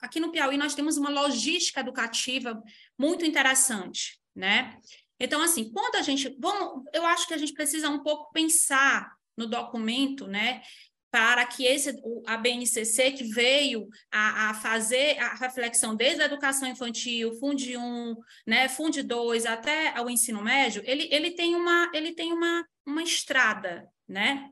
aqui 0.00 0.20
no 0.20 0.30
Piauí 0.30 0.56
nós 0.56 0.72
temos 0.72 0.96
uma 0.96 1.10
logística 1.10 1.80
educativa 1.80 2.62
muito 2.96 3.24
interessante, 3.24 4.20
né? 4.36 4.78
Então, 5.18 5.42
assim, 5.42 5.68
quando 5.72 5.96
a 5.96 6.02
gente. 6.02 6.32
Vamos, 6.38 6.84
eu 6.94 7.04
acho 7.04 7.26
que 7.26 7.34
a 7.34 7.38
gente 7.38 7.52
precisa 7.52 7.90
um 7.90 8.04
pouco 8.04 8.30
pensar 8.32 9.18
no 9.36 9.46
documento, 9.46 10.26
né, 10.26 10.62
para 11.10 11.44
que 11.46 11.64
esse, 11.64 11.94
a 12.26 12.36
BNCC, 12.36 13.12
que 13.12 13.24
veio 13.24 13.88
a, 14.12 14.50
a, 14.50 14.54
fazer 14.54 15.18
a 15.18 15.34
reflexão 15.34 15.96
desde 15.96 16.22
a 16.22 16.26
educação 16.26 16.68
infantil, 16.68 17.34
Fundi 17.40 17.76
1, 17.76 18.16
né, 18.46 18.68
Fundi 18.68 19.02
2, 19.02 19.46
até 19.46 19.94
o 20.00 20.10
ensino 20.10 20.42
médio, 20.42 20.82
ele, 20.84 21.08
ele 21.10 21.30
tem, 21.30 21.54
uma, 21.54 21.90
ele 21.94 22.12
tem 22.12 22.32
uma, 22.32 22.66
uma 22.84 23.02
estrada, 23.02 23.88
né? 24.06 24.50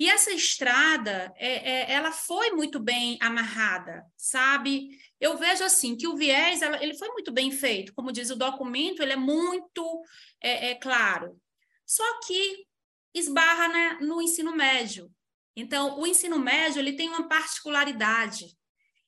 E 0.00 0.08
essa 0.08 0.30
estrada, 0.30 1.32
é, 1.36 1.70
é, 1.70 1.92
ela 1.92 2.12
foi 2.12 2.52
muito 2.52 2.78
bem 2.78 3.18
amarrada, 3.20 4.04
sabe? 4.16 4.90
Eu 5.20 5.36
vejo 5.36 5.64
assim 5.64 5.96
que 5.96 6.06
o 6.06 6.16
viés, 6.16 6.62
ela, 6.62 6.80
ele 6.80 6.96
foi 6.96 7.08
muito 7.08 7.32
bem 7.32 7.50
feito, 7.50 7.92
como 7.92 8.12
diz 8.12 8.30
o 8.30 8.36
documento, 8.36 9.02
ele 9.02 9.14
é 9.14 9.16
muito 9.16 10.02
é, 10.40 10.70
é 10.70 10.74
claro. 10.76 11.36
Só 11.84 12.04
que 12.20 12.64
esbarra 13.12 13.66
né, 13.68 13.98
no 14.00 14.22
ensino 14.22 14.54
médio. 14.54 15.10
Então, 15.60 15.98
o 15.98 16.06
ensino 16.06 16.38
médio 16.38 16.78
ele 16.78 16.92
tem 16.92 17.08
uma 17.08 17.28
particularidade 17.28 18.46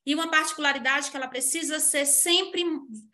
e 0.04 0.14
uma 0.14 0.28
particularidade 0.28 1.10
que 1.10 1.16
ela 1.16 1.28
precisa 1.28 1.78
ser 1.78 2.04
sempre 2.04 2.64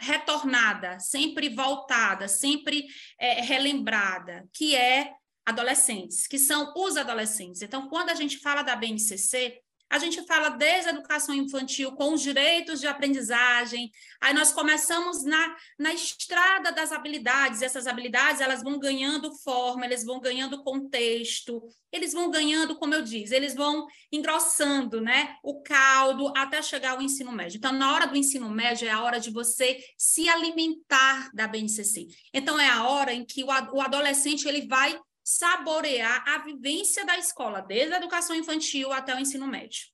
retornada, 0.01 0.99
sempre 0.99 1.51
voltada, 1.51 2.29
sempre 2.29 2.87
é, 3.21 3.43
relembrada, 3.43 4.49
que 4.55 4.75
é 4.75 5.13
adolescentes, 5.45 6.27
que 6.27 6.39
são 6.39 6.73
os 6.75 6.97
adolescentes. 6.97 7.61
Então, 7.61 7.89
quando 7.89 8.09
a 8.11 8.15
gente 8.15 8.39
fala 8.39 8.63
da 8.63 8.75
BNCC, 8.75 9.61
a 9.89 9.99
gente 9.99 10.25
fala 10.27 10.51
desde 10.51 10.89
a 10.89 10.93
educação 10.93 11.35
infantil 11.35 11.93
com 11.93 12.15
os 12.15 12.21
direitos 12.21 12.81
de 12.81 12.87
aprendizagem, 12.87 13.91
aí 14.21 14.35
nós 14.35 14.53
começamos 14.53 15.25
na, 15.25 15.57
na 15.79 15.93
estrada 15.95 16.73
das 16.73 16.93
habilidades, 16.93 17.63
essas 17.63 17.87
habilidades 17.87 18.41
elas 18.41 18.63
vão 18.63 18.79
ganhando 18.79 19.33
forma, 19.39 19.85
eles 19.85 20.05
vão 20.05 20.21
ganhando 20.21 20.63
contexto, 20.63 21.63
eles 21.93 22.13
vão 22.13 22.31
ganhando, 22.31 22.77
como 22.77 22.95
eu 22.95 23.03
disse, 23.03 23.35
eles 23.35 23.55
vão 23.55 23.87
engrossando 24.11 25.01
né, 25.01 25.37
o 25.43 25.63
caldo 25.63 26.33
até 26.37 26.61
chegar 26.61 26.93
ao 26.93 27.03
ensino 27.03 27.33
médio. 27.33 27.59
Então, 27.59 27.73
na 27.73 27.95
hora 27.95 28.07
do 28.07 28.17
ensino 28.17 28.51
médio 28.51 28.89
é 28.89 28.91
a 28.91 29.03
hora 29.03 29.21
de 29.21 29.31
você 29.31 29.79
se 29.97 30.29
alimentar 30.29 31.31
da 31.33 31.47
BNCC. 31.47 32.09
Então, 32.35 32.59
é 32.59 32.69
a 32.69 32.87
hora 32.89 33.13
em 33.13 33.25
que 33.25 33.45
o, 33.45 33.49
o 33.49 33.81
adolescente 33.81 34.49
ele 34.49 34.67
vai 34.67 34.99
saborear 35.27 36.23
a 36.29 36.39
vivência 36.39 37.05
da 37.05 37.19
escola, 37.19 37.61
desde 37.61 37.93
a 37.93 37.97
educação 37.97 38.37
infantil 38.37 38.93
até 38.93 39.13
o 39.13 39.19
ensino 39.19 39.49
médio. 39.49 39.89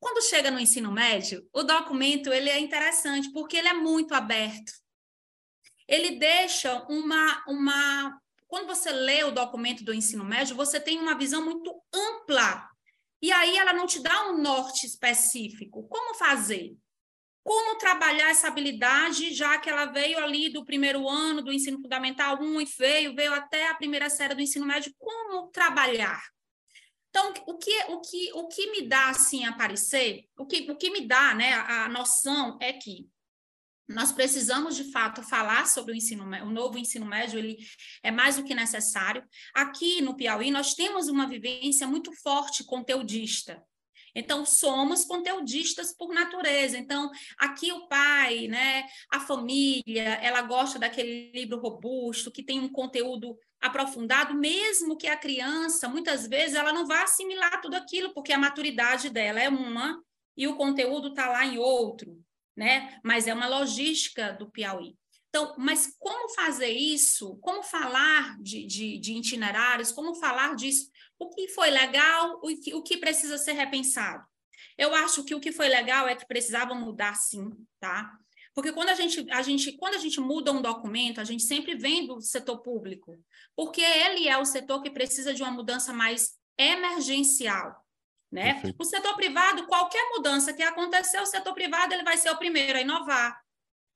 Quando 0.00 0.24
chega 0.24 0.50
no 0.50 0.58
ensino 0.58 0.90
médio, 0.90 1.46
o 1.52 1.62
documento 1.62 2.32
ele 2.32 2.48
é 2.48 2.58
interessante 2.58 3.30
porque 3.32 3.58
ele 3.58 3.68
é 3.68 3.74
muito 3.74 4.14
aberto. 4.14 4.72
Ele 5.86 6.12
deixa 6.12 6.86
uma 6.88 7.44
uma 7.46 8.18
quando 8.48 8.66
você 8.66 8.90
lê 8.90 9.24
o 9.24 9.30
documento 9.30 9.84
do 9.84 9.94
ensino 9.94 10.24
médio, 10.24 10.56
você 10.56 10.80
tem 10.80 10.98
uma 10.98 11.16
visão 11.16 11.44
muito 11.44 11.82
ampla. 11.94 12.66
E 13.20 13.30
aí 13.30 13.56
ela 13.56 13.74
não 13.74 13.86
te 13.86 14.00
dá 14.00 14.30
um 14.30 14.38
norte 14.38 14.86
específico. 14.86 15.86
Como 15.86 16.14
fazer? 16.14 16.76
Como 17.42 17.76
trabalhar 17.76 18.30
essa 18.30 18.48
habilidade, 18.48 19.34
já 19.34 19.58
que 19.58 19.68
ela 19.68 19.86
veio 19.86 20.18
ali 20.18 20.48
do 20.48 20.64
primeiro 20.64 21.08
ano 21.08 21.42
do 21.42 21.52
ensino 21.52 21.80
fundamental 21.80 22.40
1 22.40 22.60
e 22.60 22.64
veio, 22.64 23.14
veio 23.14 23.34
até 23.34 23.68
a 23.68 23.74
primeira 23.74 24.08
série 24.08 24.34
do 24.34 24.40
ensino 24.40 24.64
médio, 24.64 24.94
como 24.98 25.48
trabalhar? 25.48 26.22
Então, 27.10 27.32
o 27.46 27.58
que, 27.58 27.78
o 27.88 28.00
que, 28.00 28.32
o 28.32 28.48
que 28.48 28.70
me 28.70 28.88
dá 28.88 29.10
assim 29.10 29.44
a 29.44 29.54
o 30.38 30.46
que, 30.46 30.70
o 30.70 30.76
que 30.76 30.90
me 30.90 31.06
dá 31.06 31.34
né, 31.34 31.52
a, 31.52 31.84
a 31.84 31.88
noção 31.88 32.58
é 32.60 32.72
que 32.72 33.06
nós 33.88 34.12
precisamos 34.12 34.76
de 34.76 34.90
fato 34.90 35.22
falar 35.22 35.66
sobre 35.66 35.92
o 35.92 35.94
ensino 35.94 36.24
o 36.24 36.50
novo 36.50 36.78
ensino 36.78 37.04
médio, 37.04 37.38
ele 37.38 37.58
é 38.02 38.10
mais 38.10 38.36
do 38.36 38.44
que 38.44 38.54
necessário. 38.54 39.22
Aqui 39.54 40.00
no 40.00 40.16
Piauí 40.16 40.50
nós 40.50 40.74
temos 40.74 41.08
uma 41.08 41.26
vivência 41.26 41.86
muito 41.86 42.12
forte 42.22 42.64
conteudista. 42.64 43.62
Então, 44.14 44.44
somos 44.44 45.04
conteudistas 45.04 45.94
por 45.96 46.12
natureza. 46.12 46.76
Então, 46.76 47.10
aqui 47.38 47.72
o 47.72 47.88
pai, 47.88 48.46
né, 48.48 48.86
a 49.10 49.20
família, 49.20 50.14
ela 50.22 50.42
gosta 50.42 50.78
daquele 50.78 51.32
livro 51.32 51.58
robusto, 51.58 52.30
que 52.30 52.42
tem 52.42 52.60
um 52.60 52.68
conteúdo 52.68 53.38
aprofundado, 53.60 54.34
mesmo 54.34 54.96
que 54.96 55.06
a 55.06 55.16
criança, 55.16 55.88
muitas 55.88 56.26
vezes, 56.26 56.54
ela 56.54 56.72
não 56.72 56.86
vá 56.86 57.02
assimilar 57.02 57.60
tudo 57.60 57.74
aquilo, 57.74 58.12
porque 58.12 58.32
a 58.32 58.38
maturidade 58.38 59.08
dela 59.08 59.40
é 59.40 59.48
uma 59.48 60.02
e 60.36 60.46
o 60.46 60.56
conteúdo 60.56 61.08
está 61.08 61.28
lá 61.30 61.46
em 61.46 61.58
outro, 61.58 62.20
né? 62.56 62.98
Mas 63.04 63.26
é 63.26 63.34
uma 63.34 63.46
logística 63.46 64.32
do 64.32 64.50
Piauí. 64.50 64.96
Então, 65.28 65.54
mas 65.56 65.96
como 65.98 66.28
fazer 66.34 66.68
isso? 66.68 67.36
Como 67.36 67.62
falar 67.62 68.36
de, 68.38 68.66
de, 68.66 68.98
de 68.98 69.14
itinerários? 69.14 69.90
Como 69.90 70.14
falar 70.14 70.54
disso? 70.54 70.90
O 71.22 71.30
que 71.30 71.48
foi 71.48 71.70
legal, 71.70 72.40
o 72.42 72.48
que, 72.48 72.74
o 72.74 72.82
que 72.82 72.96
precisa 72.96 73.38
ser 73.38 73.52
repensado. 73.52 74.24
Eu 74.76 74.94
acho 74.94 75.24
que 75.24 75.34
o 75.34 75.40
que 75.40 75.52
foi 75.52 75.68
legal 75.68 76.08
é 76.08 76.16
que 76.16 76.26
precisava 76.26 76.74
mudar 76.74 77.14
sim, 77.14 77.50
tá? 77.78 78.10
Porque 78.54 78.72
quando 78.72 78.88
a 78.88 78.94
gente, 78.94 79.26
a 79.30 79.40
gente, 79.40 79.72
quando 79.72 79.94
a 79.94 79.98
gente 79.98 80.20
muda 80.20 80.52
um 80.52 80.60
documento, 80.60 81.20
a 81.20 81.24
gente 81.24 81.42
sempre 81.42 81.74
vem 81.74 82.06
do 82.06 82.20
setor 82.20 82.58
público, 82.58 83.16
porque 83.56 83.80
ele 83.80 84.28
é 84.28 84.36
o 84.36 84.44
setor 84.44 84.82
que 84.82 84.90
precisa 84.90 85.32
de 85.32 85.42
uma 85.42 85.50
mudança 85.50 85.92
mais 85.92 86.32
emergencial, 86.58 87.82
né? 88.30 88.54
Perfeito. 88.54 88.76
O 88.78 88.84
setor 88.84 89.14
privado, 89.14 89.66
qualquer 89.66 90.04
mudança 90.10 90.52
que 90.52 90.62
acontecer, 90.62 91.20
o 91.20 91.26
setor 91.26 91.54
privado 91.54 91.94
ele 91.94 92.02
vai 92.02 92.16
ser 92.16 92.30
o 92.30 92.36
primeiro 92.36 92.78
a 92.78 92.82
inovar, 92.82 93.40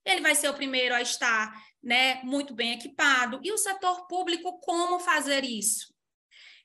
ele 0.05 0.21
vai 0.21 0.35
ser 0.35 0.49
o 0.49 0.55
primeiro 0.55 0.95
a 0.95 1.03
estar, 1.03 1.53
né, 1.83 2.23
muito 2.23 2.55
bem 2.55 2.73
equipado. 2.73 3.41
E 3.43 3.53
o 3.53 3.59
setor 3.59 4.07
público, 4.07 4.59
como 4.61 5.01
fazer 5.01 5.45
isso? 5.45 5.96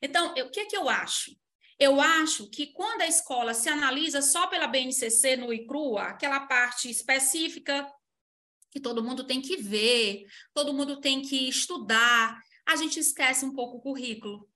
Então, 0.01 0.33
o 0.33 0.49
que, 0.49 0.61
é 0.61 0.65
que 0.65 0.75
eu 0.75 0.89
acho? 0.89 1.31
Eu 1.79 1.99
acho 1.99 2.49
que 2.49 2.67
quando 2.67 3.01
a 3.01 3.07
escola 3.07 3.53
se 3.53 3.67
analisa 3.67 4.21
só 4.21 4.47
pela 4.47 4.67
BNCC 4.67 5.35
no 5.35 5.51
ICRUA, 5.51 6.03
aquela 6.03 6.41
parte 6.41 6.89
específica 6.89 7.91
que 8.69 8.79
todo 8.79 9.03
mundo 9.03 9.25
tem 9.25 9.41
que 9.41 9.57
ver, 9.57 10.25
todo 10.53 10.73
mundo 10.73 11.01
tem 11.01 11.21
que 11.21 11.49
estudar, 11.49 12.39
a 12.65 12.75
gente 12.75 12.99
esquece 12.99 13.45
um 13.45 13.53
pouco 13.53 13.77
o 13.77 13.81
currículo. 13.81 14.47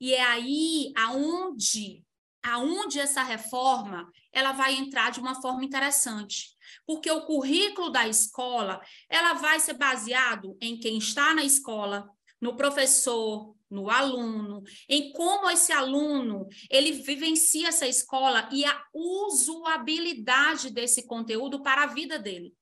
E 0.00 0.14
é 0.14 0.22
aí 0.22 0.92
aonde, 0.96 2.04
aonde 2.42 3.00
essa 3.00 3.22
reforma 3.22 4.10
ela 4.32 4.52
vai 4.52 4.74
entrar 4.74 5.10
de 5.10 5.20
uma 5.20 5.40
forma 5.40 5.64
interessante. 5.64 6.54
Porque 6.86 7.10
o 7.10 7.24
currículo 7.24 7.90
da 7.90 8.06
escola, 8.06 8.80
ela 9.08 9.34
vai 9.34 9.58
ser 9.58 9.74
baseado 9.74 10.56
em 10.60 10.78
quem 10.78 10.98
está 10.98 11.34
na 11.34 11.44
escola, 11.44 12.08
no 12.40 12.56
professor, 12.56 13.54
no 13.74 13.90
aluno, 13.90 14.62
em 14.88 15.12
como 15.12 15.50
esse 15.50 15.72
aluno 15.72 16.46
ele 16.70 16.92
vivencia 16.92 17.68
essa 17.68 17.88
escola 17.88 18.48
e 18.52 18.64
a 18.64 18.84
usabilidade 18.94 20.70
desse 20.70 21.06
conteúdo 21.06 21.60
para 21.60 21.82
a 21.82 21.86
vida 21.86 22.16
dele, 22.16 22.54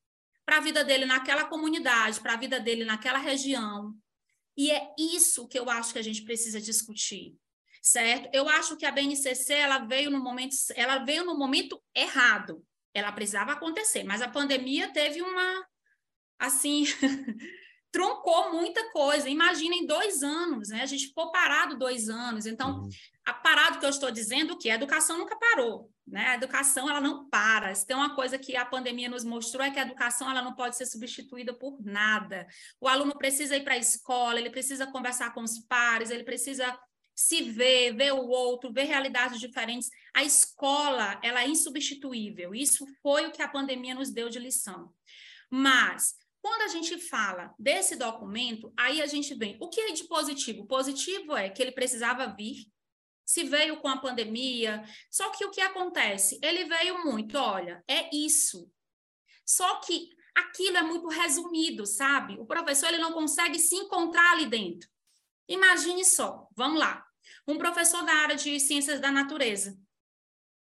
para 0.47 0.57
a 0.57 0.61
vida 0.61 0.83
dele 0.83 1.05
naquela 1.05 1.45
comunidade, 1.45 2.19
para 2.21 2.33
a 2.33 2.39
vida 2.39 2.59
dele 2.59 2.87
naquela 2.87 3.19
região. 3.19 3.95
E 4.57 4.71
é 4.71 4.89
isso 4.99 5.47
que 5.47 5.59
eu 5.59 5.69
acho 5.69 5.93
que 5.93 5.99
a 5.99 6.03
gente 6.03 6.23
precisa 6.23 6.59
discutir, 6.59 7.37
certo? 7.83 8.31
Eu 8.33 8.49
acho 8.49 8.77
que 8.79 8.87
a 8.87 8.91
BNCC 8.91 9.53
ela 9.53 9.81
veio 9.81 10.11
no 10.11 10.23
momento, 10.23 10.57
ela 10.75 10.99
veio 11.05 11.25
no 11.25 11.37
momento 11.37 11.79
errado. 11.95 12.65
Ela 12.95 13.13
precisava 13.13 13.53
acontecer, 13.53 14.03
mas 14.03 14.23
a 14.23 14.29
pandemia 14.29 14.91
teve 14.93 15.21
uma 15.21 15.67
assim 16.39 16.85
truncou 17.93 18.55
muita 18.55 18.91
coisa. 18.91 19.29
Imaginem 19.29 19.87
dois 19.87 20.23
anos, 20.23 20.71
né? 20.71 20.83
A 20.83 20.87
gente 20.87 21.09
ficou 21.09 21.31
parado 21.31 21.79
dois 21.79 22.09
anos. 22.09 22.47
Então, 22.47 22.81
uhum. 22.81 22.89
a 23.25 23.35
parado 23.35 23.79
que 23.79 23.85
eu 23.85 23.91
estou 23.91 24.11
dizendo 24.11 24.57
que 24.57 24.71
a 24.71 24.75
educação 24.75 25.19
nunca 25.19 25.37
parou, 25.37 25.93
né? 26.07 26.29
A 26.29 26.35
educação 26.37 26.89
ela 26.89 27.03
não 27.03 27.29
para. 27.29 27.75
Se 27.75 27.87
tem 27.87 27.95
uma 27.95 28.17
coisa 28.17 28.39
que 28.39 28.57
a 28.57 28.65
pandemia 28.65 29.11
nos 29.11 29.25
mostrou 29.25 29.63
é 29.63 29.71
que 29.71 29.79
a 29.79 29.83
educação 29.83 30.31
ela 30.31 30.41
não 30.41 30.55
pode 30.55 30.75
ser 30.75 30.87
substituída 30.87 31.53
por 31.53 31.79
nada. 31.85 32.47
O 32.81 32.89
aluno 32.89 33.17
precisa 33.17 33.57
ir 33.57 33.63
para 33.63 33.75
a 33.75 33.79
escola, 33.79 34.41
ele 34.41 34.51
precisa 34.51 34.87
conversar 34.87 35.35
com 35.35 35.43
os 35.43 35.59
pares, 35.59 36.09
ele 36.09 36.25
precisa 36.25 36.77
se 37.15 37.43
ver, 37.43 37.95
ver 37.95 38.15
o 38.15 38.27
outro, 38.27 38.73
ver 38.73 38.85
realidades 38.85 39.39
diferentes. 39.39 39.91
A 40.15 40.25
escola, 40.25 41.21
ela 41.23 41.43
é 41.43 41.49
insubstituível. 41.49 42.55
Isso 42.55 42.87
foi 43.03 43.27
o 43.27 43.33
que 43.33 43.43
a 43.43 43.49
pandemia 43.49 43.95
nos 43.95 44.11
deu 44.11 44.31
de 44.31 44.39
lição. 44.39 44.91
Mas 45.51 46.15
quando 46.43 46.63
a 46.63 46.69
gente 46.69 46.99
fala 46.99 47.55
desse 47.57 47.95
documento, 47.95 48.73
aí 48.77 49.01
a 49.01 49.07
gente 49.07 49.33
vem. 49.33 49.57
O 49.61 49.69
que 49.69 49.81
é 49.81 49.93
de 49.93 50.05
positivo? 50.05 50.67
Positivo 50.67 51.37
é 51.37 51.49
que 51.49 51.63
ele 51.63 51.71
precisava 51.71 52.27
vir, 52.27 52.67
se 53.25 53.45
veio 53.45 53.81
com 53.81 53.87
a 53.87 53.99
pandemia. 53.99 54.83
Só 55.09 55.31
que 55.31 55.45
o 55.45 55.51
que 55.53 55.61
acontece? 55.61 56.41
Ele 56.43 56.65
veio 56.65 57.05
muito, 57.05 57.39
olha, 57.39 57.83
é 57.87 58.15
isso. 58.15 58.69
Só 59.47 59.77
que 59.81 60.11
aquilo 60.35 60.79
é 60.79 60.83
muito 60.83 61.07
resumido, 61.07 61.87
sabe? 61.87 62.37
O 62.41 62.45
professor 62.45 62.89
ele 62.89 62.99
não 62.99 63.13
consegue 63.13 63.61
se 63.61 63.77
encontrar 63.77 64.33
ali 64.33 64.47
dentro. 64.47 64.91
Imagine 65.49 66.05
só, 66.05 66.49
vamos 66.57 66.81
lá. 66.81 67.07
Um 67.47 67.57
professor 67.57 68.05
da 68.05 68.15
área 68.15 68.35
de 68.37 68.59
ciências 68.59 68.99
da 68.99 69.13
natureza 69.13 69.79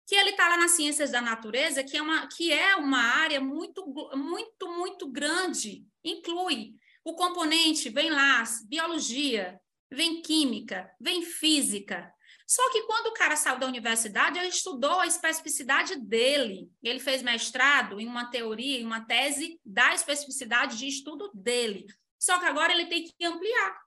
que 0.05 0.15
ele 0.15 0.31
está 0.31 0.49
lá 0.49 0.57
nas 0.57 0.71
ciências 0.71 1.11
da 1.11 1.21
natureza, 1.21 1.83
que 1.83 1.97
é 1.97 2.01
uma, 2.01 2.27
que 2.27 2.51
é 2.51 2.75
uma 2.75 3.01
área 3.01 3.39
muito, 3.39 3.85
muito, 4.15 4.67
muito 4.67 5.07
grande, 5.09 5.85
inclui 6.03 6.73
o 7.03 7.15
componente, 7.15 7.89
vem 7.89 8.09
lá, 8.09 8.43
biologia, 8.67 9.59
vem 9.89 10.21
química, 10.21 10.89
vem 10.99 11.21
física. 11.21 12.11
Só 12.47 12.69
que 12.69 12.83
quando 12.83 13.07
o 13.07 13.13
cara 13.13 13.37
saiu 13.37 13.59
da 13.59 13.65
universidade, 13.65 14.37
ele 14.37 14.49
estudou 14.49 14.99
a 14.99 15.07
especificidade 15.07 15.95
dele. 15.95 16.69
Ele 16.83 16.99
fez 16.99 17.21
mestrado 17.23 17.97
em 17.97 18.05
uma 18.05 18.29
teoria, 18.29 18.77
em 18.77 18.85
uma 18.85 19.05
tese 19.05 19.57
da 19.65 19.93
especificidade 19.93 20.77
de 20.77 20.85
estudo 20.85 21.31
dele. 21.33 21.85
Só 22.19 22.37
que 22.39 22.45
agora 22.45 22.73
ele 22.73 22.87
tem 22.87 23.05
que 23.05 23.25
ampliar. 23.25 23.81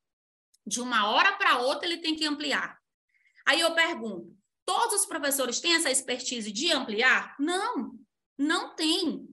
De 0.66 0.80
uma 0.80 1.10
hora 1.10 1.36
para 1.36 1.58
outra, 1.58 1.86
ele 1.86 1.98
tem 1.98 2.16
que 2.16 2.24
ampliar. 2.24 2.78
Aí 3.46 3.60
eu 3.60 3.74
pergunto: 3.74 4.34
Todos 4.64 5.00
os 5.00 5.06
professores 5.06 5.60
têm 5.60 5.74
essa 5.74 5.90
expertise 5.90 6.50
de 6.50 6.72
ampliar? 6.72 7.34
Não, 7.38 7.92
não 8.38 8.74
tem. 8.74 9.28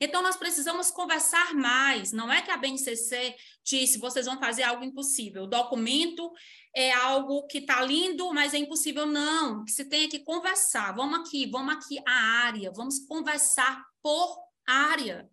Então, 0.00 0.22
nós 0.22 0.36
precisamos 0.36 0.90
conversar 0.90 1.54
mais. 1.54 2.12
Não 2.12 2.30
é 2.30 2.42
que 2.42 2.50
a 2.50 2.56
BNCC 2.56 3.34
disse, 3.64 3.98
vocês 3.98 4.26
vão 4.26 4.38
fazer 4.38 4.64
algo 4.64 4.84
impossível. 4.84 5.44
O 5.44 5.48
documento 5.48 6.30
é 6.74 6.92
algo 6.92 7.46
que 7.46 7.58
está 7.58 7.82
lindo, 7.82 8.32
mas 8.34 8.52
é 8.52 8.58
impossível. 8.58 9.06
Não, 9.06 9.64
que 9.64 9.70
se 9.70 9.84
tem 9.86 10.08
que 10.08 10.18
conversar. 10.18 10.94
Vamos 10.94 11.20
aqui, 11.20 11.46
vamos 11.46 11.74
aqui 11.74 11.98
a 12.06 12.12
área. 12.12 12.70
Vamos 12.72 12.98
conversar 13.06 13.82
por 14.02 14.36
área. 14.66 15.30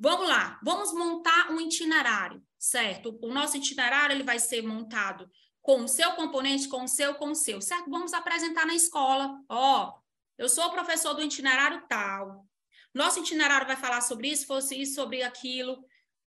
Vamos 0.00 0.28
lá, 0.28 0.60
vamos 0.62 0.92
montar 0.92 1.50
um 1.50 1.60
itinerário, 1.60 2.40
certo? 2.56 3.18
O 3.20 3.34
nosso 3.34 3.56
itinerário 3.56 4.14
ele 4.14 4.22
vai 4.22 4.38
ser 4.38 4.62
montado 4.62 5.28
com 5.68 5.84
o 5.84 5.88
seu 5.88 6.12
componente, 6.12 6.66
com 6.66 6.84
o 6.84 6.88
seu, 6.88 7.14
com 7.16 7.32
o 7.32 7.34
seu, 7.34 7.60
certo? 7.60 7.90
Vamos 7.90 8.14
apresentar 8.14 8.64
na 8.64 8.74
escola. 8.74 9.38
Ó, 9.50 9.84
oh, 9.84 10.02
eu 10.38 10.48
sou 10.48 10.64
o 10.64 10.70
professor 10.70 11.12
do 11.12 11.22
itinerário 11.22 11.84
tal. 11.86 12.46
Nosso 12.94 13.20
itinerário 13.20 13.66
vai 13.66 13.76
falar 13.76 14.00
sobre 14.00 14.28
isso, 14.28 14.46
fosse 14.46 14.80
isso, 14.80 14.94
sobre 14.94 15.22
aquilo. 15.22 15.84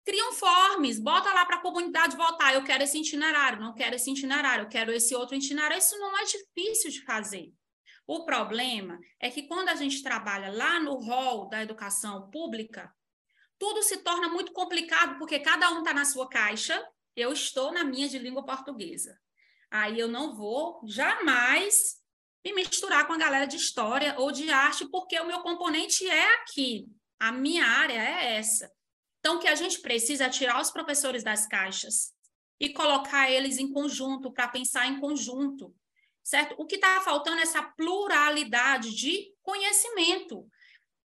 Cria 0.04 0.28
um 0.28 0.34
forms, 0.34 1.00
bota 1.00 1.32
lá 1.32 1.46
para 1.46 1.56
a 1.56 1.62
comunidade 1.62 2.18
votar. 2.18 2.54
Eu 2.54 2.66
quero 2.66 2.84
esse 2.84 3.00
itinerário, 3.00 3.62
não 3.62 3.74
quero 3.74 3.96
esse 3.96 4.12
itinerário, 4.12 4.66
eu 4.66 4.68
quero 4.68 4.92
esse 4.92 5.16
outro 5.16 5.34
itinerário. 5.34 5.78
Isso 5.78 5.98
não 5.98 6.18
é 6.20 6.26
difícil 6.26 6.92
de 6.92 7.02
fazer. 7.06 7.54
O 8.06 8.26
problema 8.26 9.00
é 9.18 9.30
que 9.30 9.44
quando 9.44 9.70
a 9.70 9.76
gente 9.76 10.04
trabalha 10.04 10.52
lá 10.52 10.78
no 10.78 10.96
rol 10.96 11.48
da 11.48 11.64
educação 11.64 12.30
pública, 12.30 12.94
tudo 13.58 13.82
se 13.82 14.00
torna 14.00 14.28
muito 14.28 14.52
complicado, 14.52 15.18
porque 15.18 15.40
cada 15.40 15.72
um 15.72 15.78
está 15.78 15.94
na 15.94 16.04
sua 16.04 16.28
caixa, 16.28 16.86
eu 17.16 17.32
estou 17.32 17.72
na 17.72 17.84
minha 17.84 18.08
de 18.08 18.18
língua 18.18 18.46
portuguesa. 18.46 19.18
Aí 19.70 20.00
eu 20.00 20.08
não 20.08 20.36
vou 20.36 20.82
jamais 20.86 22.02
me 22.44 22.54
misturar 22.54 23.06
com 23.08 23.14
a 23.14 23.18
galera 23.18 23.46
de 23.46 23.56
história 23.56 24.16
ou 24.18 24.32
de 24.32 24.50
arte, 24.50 24.90
porque 24.90 25.20
o 25.20 25.28
meu 25.28 25.42
componente 25.42 26.08
é 26.08 26.36
aqui. 26.36 26.88
A 27.20 27.32
minha 27.32 27.66
área 27.66 28.02
é 28.02 28.38
essa. 28.38 28.72
Então, 29.20 29.36
o 29.36 29.40
que 29.40 29.48
a 29.48 29.56
gente 29.56 29.80
precisa 29.80 30.26
é 30.26 30.30
tirar 30.30 30.60
os 30.60 30.72
professores 30.72 31.24
das 31.24 31.46
caixas 31.46 32.12
e 32.60 32.74
colocar 32.74 33.30
eles 33.30 33.60
em 33.60 33.72
conjunto, 33.72 34.32
para 34.32 34.48
pensar 34.48 34.88
em 34.88 35.00
conjunto, 35.00 35.74
certo? 36.24 36.56
O 36.58 36.66
que 36.66 36.76
está 36.76 37.00
faltando 37.02 37.40
é 37.40 37.44
essa 37.44 37.62
pluralidade 37.62 38.96
de 38.96 39.32
conhecimento. 39.42 40.48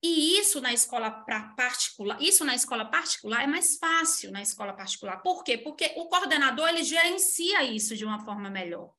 E 0.02 0.38
isso 0.38 0.62
na 0.62 0.72
escola 0.74 1.10
particular, 1.10 2.22
isso 2.22 2.46
na 2.46 2.54
escola 2.54 2.86
particular 2.86 3.44
é 3.44 3.48
mais 3.48 3.78
fácil 3.78 4.32
na 4.32 4.42
escola 4.42 4.74
particular. 4.74 5.22
Por 5.24 5.44
quê? 5.44 5.58
Porque 5.58 5.94
o 5.96 6.08
coordenador 6.08 6.70
ele 6.70 6.84
gerencia 6.84 7.64
isso 7.64 7.96
de 7.96 8.06
uma 8.06 8.24
forma 8.24 8.50
melhor. 8.50 8.94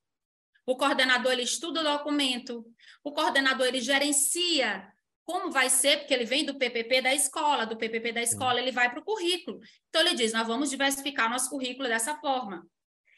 O 0.65 0.75
coordenador 0.75 1.31
ele 1.31 1.43
estuda 1.43 1.81
o 1.81 1.97
documento, 1.97 2.65
o 3.03 3.11
coordenador 3.13 3.67
ele 3.67 3.81
gerencia 3.81 4.87
como 5.23 5.51
vai 5.51 5.69
ser, 5.69 5.99
porque 5.99 6.13
ele 6.13 6.25
vem 6.25 6.43
do 6.43 6.57
PPP 6.57 7.01
da 7.03 7.13
escola, 7.13 7.65
do 7.65 7.77
PPP 7.77 8.11
da 8.11 8.21
escola 8.21 8.59
ele 8.59 8.71
vai 8.71 8.89
para 8.89 8.99
o 8.99 9.03
currículo. 9.03 9.59
Então 9.87 10.01
ele 10.01 10.15
diz, 10.15 10.33
nós 10.33 10.47
vamos 10.47 10.71
diversificar 10.71 11.29
nosso 11.29 11.51
currículo 11.51 11.87
dessa 11.87 12.15
forma. 12.15 12.67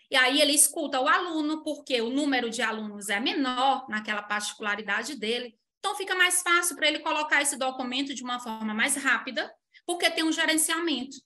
E 0.10 0.16
aí 0.18 0.42
ele 0.42 0.52
escuta 0.52 1.00
o 1.00 1.08
aluno, 1.08 1.64
porque 1.64 2.02
o 2.02 2.10
número 2.10 2.50
de 2.50 2.62
alunos 2.62 3.08
é 3.08 3.18
menor 3.18 3.88
naquela 3.88 4.22
particularidade 4.22 5.16
dele. 5.16 5.58
Então, 5.82 5.96
fica 5.96 6.14
mais 6.14 6.44
fácil 6.44 6.76
para 6.76 6.88
ele 6.88 7.00
colocar 7.00 7.42
esse 7.42 7.58
documento 7.58 8.14
de 8.14 8.24
uma 8.24 8.40
forma 8.40 8.72
mais 8.72 8.96
rápida, 8.96 9.52
porque 9.84 10.12
tem 10.12 10.24
um 10.24 10.32
gerenciamento. 10.32 11.18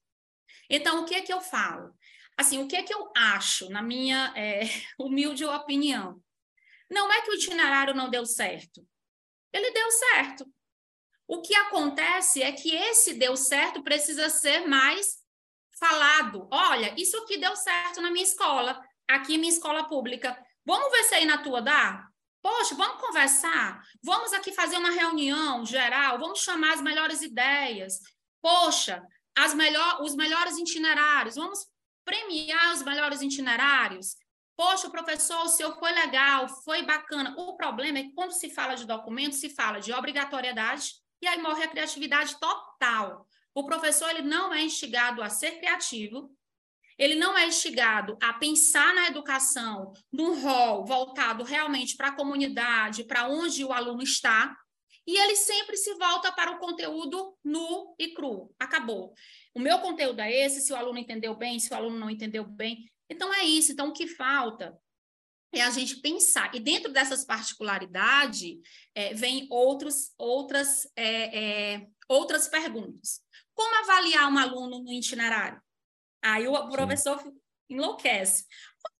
Então, 0.69 1.03
o 1.03 1.05
que 1.05 1.13
é 1.13 1.21
que 1.21 1.33
eu 1.33 1.41
falo? 1.41 1.93
Assim, 2.37 2.63
o 2.63 2.67
que 2.67 2.77
é 2.77 2.81
que 2.81 2.93
eu 2.93 3.11
acho, 3.15 3.69
na 3.69 3.81
minha 3.81 4.33
é, 4.33 4.61
humilde 4.97 5.43
opinião? 5.43 6.21
Não 6.89 7.11
é 7.11 7.21
que 7.21 7.31
o 7.31 7.35
itinerário 7.35 7.93
não 7.93 8.09
deu 8.09 8.25
certo. 8.25 8.87
Ele 9.51 9.71
deu 9.71 9.91
certo. 9.91 10.45
O 11.27 11.41
que 11.41 11.53
acontece 11.53 12.41
é 12.41 12.53
que 12.53 12.73
esse 12.73 13.15
deu 13.15 13.35
certo 13.35 13.83
precisa 13.83 14.29
ser 14.29 14.67
mais 14.67 15.17
falado. 15.77 16.47
Olha, 16.49 16.93
isso 16.97 17.17
aqui 17.17 17.37
deu 17.37 17.55
certo 17.57 17.99
na 17.99 18.09
minha 18.09 18.23
escola, 18.23 18.81
aqui 19.05 19.37
minha 19.37 19.51
escola 19.51 19.89
pública. 19.89 20.37
Vamos 20.65 20.89
ver 20.91 21.03
se 21.03 21.15
aí 21.15 21.25
na 21.25 21.39
tua 21.39 21.61
dá? 21.61 22.07
Poxa, 22.45 22.75
vamos 22.75 23.01
conversar, 23.01 23.81
vamos 24.03 24.31
aqui 24.31 24.53
fazer 24.53 24.77
uma 24.77 24.91
reunião 24.91 25.65
geral, 25.65 26.19
vamos 26.19 26.43
chamar 26.43 26.75
as 26.75 26.81
melhores 26.81 27.23
ideias. 27.23 27.99
Poxa, 28.39 29.03
as 29.35 29.55
melhor, 29.55 30.03
os 30.03 30.15
melhores 30.15 30.55
itinerários, 30.55 31.37
vamos 31.37 31.65
premiar 32.05 32.71
os 32.71 32.83
melhores 32.83 33.19
itinerários. 33.23 34.15
Poxa, 34.55 34.91
professor, 34.91 35.41
o 35.43 35.49
seu 35.49 35.73
foi 35.79 35.91
legal, 35.91 36.47
foi 36.47 36.83
bacana. 36.83 37.33
O 37.35 37.57
problema 37.57 37.97
é 37.97 38.03
que 38.03 38.13
quando 38.13 38.33
se 38.33 38.51
fala 38.51 38.75
de 38.75 38.85
documento, 38.85 39.33
se 39.33 39.49
fala 39.49 39.79
de 39.79 39.91
obrigatoriedade 39.91 40.93
e 41.23 41.27
aí 41.27 41.41
morre 41.41 41.63
a 41.63 41.67
criatividade 41.67 42.39
total. 42.39 43.25
O 43.55 43.65
professor 43.65 44.07
ele 44.11 44.21
não 44.21 44.53
é 44.53 44.61
instigado 44.61 45.23
a 45.23 45.29
ser 45.31 45.57
criativo, 45.57 46.29
ele 46.97 47.15
não 47.15 47.37
é 47.37 47.47
instigado 47.47 48.17
a 48.21 48.33
pensar 48.33 48.93
na 48.93 49.07
educação 49.07 49.91
num 50.11 50.39
rol 50.41 50.85
voltado 50.85 51.43
realmente 51.43 51.95
para 51.95 52.09
a 52.09 52.15
comunidade, 52.15 53.03
para 53.03 53.27
onde 53.27 53.63
o 53.63 53.73
aluno 53.73 54.01
está. 54.01 54.55
e 55.07 55.17
ele 55.17 55.35
sempre 55.35 55.77
se 55.77 55.93
volta 55.95 56.31
para 56.31 56.51
o 56.51 56.57
conteúdo 56.57 57.37
nu 57.43 57.95
e 57.99 58.07
cru. 58.07 58.51
Acabou. 58.57 59.13
O 59.53 59.59
meu 59.59 59.77
conteúdo 59.79 60.19
é 60.19 60.33
esse, 60.33 60.61
se 60.61 60.73
o 60.73 60.75
aluno 60.75 60.97
entendeu 60.97 61.35
bem, 61.35 61.59
se 61.59 61.71
o 61.71 61.77
aluno 61.77 61.99
não 61.99 62.09
entendeu 62.09 62.43
bem. 62.43 62.89
Então 63.07 63.31
é 63.31 63.43
isso. 63.43 63.71
Então 63.71 63.89
o 63.89 63.93
que 63.93 64.07
falta 64.07 64.75
é 65.53 65.61
a 65.61 65.69
gente 65.69 65.97
pensar. 65.97 66.53
E 66.55 66.59
dentro 66.59 66.91
dessas 66.91 67.23
particularidades, 67.23 68.57
é, 68.93 69.13
vem 69.13 69.47
outros, 69.51 70.11
outras, 70.17 70.87
é, 70.95 71.73
é, 71.73 71.87
outras 72.09 72.47
perguntas. 72.47 73.21
Como 73.53 73.75
avaliar 73.83 74.31
um 74.31 74.37
aluno 74.37 74.83
no 74.83 74.91
itinerário? 74.91 75.61
Aí 76.25 76.47
o 76.47 76.69
professor 76.69 77.21
Sim. 77.21 77.31
enlouquece. 77.69 78.45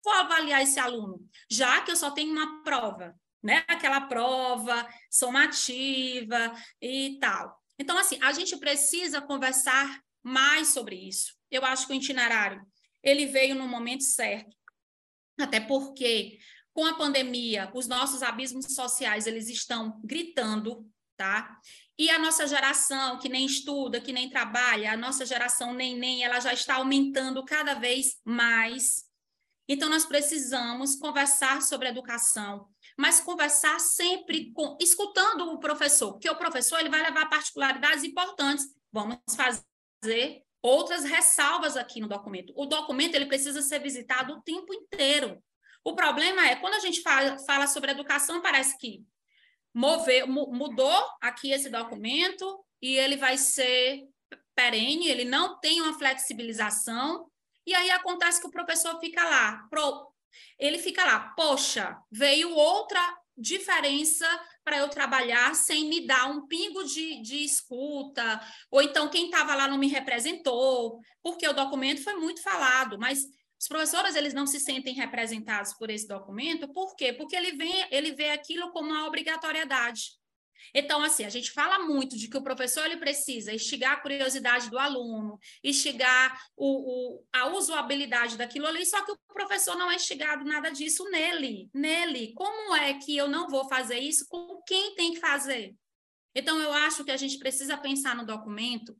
Como 0.04 0.16
vou 0.16 0.26
avaliar 0.26 0.62
esse 0.62 0.80
aluno? 0.80 1.28
Já 1.50 1.82
que 1.82 1.92
eu 1.92 1.96
só 1.96 2.12
tenho 2.12 2.32
uma 2.32 2.64
prova, 2.64 3.16
né? 3.44 3.66
Aquela 3.68 4.02
prova 4.02 4.88
somativa 5.10 6.54
e 6.80 7.18
tal. 7.20 7.60
Então, 7.80 7.98
assim, 7.98 8.20
a 8.22 8.32
gente 8.32 8.56
precisa 8.58 9.22
conversar 9.22 10.00
mais 10.24 10.70
sobre 10.70 10.96
isso. 10.96 11.36
Eu 11.50 11.66
acho 11.66 11.88
que 11.88 11.94
o 11.94 11.96
itinerário 11.96 12.66
ele 13.04 13.26
veio 13.26 13.56
no 13.56 13.68
momento 13.68 14.04
certo. 14.04 14.56
Até 15.40 15.60
porque 15.60 16.40
com 16.74 16.86
a 16.86 16.96
pandemia, 16.96 17.72
os 17.74 17.88
nossos 17.88 18.22
abismos 18.22 18.76
sociais 18.76 19.28
eles 19.28 19.48
estão 19.50 20.02
gritando, 20.04 20.86
tá? 21.16 21.60
E 21.98 22.10
a 22.10 22.20
nossa 22.20 22.46
geração 22.46 23.18
que 23.20 23.30
nem 23.30 23.46
estuda, 23.46 24.02
que 24.02 24.12
nem 24.12 24.30
trabalha, 24.30 24.92
a 24.92 24.98
nossa 24.98 25.26
geração 25.26 25.74
nem 25.74 25.98
nem, 25.98 26.24
ela 26.24 26.40
já 26.40 26.54
está 26.54 26.76
aumentando 26.76 27.44
cada 27.46 27.74
vez 27.74 28.20
mais. 28.24 29.06
Então 29.68 29.90
nós 29.90 30.06
precisamos 30.06 30.96
conversar 30.96 31.62
sobre 31.62 31.88
educação, 31.88 32.68
mas 32.98 33.22
conversar 33.22 33.80
sempre 33.80 34.52
com, 34.52 34.78
escutando 34.80 35.52
o 35.52 35.60
professor, 35.60 36.14
porque 36.14 36.30
o 36.30 36.36
professor 36.36 36.80
ele 36.80 36.90
vai 36.90 37.02
levar 37.02 37.30
particularidades 37.30 38.04
importantes. 38.04 38.68
Vamos 38.92 39.18
fazer 39.36 40.44
outras 40.62 41.04
ressalvas 41.04 41.78
aqui 41.78 42.00
no 42.00 42.08
documento. 42.08 42.54
O 42.56 42.66
documento 42.66 43.16
ele 43.16 43.26
precisa 43.26 43.62
ser 43.62 43.80
visitado 43.80 44.34
o 44.34 44.42
tempo 44.42 44.74
inteiro. 44.74 45.42
O 45.84 45.96
problema 45.96 46.48
é 46.48 46.56
quando 46.56 46.74
a 46.74 46.80
gente 46.80 47.02
fala, 47.02 47.38
fala 47.40 47.68
sobre 47.68 47.92
educação, 47.92 48.42
parece 48.42 48.78
que 48.78 49.04
mover, 49.76 50.26
mudou 50.26 51.06
aqui 51.22 51.52
esse 51.52 51.70
documento 51.70 52.64
e 52.82 52.96
ele 52.96 53.18
vai 53.18 53.38
ser 53.38 54.08
perene, 54.56 55.10
ele 55.10 55.26
não 55.26 55.60
tem 55.60 55.82
uma 55.82 55.98
flexibilização, 55.98 57.30
e 57.68 57.76
aí 57.76 57.92
acontece 57.92 58.40
que 58.40 58.48
o 58.48 58.52
professor 58.52 58.98
fica 59.02 59.22
lá, 59.22 59.68
pro, 59.70 60.08
ele 60.58 60.80
fica 60.80 61.04
lá, 61.04 61.34
poxa, 61.36 61.98
veio 62.10 62.52
outra 62.52 63.02
diferença 63.38 64.26
para 64.64 64.78
eu 64.78 64.88
trabalhar 64.88 65.54
sem 65.54 65.90
me 65.90 66.08
dar 66.08 66.28
um 66.28 66.48
pingo 66.48 66.86
de, 66.86 67.22
de 67.22 67.44
escuta, 67.44 68.40
ou 68.72 68.82
então 68.82 69.10
quem 69.10 69.26
estava 69.26 69.56
lá 69.56 69.68
não 69.68 69.78
me 69.78 69.88
representou, 69.88 71.02
porque 71.22 71.46
o 71.46 71.54
documento 71.54 72.02
foi 72.02 72.16
muito 72.16 72.42
falado, 72.42 72.98
mas 72.98 73.26
os 73.66 73.68
professores 73.68 74.16
eles 74.16 74.32
não 74.32 74.46
se 74.46 74.60
sentem 74.60 74.94
representados 74.94 75.74
por 75.74 75.90
esse 75.90 76.08
documento, 76.08 76.72
por 76.72 76.96
quê? 76.96 77.12
Porque 77.12 77.36
ele, 77.36 77.54
vem, 77.54 77.88
ele 77.90 78.12
vê 78.12 78.30
aquilo 78.30 78.72
como 78.72 78.92
uma 78.92 79.08
obrigatoriedade. 79.08 80.12
Então, 80.72 81.04
assim, 81.04 81.26
a 81.26 81.30
gente 81.30 81.50
fala 81.50 81.80
muito 81.80 82.16
de 82.16 82.28
que 82.28 82.38
o 82.38 82.44
professor 82.44 82.86
ele 82.86 82.98
precisa 82.98 83.52
instigar 83.52 83.94
a 83.94 84.00
curiosidade 84.00 84.70
do 84.70 84.78
aluno, 84.78 85.40
instigar 85.64 86.40
o, 86.56 87.16
o, 87.18 87.26
a 87.34 87.48
usabilidade 87.48 88.38
daquilo 88.38 88.68
ali, 88.68 88.86
só 88.86 89.04
que 89.04 89.12
o 89.12 89.18
professor 89.34 89.76
não 89.76 89.90
é 89.90 89.96
instigado 89.96 90.46
nada 90.46 90.70
disso 90.70 91.04
nele. 91.10 91.68
Nele. 91.74 92.34
Como 92.36 92.76
é 92.76 92.94
que 92.94 93.18
eu 93.18 93.28
não 93.28 93.48
vou 93.48 93.68
fazer 93.68 93.98
isso 93.98 94.28
com 94.30 94.62
quem 94.62 94.94
tem 94.94 95.14
que 95.16 95.20
fazer? 95.20 95.76
Então, 96.36 96.60
eu 96.60 96.72
acho 96.72 97.04
que 97.04 97.12
a 97.12 97.18
gente 97.18 97.40
precisa 97.40 97.76
pensar 97.78 98.16
no 98.16 98.28
documento, 98.28 98.96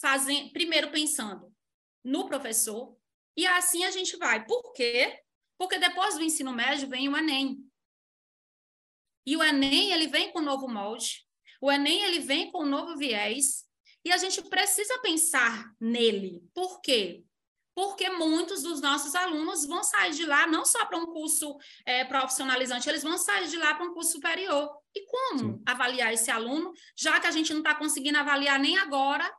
fazendo, 0.00 0.52
primeiro 0.52 0.92
pensando 0.92 1.52
no 2.04 2.26
professor, 2.26 2.96
e 3.36 3.46
assim 3.46 3.84
a 3.84 3.90
gente 3.90 4.16
vai. 4.16 4.44
Por 4.44 4.72
quê? 4.72 5.20
Porque 5.58 5.78
depois 5.78 6.14
do 6.14 6.22
ensino 6.22 6.52
médio 6.52 6.88
vem 6.88 7.08
o 7.08 7.16
Enem. 7.16 7.58
E 9.26 9.36
o 9.36 9.42
Enem, 9.42 9.92
ele 9.92 10.06
vem 10.06 10.32
com 10.32 10.38
um 10.38 10.44
novo 10.44 10.68
molde, 10.68 11.26
o 11.60 11.70
Enem, 11.70 12.02
ele 12.02 12.20
vem 12.20 12.50
com 12.50 12.62
um 12.62 12.68
novo 12.68 12.96
viés, 12.96 13.64
e 14.04 14.12
a 14.12 14.18
gente 14.18 14.40
precisa 14.42 15.00
pensar 15.00 15.74
nele. 15.80 16.40
Por 16.54 16.80
quê? 16.80 17.24
Porque 17.74 18.08
muitos 18.08 18.62
dos 18.62 18.80
nossos 18.80 19.14
alunos 19.14 19.66
vão 19.66 19.82
sair 19.82 20.12
de 20.12 20.24
lá 20.24 20.46
não 20.46 20.64
só 20.64 20.86
para 20.86 20.96
um 20.96 21.06
curso 21.06 21.58
é, 21.84 22.04
profissionalizante, 22.04 22.88
eles 22.88 23.02
vão 23.02 23.18
sair 23.18 23.48
de 23.48 23.56
lá 23.56 23.74
para 23.74 23.84
um 23.84 23.92
curso 23.92 24.12
superior. 24.12 24.70
E 24.94 25.04
como 25.06 25.56
Sim. 25.56 25.62
avaliar 25.66 26.12
esse 26.12 26.30
aluno, 26.30 26.72
já 26.96 27.18
que 27.18 27.26
a 27.26 27.30
gente 27.30 27.52
não 27.52 27.60
está 27.60 27.74
conseguindo 27.74 28.16
avaliar 28.16 28.58
nem 28.58 28.78
agora? 28.78 29.30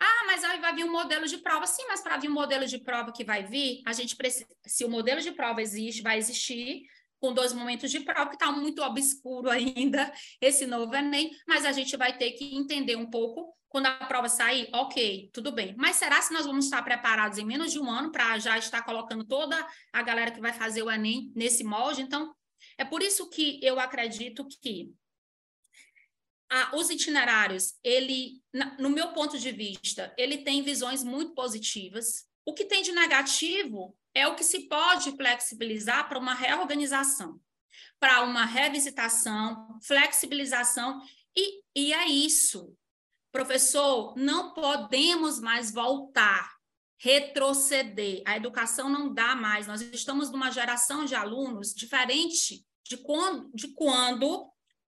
Ah, 0.00 0.24
mas 0.26 0.44
aí 0.44 0.60
vai 0.60 0.74
vir 0.74 0.84
um 0.84 0.92
modelo 0.92 1.26
de 1.26 1.38
prova. 1.38 1.66
Sim, 1.66 1.84
mas 1.88 2.00
para 2.00 2.16
vir 2.16 2.30
um 2.30 2.34
modelo 2.34 2.66
de 2.66 2.78
prova 2.78 3.12
que 3.12 3.24
vai 3.24 3.44
vir, 3.44 3.82
a 3.86 3.92
gente 3.92 4.16
precisa. 4.16 4.46
Se 4.66 4.84
o 4.84 4.88
modelo 4.88 5.20
de 5.20 5.32
prova 5.32 5.60
existe, 5.60 6.02
vai 6.02 6.18
existir, 6.18 6.82
com 7.20 7.32
dois 7.32 7.52
momentos 7.52 7.90
de 7.90 8.00
prova, 8.00 8.30
que 8.30 8.36
está 8.36 8.50
muito 8.52 8.82
obscuro 8.82 9.50
ainda 9.50 10.12
esse 10.40 10.66
novo 10.66 10.94
Enem, 10.94 11.30
mas 11.46 11.64
a 11.64 11.72
gente 11.72 11.96
vai 11.96 12.16
ter 12.16 12.32
que 12.32 12.56
entender 12.56 12.96
um 12.96 13.10
pouco 13.10 13.54
quando 13.68 13.86
a 13.86 14.06
prova 14.06 14.28
sair, 14.28 14.68
ok, 14.72 15.30
tudo 15.32 15.52
bem. 15.52 15.74
Mas 15.76 15.96
será 15.96 16.20
que 16.20 16.32
nós 16.32 16.46
vamos 16.46 16.64
estar 16.64 16.82
preparados 16.82 17.36
em 17.36 17.44
menos 17.44 17.70
de 17.70 17.78
um 17.78 17.90
ano 17.90 18.10
para 18.10 18.38
já 18.38 18.56
estar 18.56 18.82
colocando 18.82 19.24
toda 19.24 19.66
a 19.92 20.02
galera 20.02 20.30
que 20.30 20.40
vai 20.40 20.54
fazer 20.54 20.82
o 20.82 20.90
Enem 20.90 21.30
nesse 21.34 21.62
molde? 21.62 22.00
Então, 22.00 22.34
é 22.78 22.84
por 22.84 23.02
isso 23.02 23.28
que 23.28 23.60
eu 23.62 23.78
acredito 23.78 24.46
que 24.62 24.90
a, 26.50 26.76
os 26.76 26.90
itinerários, 26.90 27.74
ele, 27.84 28.42
na, 28.52 28.76
no 28.78 28.90
meu 28.90 29.12
ponto 29.12 29.38
de 29.38 29.52
vista, 29.52 30.12
ele 30.16 30.38
tem 30.38 30.62
visões 30.62 31.04
muito 31.04 31.34
positivas. 31.34 32.26
O 32.44 32.54
que 32.54 32.64
tem 32.64 32.82
de 32.82 32.92
negativo 32.92 33.96
é 34.14 34.26
o 34.26 34.34
que 34.34 34.44
se 34.44 34.68
pode 34.68 35.12
flexibilizar 35.12 36.08
para 36.08 36.18
uma 36.18 36.34
reorganização, 36.34 37.40
para 38.00 38.22
uma 38.22 38.44
revisitação, 38.44 39.78
flexibilização, 39.82 41.00
e, 41.36 41.62
e 41.76 41.92
é 41.92 42.08
isso. 42.08 42.74
Professor, 43.30 44.14
não 44.16 44.54
podemos 44.54 45.38
mais 45.38 45.70
voltar, 45.70 46.56
retroceder. 46.98 48.22
A 48.26 48.36
educação 48.36 48.88
não 48.88 49.12
dá 49.12 49.36
mais. 49.36 49.66
Nós 49.66 49.80
estamos 49.80 50.30
numa 50.30 50.50
geração 50.50 51.04
de 51.04 51.14
alunos 51.14 51.74
diferente 51.74 52.64
de 52.84 52.96
quando, 52.96 53.50
de 53.54 53.68
quando 53.68 54.50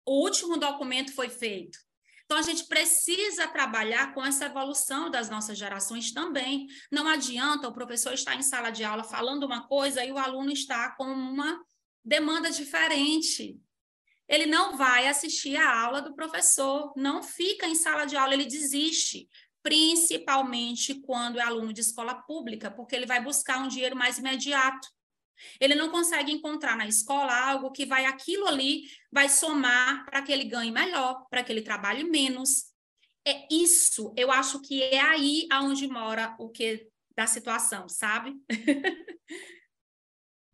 o 0.07 0.23
último 0.23 0.57
documento 0.57 1.15
foi 1.15 1.29
feito. 1.29 1.79
Então, 2.25 2.39
a 2.39 2.43
gente 2.43 2.65
precisa 2.65 3.47
trabalhar 3.47 4.15
com 4.15 4.25
essa 4.25 4.47
evolução 4.47 5.11
das 5.11 5.29
nossas 5.29 5.59
gerações 5.59 6.13
também. 6.13 6.67
Não 6.91 7.07
adianta 7.07 7.69
o 7.69 7.75
professor 7.75 8.15
estar 8.15 8.35
em 8.35 8.43
sala 8.43 8.71
de 8.71 8.85
aula 8.85 9.05
falando 9.05 9.45
uma 9.45 9.69
coisa 9.69 10.05
e 10.05 10.11
o 10.11 10.17
aluno 10.17 10.51
estar 10.51 10.97
com 10.97 11.05
uma 11.05 11.63
demanda 12.03 12.51
diferente. 12.51 13.61
Ele 14.27 14.47
não 14.47 14.77
vai 14.77 15.09
assistir 15.09 15.57
a 15.57 15.79
aula 15.79 16.01
do 16.01 16.15
professor, 16.15 16.93
não 16.97 17.23
fica 17.23 17.67
em 17.67 17.75
sala 17.75 18.07
de 18.07 18.17
aula, 18.17 18.33
ele 18.33 18.47
desiste, 18.47 19.29
principalmente 19.63 20.95
quando 21.03 21.39
é 21.39 21.43
aluno 21.43 21.73
de 21.73 21.83
escola 21.83 22.15
pública, 22.15 22.71
porque 22.71 22.97
ele 22.97 23.05
vai 23.05 23.23
buscar 23.23 23.59
um 23.59 23.69
dinheiro 23.69 23.95
mais 23.95 24.19
imediato. 24.19 24.89
Ele 25.61 25.75
não 25.75 25.91
consegue 25.91 26.33
encontrar 26.33 26.77
na 26.77 26.87
escola 26.87 27.35
algo 27.35 27.73
que 27.73 27.87
vai 27.87 28.05
aquilo 28.05 28.47
ali 28.47 28.83
vai 29.11 29.29
somar 29.29 30.05
para 30.05 30.23
que 30.23 30.33
ele 30.33 30.45
ganhe 30.45 30.71
melhor, 30.71 31.27
para 31.31 31.43
que 31.43 31.53
ele 31.53 31.63
trabalhe 31.63 32.05
menos. 32.05 32.73
É 33.27 33.47
isso, 33.51 34.13
eu 34.17 34.33
acho 34.33 34.61
que 34.61 34.83
é 34.83 35.01
aí 35.01 35.47
aonde 35.51 35.87
mora 35.87 36.35
o 36.39 36.49
que 36.49 36.89
da 37.17 37.27
situação, 37.27 37.89
sabe? 37.89 38.35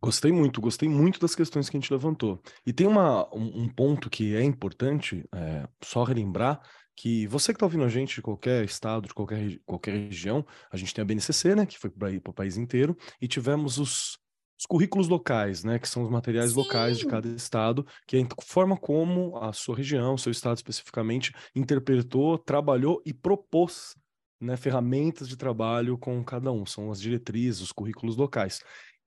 Gostei 0.01 0.31
muito, 0.31 0.61
gostei 0.61 0.89
muito 0.89 1.19
das 1.19 1.35
questões 1.35 1.69
que 1.69 1.77
a 1.77 1.81
gente 1.81 1.93
levantou. 1.93 2.41
E 2.65 2.73
tem 2.73 2.87
uma, 2.87 3.29
um, 3.35 3.63
um 3.65 3.69
ponto 3.69 4.09
que 4.09 4.37
é 4.37 4.45
importante, 4.45 5.25
é, 5.35 5.69
só 5.83 6.05
relembrar, 6.05 6.61
que 6.97 7.27
você 7.27 7.53
que 7.53 7.57
está 7.57 7.67
ouvindo 7.67 7.83
a 7.83 7.89
gente 7.89 8.15
de 8.15 8.23
qualquer 8.23 8.65
estado, 8.65 9.09
de 9.09 9.15
qualquer, 9.15 9.59
qualquer 9.67 9.95
região, 9.95 10.47
a 10.71 10.77
gente 10.77 10.95
tem 10.95 11.03
a 11.03 11.05
BNCC, 11.05 11.55
né, 11.57 11.67
que 11.67 11.79
foi 11.79 11.91
para 11.91 12.11
o 12.31 12.33
país 12.33 12.57
inteiro, 12.57 12.97
e 13.21 13.27
tivemos 13.27 13.79
os 13.79 14.19
os 14.59 14.67
currículos 14.67 15.09
locais, 15.09 15.63
né, 15.63 15.79
que 15.79 15.89
são 15.89 16.03
os 16.03 16.11
materiais 16.11 16.51
Sim. 16.51 16.57
locais 16.57 16.99
de 16.99 17.07
cada 17.07 17.29
estado, 17.29 17.87
que 18.07 18.17
é 18.17 18.23
a 18.23 18.43
forma 18.43 18.77
como 18.77 19.37
a 19.37 19.53
sua 19.53 19.77
região, 19.77 20.19
seu 20.19 20.33
estado 20.33 20.57
especificamente, 20.57 21.33
interpretou, 21.55 22.37
trabalhou 22.39 23.01
e 23.07 23.15
propôs 23.15 23.95
né, 24.41 24.57
ferramentas 24.57 25.29
de 25.29 25.37
trabalho 25.37 25.97
com 25.97 26.23
cada 26.25 26.51
um, 26.53 26.67
são 26.67 26.91
as 26.91 27.01
diretrizes, 27.01 27.61
os 27.61 27.73
currículos 27.73 28.17
locais. 28.17 28.61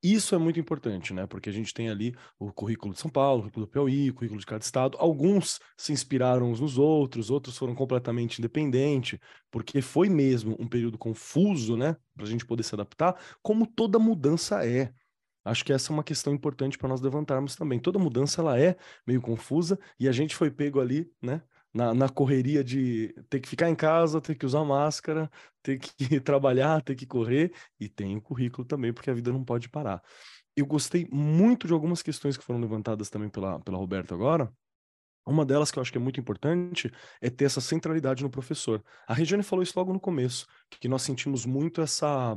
Isso 0.04 0.34
é 0.34 0.38
muito 0.38 0.60
importante, 0.60 1.14
né? 1.14 1.28
Porque 1.28 1.47
a 1.47 1.54
gente 1.54 1.72
tem 1.76 1.88
ali 1.88 2.16
o 2.39 2.52
currículo 2.52 2.91
de 2.91 2.99
São 2.99 3.10
Paulo, 3.10 3.38
o 3.38 3.41
currículo 3.43 3.66
do 3.68 3.72
Piauí, 3.72 4.10
o 4.10 4.14
currículo 4.16 4.39
de 4.39 4.45
cada 4.47 4.64
estado. 4.64 4.97
Alguns 4.99 5.60
se 5.78 5.93
inspiraram 5.93 6.49
uns 6.49 6.60
nos 6.60 6.80
outros, 6.80 7.30
outros 7.30 7.56
foram 7.56 7.76
completamente 7.76 8.39
independentes, 8.39 9.20
porque 9.52 9.80
foi 9.80 10.10
mesmo 10.10 10.56
um 10.60 10.68
período 10.68 10.97
confuso, 10.97 11.78
né? 11.78 11.95
Para 12.16 12.26
a 12.26 12.28
gente 12.28 12.45
poder 12.47 12.64
se 12.64 12.74
adaptar, 12.74 13.16
como 13.43 13.68
toda 13.68 13.99
mudança 13.99 14.66
é. 14.66 14.91
Acho 15.44 15.66
que 15.66 15.74
essa 15.74 15.92
é 15.92 15.94
uma 15.94 16.04
questão 16.04 16.34
importante 16.34 16.78
para 16.78 16.89
nós 16.89 17.02
levantarmos 17.02 17.56
também. 17.56 17.80
Toda 17.80 17.98
mudança 17.98 18.42
ela 18.42 18.60
é 18.60 18.76
meio 19.06 19.22
confusa 19.22 19.80
e 20.00 20.08
a 20.08 20.12
gente 20.12 20.36
foi 20.36 20.52
pego 20.52 20.80
ali, 20.80 21.12
né, 21.22 21.42
na, 21.74 21.94
na 21.94 22.10
correria 22.10 22.64
de 22.64 23.14
ter 23.30 23.39
que 23.39 23.50
ficar 23.50 23.70
em 23.70 23.76
casa, 23.76 24.22
ter 24.22 24.36
que 24.36 24.46
usar 24.46 24.64
máscara, 24.64 25.30
ter 25.64 25.80
que 25.80 26.20
trabalhar, 26.22 26.82
ter 26.82 26.96
que 26.96 27.06
correr, 27.06 27.54
e 27.80 27.89
tem 27.89 28.16
o 28.18 28.22
currículo 28.22 28.68
também, 28.68 28.94
porque 28.94 29.10
a 29.10 29.14
vida 29.14 29.32
não 29.32 29.44
pode 29.44 29.70
parar. 29.70 30.02
Eu 30.56 30.66
gostei 30.66 31.08
muito 31.12 31.68
de 31.68 31.74
algumas 31.74 32.02
questões 32.02 32.38
que 32.38 32.44
foram 32.44 32.60
levantadas 32.60 33.10
também 33.10 33.30
pela, 33.30 33.60
pela 33.62 33.78
Roberta 33.78 34.14
agora, 34.14 34.52
uma 35.26 35.46
delas 35.46 35.70
que 35.72 35.78
eu 35.78 35.82
acho 35.82 35.92
que 35.92 35.98
é 35.98 36.02
muito 36.02 36.20
importante 36.20 36.92
é 37.22 37.30
ter 37.30 37.46
essa 37.46 37.62
centralidade 37.62 38.24
no 38.24 38.30
professor. 38.30 38.84
A 39.08 39.14
Regiane 39.14 39.44
falou 39.44 39.62
isso 39.62 39.78
logo 39.78 39.94
no 39.94 40.00
começo, 40.00 40.48
que 40.80 40.88
nós 40.88 41.04
sentimos 41.04 41.46
muito 41.46 41.82
essa 41.82 42.36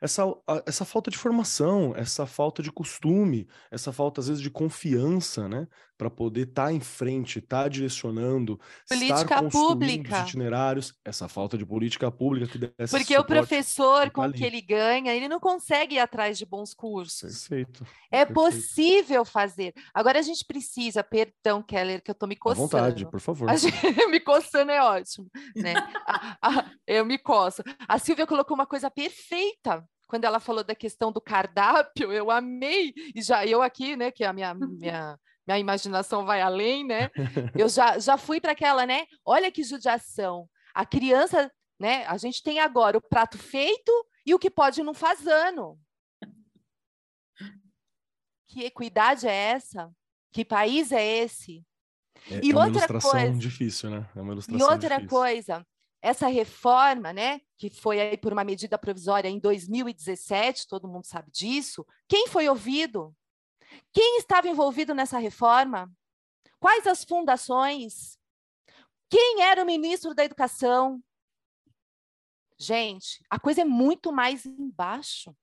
essa, 0.00 0.22
essa 0.64 0.84
falta 0.84 1.10
de 1.10 1.18
formação, 1.18 1.92
essa 1.96 2.24
falta 2.24 2.62
de 2.62 2.70
costume, 2.70 3.48
essa 3.70 3.92
falta, 3.92 4.20
às 4.20 4.28
vezes, 4.28 4.42
de 4.42 4.50
confiança, 4.50 5.48
né? 5.48 5.66
Para 5.96 6.08
poder 6.08 6.48
estar 6.48 6.66
tá 6.66 6.72
em 6.72 6.78
frente, 6.78 7.40
estar 7.40 7.64
tá 7.64 7.68
direcionando, 7.68 8.60
política 8.88 9.22
estar 9.22 9.50
pública. 9.50 10.22
os 10.22 10.28
itinerários, 10.28 10.94
essa 11.04 11.26
falta 11.26 11.58
de 11.58 11.66
política 11.66 12.08
pública 12.12 12.46
que 12.46 12.58
desse 12.58 12.96
Porque 12.96 13.18
o 13.18 13.24
professor, 13.24 14.08
com 14.10 14.24
o 14.24 14.32
que 14.32 14.44
ele 14.44 14.60
ganha, 14.60 15.12
ele 15.12 15.26
não 15.26 15.40
consegue 15.40 15.96
ir 15.96 15.98
atrás 15.98 16.38
de 16.38 16.46
bons 16.46 16.72
cursos. 16.72 17.48
Perfeito. 17.48 17.84
É 18.12 18.24
perfeito. 18.24 18.34
possível 18.34 19.24
fazer. 19.24 19.74
Agora 19.92 20.20
a 20.20 20.22
gente 20.22 20.44
precisa, 20.46 21.02
perdão, 21.02 21.60
Keller, 21.60 22.00
que 22.00 22.10
eu 22.10 22.12
estou 22.12 22.28
me 22.28 22.36
coçando. 22.36 22.62
À 22.62 22.80
vontade, 22.80 23.10
por 23.10 23.18
favor. 23.18 23.52
Gente, 23.56 23.74
me 24.06 24.20
coçando 24.20 24.70
é 24.70 24.80
ótimo, 24.80 25.28
né? 25.56 25.74
a, 26.06 26.38
a, 26.40 26.70
eu 26.86 27.04
me 27.04 27.18
coço. 27.18 27.64
A 27.88 27.98
Silvia 27.98 28.28
colocou 28.28 28.54
uma 28.54 28.66
coisa 28.66 28.88
perfeita 28.88 29.87
quando 30.08 30.24
ela 30.24 30.40
falou 30.40 30.64
da 30.64 30.74
questão 30.74 31.12
do 31.12 31.20
cardápio, 31.20 32.10
eu 32.10 32.30
amei, 32.30 32.94
e 33.14 33.22
já 33.22 33.46
eu 33.46 33.62
aqui, 33.62 33.94
né, 33.94 34.10
que 34.10 34.24
a 34.24 34.32
minha, 34.32 34.54
minha, 34.54 35.18
minha 35.46 35.58
imaginação 35.58 36.24
vai 36.24 36.40
além, 36.40 36.84
né, 36.84 37.10
eu 37.54 37.68
já, 37.68 37.98
já 37.98 38.16
fui 38.16 38.40
para 38.40 38.52
aquela, 38.52 38.86
né, 38.86 39.06
olha 39.24 39.52
que 39.52 39.62
judiação, 39.62 40.48
a 40.74 40.86
criança, 40.86 41.52
né, 41.78 42.06
a 42.06 42.16
gente 42.16 42.42
tem 42.42 42.58
agora 42.58 42.96
o 42.96 43.02
prato 43.02 43.38
feito 43.38 43.92
e 44.26 44.34
o 44.34 44.38
que 44.38 44.50
pode 44.50 44.82
não 44.82 44.94
faz 44.94 45.26
ano. 45.26 45.78
Que 48.48 48.64
equidade 48.64 49.28
é 49.28 49.32
essa? 49.32 49.92
Que 50.32 50.42
país 50.42 50.90
é 50.90 51.04
esse? 51.04 51.62
É, 52.30 52.40
e 52.42 52.50
é 52.50 52.54
uma 52.54 52.64
outra 52.64 52.78
ilustração 52.78 53.10
coisa, 53.10 53.38
difícil, 53.38 53.90
né? 53.90 54.08
É 54.16 54.20
uma 54.20 54.32
ilustração 54.32 54.58
e 54.58 54.72
outra 54.72 54.96
difícil. 54.96 55.08
coisa, 55.08 55.66
essa 56.00 56.28
reforma, 56.28 57.12
né, 57.12 57.40
que 57.56 57.70
foi 57.70 58.00
aí 58.00 58.16
por 58.16 58.32
uma 58.32 58.44
medida 58.44 58.78
provisória 58.78 59.28
em 59.28 59.38
2017, 59.38 60.68
todo 60.68 60.88
mundo 60.88 61.06
sabe 61.06 61.30
disso, 61.30 61.84
quem 62.08 62.28
foi 62.28 62.48
ouvido? 62.48 63.14
Quem 63.92 64.18
estava 64.18 64.48
envolvido 64.48 64.94
nessa 64.94 65.18
reforma? 65.18 65.90
Quais 66.60 66.86
as 66.86 67.04
fundações? 67.04 68.18
Quem 69.10 69.42
era 69.42 69.62
o 69.62 69.66
ministro 69.66 70.14
da 70.14 70.24
Educação? 70.24 71.02
Gente, 72.58 73.24
a 73.30 73.38
coisa 73.38 73.62
é 73.62 73.64
muito 73.64 74.12
mais 74.12 74.44
embaixo. 74.44 75.34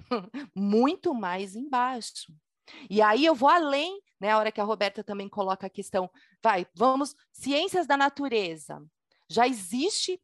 muito 0.54 1.14
mais 1.14 1.54
embaixo. 1.54 2.32
E 2.88 3.02
aí 3.02 3.24
eu 3.24 3.34
vou 3.34 3.48
além, 3.48 4.00
né, 4.20 4.30
a 4.30 4.38
hora 4.38 4.52
que 4.52 4.60
a 4.60 4.64
Roberta 4.64 5.04
também 5.04 5.28
coloca 5.28 5.66
a 5.66 5.70
questão, 5.70 6.10
vai, 6.42 6.66
vamos, 6.74 7.14
ciências 7.32 7.86
da 7.86 7.96
natureza. 7.96 8.82
Já 9.34 9.48
existe, 9.48 10.20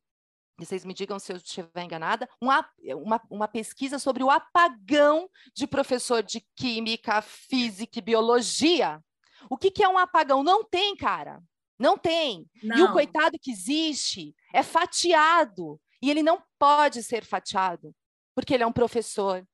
vocês 0.57 0.85
me 0.85 0.95
digam 0.95 1.19
se 1.19 1.33
eu 1.33 1.37
estiver 1.37 1.83
enganada, 1.83 2.29
uma, 2.41 2.69
uma, 2.95 3.21
uma 3.29 3.49
pesquisa 3.49 3.99
sobre 3.99 4.23
o 4.23 4.31
apagão 4.31 5.29
de 5.53 5.67
professor 5.67 6.23
de 6.23 6.47
química, 6.55 7.21
física 7.21 7.99
e 7.99 8.03
biologia. 8.03 9.03
O 9.49 9.57
que, 9.57 9.71
que 9.71 9.83
é 9.83 9.89
um 9.89 9.99
apagão? 9.99 10.45
Não 10.45 10.63
tem, 10.63 10.95
cara. 10.95 11.43
Não 11.77 11.99
tem. 11.99 12.49
Não. 12.63 12.79
E 12.79 12.83
o 12.83 12.93
coitado 12.93 13.39
que 13.41 13.51
existe 13.51 14.33
é 14.55 14.63
fatiado. 14.63 15.81
E 16.01 16.09
ele 16.09 16.23
não 16.23 16.41
pode 16.59 17.03
ser 17.03 17.25
fatiado, 17.25 17.93
porque 18.35 18.55
ele 18.55 18.63
é 18.63 18.67
um 18.67 18.73
professor. 18.73 19.47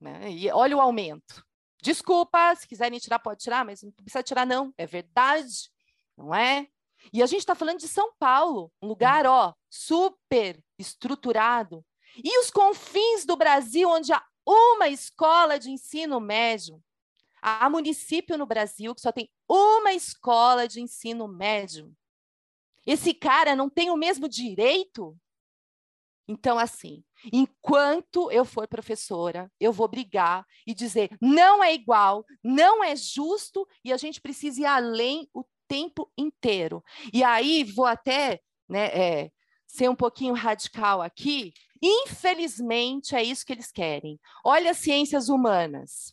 Né? 0.00 0.30
E 0.30 0.50
olha 0.50 0.76
o 0.76 0.80
aumento. 0.80 1.44
Desculpa, 1.82 2.54
se 2.54 2.68
quiserem 2.68 2.98
tirar, 2.98 3.18
pode 3.18 3.42
tirar, 3.42 3.64
mas 3.64 3.82
não 3.82 3.90
precisa 3.90 4.22
tirar, 4.22 4.46
não. 4.46 4.72
É 4.78 4.86
verdade, 4.86 5.70
não 6.16 6.32
é? 6.32 6.68
E 7.12 7.22
a 7.22 7.26
gente 7.26 7.40
está 7.40 7.54
falando 7.54 7.78
de 7.78 7.88
São 7.88 8.12
Paulo, 8.18 8.72
um 8.82 8.88
lugar 8.88 9.26
ó, 9.26 9.54
super 9.68 10.62
estruturado. 10.78 11.84
E 12.16 12.38
os 12.40 12.50
confins 12.50 13.24
do 13.24 13.36
Brasil, 13.36 13.88
onde 13.88 14.12
há 14.12 14.22
uma 14.46 14.88
escola 14.88 15.58
de 15.58 15.70
ensino 15.70 16.20
médio. 16.20 16.82
Há 17.42 17.70
município 17.70 18.36
no 18.36 18.46
Brasil 18.46 18.94
que 18.94 19.00
só 19.00 19.10
tem 19.10 19.30
uma 19.48 19.92
escola 19.92 20.68
de 20.68 20.80
ensino 20.80 21.26
médio. 21.26 21.94
Esse 22.86 23.14
cara 23.14 23.56
não 23.56 23.70
tem 23.70 23.90
o 23.90 23.96
mesmo 23.96 24.28
direito? 24.28 25.16
Então, 26.28 26.58
assim, 26.58 27.02
enquanto 27.32 28.30
eu 28.30 28.44
for 28.44 28.68
professora, 28.68 29.50
eu 29.58 29.72
vou 29.72 29.88
brigar 29.88 30.46
e 30.66 30.72
dizer 30.74 31.10
não 31.20 31.62
é 31.62 31.74
igual, 31.74 32.24
não 32.42 32.84
é 32.84 32.94
justo 32.94 33.66
e 33.84 33.92
a 33.92 33.96
gente 33.96 34.20
precisa 34.20 34.60
ir 34.60 34.66
além 34.66 35.28
o 35.34 35.44
tempo 35.70 36.10
inteiro. 36.18 36.82
E 37.14 37.22
aí 37.22 37.62
vou 37.62 37.86
até 37.86 38.40
né, 38.68 38.86
é, 38.86 39.30
ser 39.68 39.88
um 39.88 39.94
pouquinho 39.94 40.34
radical 40.34 41.00
aqui. 41.00 41.52
Infelizmente, 41.80 43.14
é 43.14 43.22
isso 43.22 43.46
que 43.46 43.52
eles 43.52 43.70
querem. 43.70 44.18
Olha 44.44 44.72
as 44.72 44.78
ciências 44.78 45.28
humanas, 45.28 46.12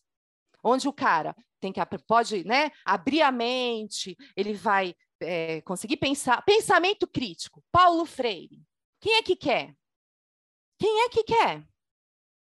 onde 0.64 0.88
o 0.88 0.94
cara 0.94 1.36
tem 1.60 1.74
que 1.74 1.82
pode 2.08 2.44
né, 2.44 2.70
abrir 2.86 3.24
a 3.24 3.32
mente, 3.32 4.16
ele 4.36 4.54
vai 4.54 4.94
é, 5.20 5.60
conseguir 5.62 5.98
pensar. 5.98 6.44
Pensamento 6.44 7.08
crítico. 7.08 7.64
Paulo 7.72 8.06
Freire. 8.06 8.62
Quem 9.02 9.16
é 9.16 9.24
que 9.24 9.36
quer? 9.36 9.74
Quem 10.78 11.06
é 11.06 11.10
que 11.10 11.24
quer? 11.24 11.64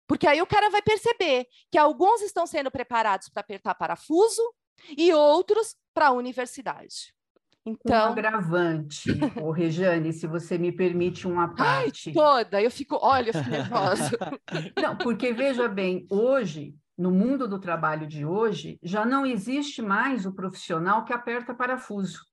Porque 0.08 0.28
aí 0.28 0.39
o 0.39 0.47
cara 0.47 0.70
vai 0.70 0.84
perceber 0.84 1.47
que 1.72 1.80
alguns 1.80 2.22
estão 2.22 2.45
sendo 2.45 2.70
preparados 2.70 3.28
para 3.30 3.41
apertar 3.41 3.74
parafuso 3.74 4.43
e 4.95 5.12
outros 5.14 5.76
para 5.94 6.08
a 6.08 6.12
universidade. 6.12 7.14
Então, 7.66 8.10
um 8.10 8.12
agravante, 8.14 9.12
o 9.39 9.52
Rejane, 9.52 10.12
se 10.12 10.26
você 10.26 10.58
me 10.58 10.72
permite 10.72 11.28
uma 11.28 11.54
parte. 11.54 12.10
Ai, 12.10 12.14
toda, 12.14 12.62
eu 12.62 12.72
fico, 12.72 12.98
olha, 13.00 13.30
eu 13.30 13.34
fico 13.34 13.50
nervosa. 13.50 14.10
Não, 14.82 14.98
porque 14.98 15.32
veja 15.32 15.68
bem, 15.68 16.08
hoje, 16.10 16.74
no 16.98 17.12
mundo 17.12 17.48
do 17.48 17.60
trabalho 17.60 18.08
de 18.08 18.26
hoje, 18.26 18.80
já 18.82 19.06
não 19.06 19.26
existe 19.26 19.82
mais 19.82 20.26
o 20.26 20.34
profissional 20.34 21.06
que 21.06 21.14
aperta 21.14 21.54
parafuso, 21.54 22.26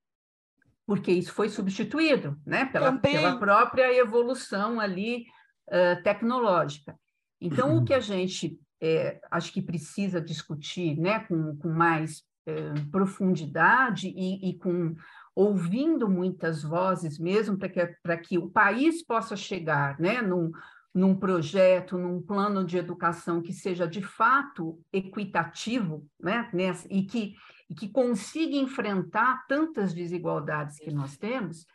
porque 0.87 1.13
isso 1.13 1.33
foi 1.33 1.49
substituído, 1.49 2.39
né, 2.45 2.65
pela, 2.67 2.99
pela 2.99 3.39
própria 3.39 3.95
evolução 3.95 4.81
ali 4.81 5.27
uh, 5.69 6.03
tecnológica. 6.03 6.99
Então, 7.41 7.77
o 7.77 7.85
que 7.85 7.95
a 7.95 8.01
gente 8.01 8.59
é, 8.81 9.21
acho 9.31 9.53
que 9.53 9.63
precisa 9.63 10.21
discutir, 10.21 10.99
né, 10.99 11.21
com, 11.21 11.57
com 11.57 11.69
mais 11.69 12.23
eh, 12.49 12.73
profundidade 12.91 14.09
e, 14.09 14.49
e, 14.49 14.59
com 14.59 14.97
ouvindo 15.35 16.09
muitas 16.09 16.63
vozes 16.63 17.19
mesmo 17.19 17.59
para 17.59 17.69
que, 17.69 17.87
para 18.03 18.17
que 18.17 18.39
o 18.39 18.49
país 18.49 19.05
possa 19.05 19.37
chegar 19.37 20.01
né, 20.01 20.23
num, 20.23 20.51
num 20.95 21.15
projeto, 21.15 21.99
num 21.99 22.23
plano 22.23 22.65
de 22.65 22.79
educação 22.79 23.43
que 23.43 23.53
seja 23.53 23.87
de 23.87 24.01
fato 24.01 24.81
equitativo 24.91 26.09
né, 26.19 26.49
nessa, 26.55 26.89
e, 26.91 27.03
que, 27.03 27.35
e 27.69 27.75
que 27.75 27.89
consiga 27.89 28.57
enfrentar 28.57 29.47
tantas 29.47 29.93
desigualdades 29.93 30.79
que 30.79 30.91
nós 30.91 31.19
temos, 31.19 31.67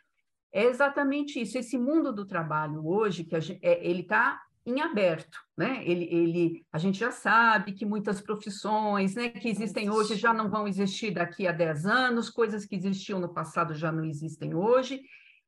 é 0.52 0.64
exatamente 0.64 1.40
isso. 1.40 1.56
Esse 1.56 1.78
mundo 1.78 2.12
do 2.12 2.26
trabalho 2.26 2.84
hoje, 2.84 3.22
que 3.22 3.40
gente, 3.40 3.64
é, 3.64 3.86
ele 3.88 4.00
está 4.00 4.40
em 4.66 4.80
aberto, 4.80 5.38
né? 5.56 5.82
Ele, 5.84 6.04
ele, 6.04 6.66
a 6.72 6.78
gente 6.78 6.98
já 6.98 7.10
sabe 7.10 7.72
que 7.72 7.84
muitas 7.84 8.20
profissões, 8.20 9.14
né, 9.14 9.28
que 9.28 9.48
existem 9.48 9.90
hoje 9.90 10.16
já 10.16 10.32
não 10.32 10.48
vão 10.48 10.66
existir 10.66 11.10
daqui 11.10 11.46
a 11.46 11.52
10 11.52 11.84
anos, 11.84 12.30
coisas 12.30 12.64
que 12.64 12.74
existiam 12.74 13.20
no 13.20 13.32
passado 13.32 13.74
já 13.74 13.92
não 13.92 14.04
existem 14.04 14.54
hoje, 14.54 15.02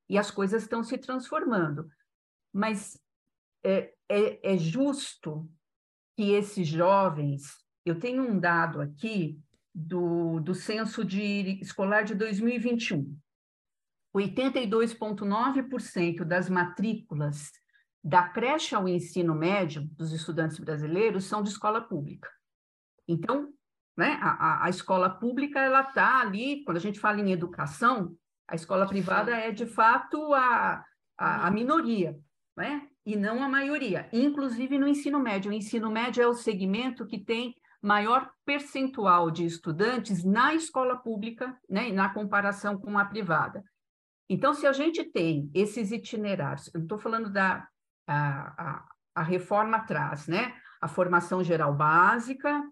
e 0.08 0.18
as 0.18 0.30
coisas 0.30 0.62
estão 0.62 0.84
se 0.84 0.98
transformando. 0.98 1.88
Mas 2.52 3.00
é, 3.64 3.94
é, 4.08 4.54
é 4.54 4.58
justo 4.58 5.48
que 6.14 6.32
esses 6.32 6.68
jovens, 6.68 7.56
eu 7.84 7.98
tenho 7.98 8.22
um 8.22 8.38
dado 8.38 8.80
aqui 8.80 9.40
do, 9.74 10.38
do 10.40 10.54
censo 10.54 11.04
de 11.04 11.58
escolar 11.60 12.04
de 12.04 12.14
2021. 12.14 13.18
82,9% 14.14 16.24
das 16.24 16.48
matrículas 16.48 17.50
da 18.06 18.22
creche 18.28 18.72
ao 18.72 18.88
ensino 18.88 19.34
médio 19.34 19.82
dos 19.96 20.12
estudantes 20.12 20.60
brasileiros 20.60 21.24
são 21.24 21.42
de 21.42 21.48
escola 21.48 21.80
pública. 21.80 22.30
Então, 23.08 23.52
né, 23.96 24.16
a, 24.22 24.64
a 24.64 24.70
escola 24.70 25.10
pública 25.10 25.58
ela 25.58 25.80
está 25.80 26.20
ali, 26.20 26.62
quando 26.62 26.76
a 26.76 26.80
gente 26.80 27.00
fala 27.00 27.20
em 27.20 27.32
educação, 27.32 28.16
a 28.46 28.54
escola 28.54 28.86
privada 28.86 29.32
é 29.32 29.50
de 29.50 29.66
fato 29.66 30.32
a, 30.32 30.84
a, 31.18 31.48
a 31.48 31.50
minoria, 31.50 32.16
né? 32.56 32.88
e 33.04 33.16
não 33.16 33.42
a 33.42 33.48
maioria, 33.48 34.08
inclusive 34.12 34.78
no 34.78 34.86
ensino 34.86 35.18
médio. 35.18 35.50
O 35.50 35.54
ensino 35.54 35.90
médio 35.90 36.22
é 36.22 36.28
o 36.28 36.34
segmento 36.34 37.06
que 37.06 37.18
tem 37.18 37.56
maior 37.82 38.30
percentual 38.44 39.32
de 39.32 39.44
estudantes 39.44 40.22
na 40.22 40.54
escola 40.54 40.96
pública, 40.96 41.58
né, 41.68 41.90
na 41.90 42.08
comparação 42.14 42.78
com 42.78 42.96
a 42.96 43.04
privada. 43.04 43.64
Então, 44.28 44.54
se 44.54 44.64
a 44.64 44.72
gente 44.72 45.02
tem 45.02 45.50
esses 45.52 45.90
itinerários, 45.90 46.72
eu 46.72 46.82
estou 46.82 46.98
falando 46.98 47.30
da 47.30 47.66
a, 48.06 48.54
a, 48.56 48.88
a, 49.14 49.22
reforma 49.22 49.80
traz, 49.80 50.26
né? 50.26 50.54
A 50.80 50.88
formação 50.88 51.42
geral 51.42 51.74
básica, 51.74 52.62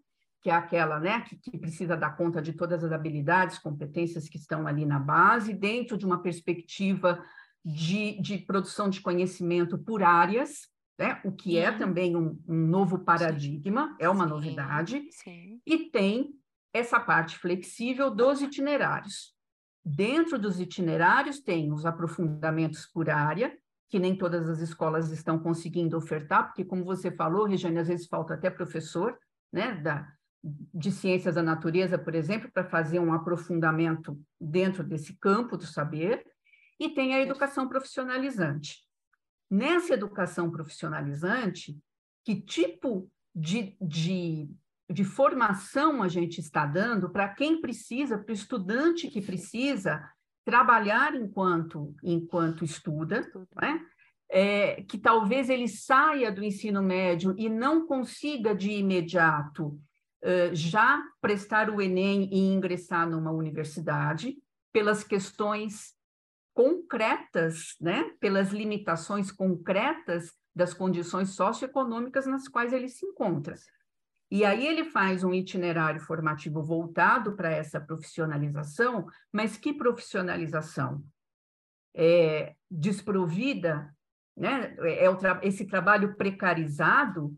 que 0.41 0.51
é 0.51 0.55
aquela, 0.55 1.01
né, 1.01 1.22
que, 1.22 1.37
que 1.37 1.59
precisa 1.59 1.97
dar 1.97 2.16
conta 2.16 2.43
de 2.43 2.53
todas 2.53 2.85
as 2.85 2.93
habilidades, 2.93 3.59
competências 3.59 4.28
que 4.28 4.37
estão 4.37 4.66
ali 4.66 4.85
na 4.85 4.99
base, 4.99 5.55
dentro 5.55 5.97
de 5.97 6.05
uma 6.05 6.20
perspectiva 6.20 7.24
de, 7.64 8.20
de 8.20 8.37
produção 8.39 8.91
de 8.91 9.01
conhecimento 9.01 9.78
por 9.78 10.03
áreas, 10.03 10.68
né? 10.99 11.18
o 11.24 11.32
que 11.32 11.57
é 11.57 11.72
também 11.72 12.14
um, 12.14 12.39
um 12.47 12.66
novo 12.66 12.99
paradigma, 12.99 13.89
sim. 13.89 13.97
é 14.01 14.09
uma 14.11 14.26
novidade, 14.26 15.09
sim. 15.11 15.62
e 15.66 15.91
tem 15.91 16.35
essa 16.74 17.01
parte 17.01 17.39
flexível 17.39 18.11
dos 18.11 18.43
itinerários. 18.43 19.32
Dentro 19.82 20.39
dos 20.39 20.61
itinerários 20.61 21.41
tem 21.41 21.72
os 21.72 21.87
aprofundamentos 21.87 22.85
por 22.85 23.09
área, 23.09 23.57
que 23.89 23.99
nem 23.99 24.16
todas 24.16 24.49
as 24.49 24.61
escolas 24.61 25.11
estão 25.11 25.39
conseguindo 25.39 25.97
ofertar, 25.97 26.47
porque, 26.47 26.64
como 26.64 26.85
você 26.85 27.11
falou, 27.11 27.47
Regiane, 27.47 27.78
às 27.78 27.89
vezes 27.89 28.07
falta 28.07 28.35
até 28.35 28.51
professor, 28.51 29.18
né, 29.53 29.74
da, 29.74 30.09
de 30.43 30.91
ciências 30.91 31.35
da 31.35 31.43
natureza, 31.43 31.99
por 31.99 32.14
exemplo, 32.14 32.51
para 32.53 32.64
fazer 32.64 32.99
um 32.99 33.12
aprofundamento 33.12 34.20
dentro 34.41 34.82
desse 34.82 35.16
campo 35.18 35.57
do 35.57 35.66
saber, 35.66 36.24
e 36.78 36.89
tem 36.89 37.14
a 37.14 37.20
educação 37.20 37.68
profissionalizante. 37.68 38.82
Nessa 39.51 39.95
educação 39.95 40.51
profissionalizante, 40.51 41.78
que 42.24 42.41
tipo 42.41 43.09
de, 43.35 43.76
de 43.80 44.49
de 44.91 45.05
formação 45.05 46.03
a 46.03 46.09
gente 46.09 46.41
está 46.41 46.66
dando 46.66 47.09
para 47.09 47.28
quem 47.28 47.61
precisa, 47.61 48.18
para 48.18 48.32
o 48.32 48.35
estudante 48.35 49.09
que 49.09 49.20
precisa 49.20 50.09
trabalhar 50.45 51.14
enquanto, 51.14 51.95
enquanto 52.03 52.64
estuda, 52.64 53.26
né? 53.55 53.80
é, 54.30 54.82
que 54.82 54.99
talvez 54.99 55.49
ele 55.49 55.68
saia 55.68 56.30
do 56.30 56.42
ensino 56.42 56.82
médio 56.82 57.34
e 57.38 57.49
não 57.49 57.86
consiga 57.86 58.55
de 58.55 58.70
imediato 58.70 59.68
uh, 59.68 60.53
já 60.53 61.03
prestar 61.20 61.70
o 61.70 61.80
Enem 61.80 62.28
e 62.32 62.53
ingressar 62.53 63.09
numa 63.09 63.30
universidade, 63.30 64.36
pelas 64.72 65.05
questões 65.05 65.95
concretas, 66.53 67.76
né? 67.80 68.11
pelas 68.20 68.51
limitações 68.51 69.30
concretas 69.30 70.32
das 70.55 70.74
condições 70.74 71.30
socioeconômicas 71.30 72.26
nas 72.26 72.49
quais 72.49 72.72
ele 72.72 72.88
se 72.88 73.07
encontra. 73.07 73.55
E 74.35 74.45
aí 74.45 74.66
ele 74.66 74.82
faz 74.82 75.22
um 75.22 75.32
itinerário 75.32 76.01
formativo 76.01 76.61
voltado 76.61 77.37
para 77.37 77.53
essa 77.53 77.80
profissionalização, 77.80 79.07
mas 79.32 79.57
que 79.57 79.72
profissionalização? 79.72 81.05
É, 81.95 82.57
desprovida, 82.68 83.95
né? 84.37 84.74
é 84.80 85.09
o 85.09 85.16
tra 85.16 85.39
esse 85.45 85.64
trabalho 85.64 86.16
precarizado 86.16 87.32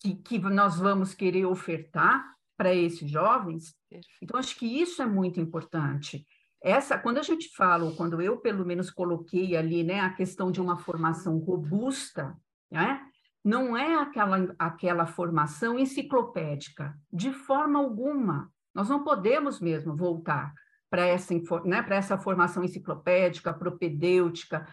que, 0.00 0.16
que 0.16 0.38
nós 0.40 0.80
vamos 0.80 1.14
querer 1.14 1.46
ofertar 1.46 2.34
para 2.56 2.74
esses 2.74 3.08
jovens. 3.08 3.76
Então, 4.20 4.36
acho 4.36 4.58
que 4.58 4.66
isso 4.66 5.00
é 5.00 5.06
muito 5.06 5.38
importante. 5.38 6.26
Essa, 6.60 6.98
quando 6.98 7.18
a 7.18 7.22
gente 7.22 7.54
fala, 7.54 7.84
ou 7.84 7.94
quando 7.94 8.20
eu, 8.20 8.36
pelo 8.38 8.66
menos, 8.66 8.90
coloquei 8.90 9.56
ali 9.56 9.84
né, 9.84 10.00
a 10.00 10.12
questão 10.12 10.50
de 10.50 10.60
uma 10.60 10.76
formação 10.76 11.38
robusta, 11.38 12.36
né? 12.68 13.00
Não 13.44 13.76
é 13.76 13.94
aquela, 13.96 14.54
aquela 14.58 15.06
formação 15.06 15.78
enciclopédica, 15.78 16.94
de 17.12 17.32
forma 17.32 17.78
alguma. 17.78 18.50
Nós 18.74 18.88
não 18.88 19.02
podemos 19.02 19.60
mesmo 19.60 19.96
voltar 19.96 20.52
para 20.90 21.06
essa, 21.06 21.34
né, 21.64 21.84
essa 21.90 22.18
formação 22.18 22.64
enciclopédica, 22.64 23.54
propedêutica, 23.54 24.66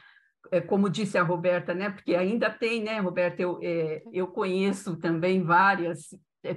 é, 0.51 0.59
como 0.59 0.89
disse 0.89 1.17
a 1.17 1.23
Roberta, 1.23 1.73
né, 1.73 1.89
porque 1.89 2.15
ainda 2.15 2.49
tem, 2.49 2.83
né, 2.83 2.99
Roberta, 2.99 3.41
eu, 3.41 3.59
é, 3.61 4.03
eu 4.11 4.27
conheço 4.27 4.97
também 4.97 5.43
várias, 5.43 6.07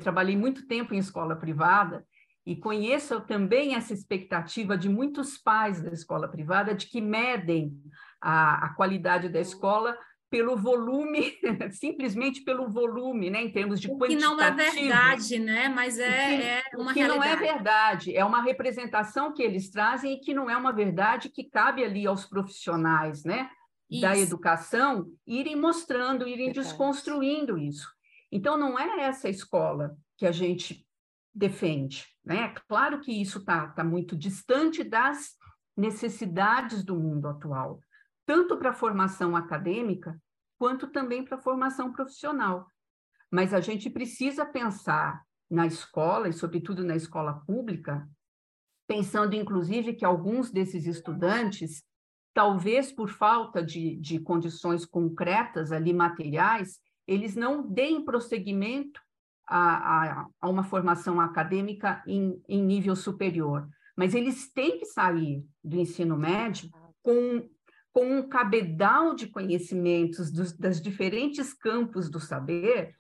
trabalhei 0.01 0.37
muito 0.37 0.67
tempo 0.67 0.95
em 0.95 0.99
escola 0.99 1.37
privada, 1.37 2.05
e 2.47 2.57
conheço 2.57 3.21
também 3.21 3.75
essa 3.75 3.93
expectativa 3.93 4.77
de 4.77 4.89
muitos 4.89 5.37
pais 5.37 5.83
da 5.83 5.91
escola 5.91 6.27
privada 6.27 6.75
de 6.75 6.87
que 6.87 7.01
medem 7.01 7.73
a, 8.21 8.67
a 8.67 8.75
qualidade 8.75 9.29
da 9.29 9.41
escola 9.41 9.97
pelo 10.31 10.57
volume, 10.57 11.35
simplesmente 11.73 12.43
pelo 12.43 12.71
volume, 12.71 13.29
né, 13.29 13.43
em 13.43 13.51
termos 13.51 13.81
de 13.81 13.91
o 13.91 13.99
que 13.99 14.15
não 14.15 14.41
é 14.41 14.51
verdade, 14.53 15.39
né, 15.41 15.69
mas 15.69 15.99
é, 15.99 16.27
que, 16.27 16.43
é 16.43 16.63
uma 16.79 16.95
que 16.95 17.01
realidade. 17.01 17.19
não 17.19 17.25
é 17.25 17.37
verdade, 17.37 18.17
é 18.17 18.25
uma 18.25 18.41
representação 18.41 19.35
que 19.35 19.43
eles 19.43 19.71
trazem 19.71 20.15
e 20.15 20.21
que 20.21 20.33
não 20.33 20.49
é 20.49 20.57
uma 20.57 20.73
verdade 20.73 21.29
que 21.29 21.45
cabe 21.45 21.85
ali 21.85 22.07
aos 22.07 22.25
profissionais, 22.25 23.25
né, 23.25 23.51
isso. 23.91 24.03
da 24.03 24.17
educação, 24.17 25.07
irem 25.27 25.57
mostrando, 25.57 26.29
irem 26.29 26.47
verdade. 26.47 26.69
desconstruindo 26.69 27.59
isso. 27.59 27.89
Então, 28.31 28.57
não 28.57 28.79
é 28.79 29.01
essa 29.01 29.29
escola 29.29 29.97
que 30.17 30.25
a 30.25 30.31
gente 30.31 30.87
defende, 31.35 32.07
né? 32.25 32.55
Claro 32.69 33.01
que 33.01 33.11
isso 33.11 33.39
está 33.39 33.69
tá 33.69 33.83
muito 33.83 34.17
distante 34.17 34.85
das 34.85 35.31
necessidades 35.77 36.85
do 36.85 36.95
mundo 36.95 37.27
atual 37.27 37.81
tanto 38.31 38.57
para 38.57 38.71
a 38.71 38.75
formação 38.75 39.35
acadêmica, 39.35 40.17
quanto 40.57 40.87
também 40.87 41.25
para 41.25 41.37
a 41.37 41.41
formação 41.41 41.91
profissional. 41.91 42.65
Mas 43.29 43.53
a 43.53 43.59
gente 43.59 43.91
precisa 43.91 44.47
pensar 44.47 45.21
na 45.51 45.67
escola, 45.67 46.29
e 46.29 46.33
sobretudo 46.33 46.85
na 46.85 46.95
escola 46.95 47.43
pública, 47.45 48.09
pensando 48.87 49.35
inclusive 49.35 49.95
que 49.95 50.05
alguns 50.05 50.49
desses 50.53 50.87
estudantes, 50.87 51.83
talvez 52.33 52.93
por 52.93 53.09
falta 53.09 53.65
de, 53.65 53.97
de 53.97 54.21
condições 54.21 54.87
concretas 54.87 55.73
ali, 55.73 55.93
materiais, 55.93 56.79
eles 57.09 57.35
não 57.35 57.69
deem 57.69 58.05
prosseguimento 58.05 59.01
a, 59.45 60.21
a, 60.21 60.27
a 60.41 60.49
uma 60.49 60.63
formação 60.63 61.21
acadêmica 61.21 62.01
em, 62.07 62.41
em 62.49 62.63
nível 62.63 62.95
superior. 62.95 63.69
Mas 63.97 64.15
eles 64.15 64.53
têm 64.53 64.79
que 64.79 64.87
sair 64.87 65.45
do 65.65 65.77
ensino 65.77 66.17
médio 66.17 66.71
com 67.03 67.51
com 68.01 68.17
um 68.17 68.27
cabedal 68.27 69.15
de 69.15 69.27
conhecimentos 69.27 70.31
dos, 70.31 70.57
das 70.57 70.81
diferentes 70.81 71.53
campos 71.53 72.09
do 72.09 72.19
saber 72.19 72.95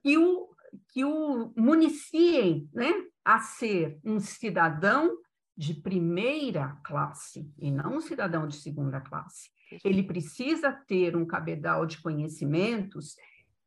que 0.00 0.16
o, 0.16 0.54
que 0.92 1.04
o 1.04 1.52
municiem 1.56 2.70
né, 2.72 2.88
a 3.24 3.40
ser 3.40 3.98
um 4.04 4.20
cidadão 4.20 5.18
de 5.56 5.74
primeira 5.74 6.78
classe 6.84 7.52
e 7.58 7.68
não 7.68 7.96
um 7.96 8.00
cidadão 8.00 8.46
de 8.46 8.54
segunda 8.54 9.00
classe. 9.00 9.50
Ele 9.84 10.04
precisa 10.04 10.70
ter 10.70 11.16
um 11.16 11.26
cabedal 11.26 11.84
de 11.84 12.00
conhecimentos 12.00 13.16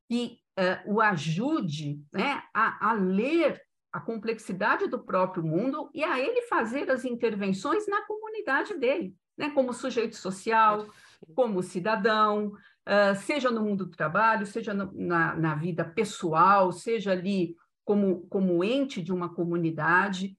que 0.07 0.37
uh, 0.57 0.93
o 0.93 1.01
ajude 1.01 2.01
né, 2.13 2.41
a, 2.53 2.91
a 2.91 2.93
ler 2.93 3.61
a 3.91 3.99
complexidade 3.99 4.87
do 4.87 5.03
próprio 5.03 5.43
mundo 5.43 5.91
e 5.93 6.01
a 6.01 6.17
ele 6.17 6.43
fazer 6.43 6.89
as 6.89 7.03
intervenções 7.03 7.85
na 7.89 8.01
comunidade 8.03 8.77
dele 8.77 9.13
né, 9.41 9.49
como 9.49 9.73
sujeito 9.73 10.15
social, 10.15 10.85
como 11.33 11.63
cidadão, 11.63 12.49
uh, 12.87 13.15
seja 13.25 13.49
no 13.49 13.63
mundo 13.63 13.85
do 13.85 13.95
trabalho, 13.95 14.45
seja 14.45 14.71
no, 14.71 14.91
na, 14.93 15.35
na 15.35 15.55
vida 15.55 15.83
pessoal, 15.83 16.71
seja 16.71 17.11
ali 17.11 17.55
como, 17.83 18.21
como 18.27 18.63
ente 18.63 19.01
de 19.01 19.11
uma 19.11 19.33
comunidade. 19.33 20.37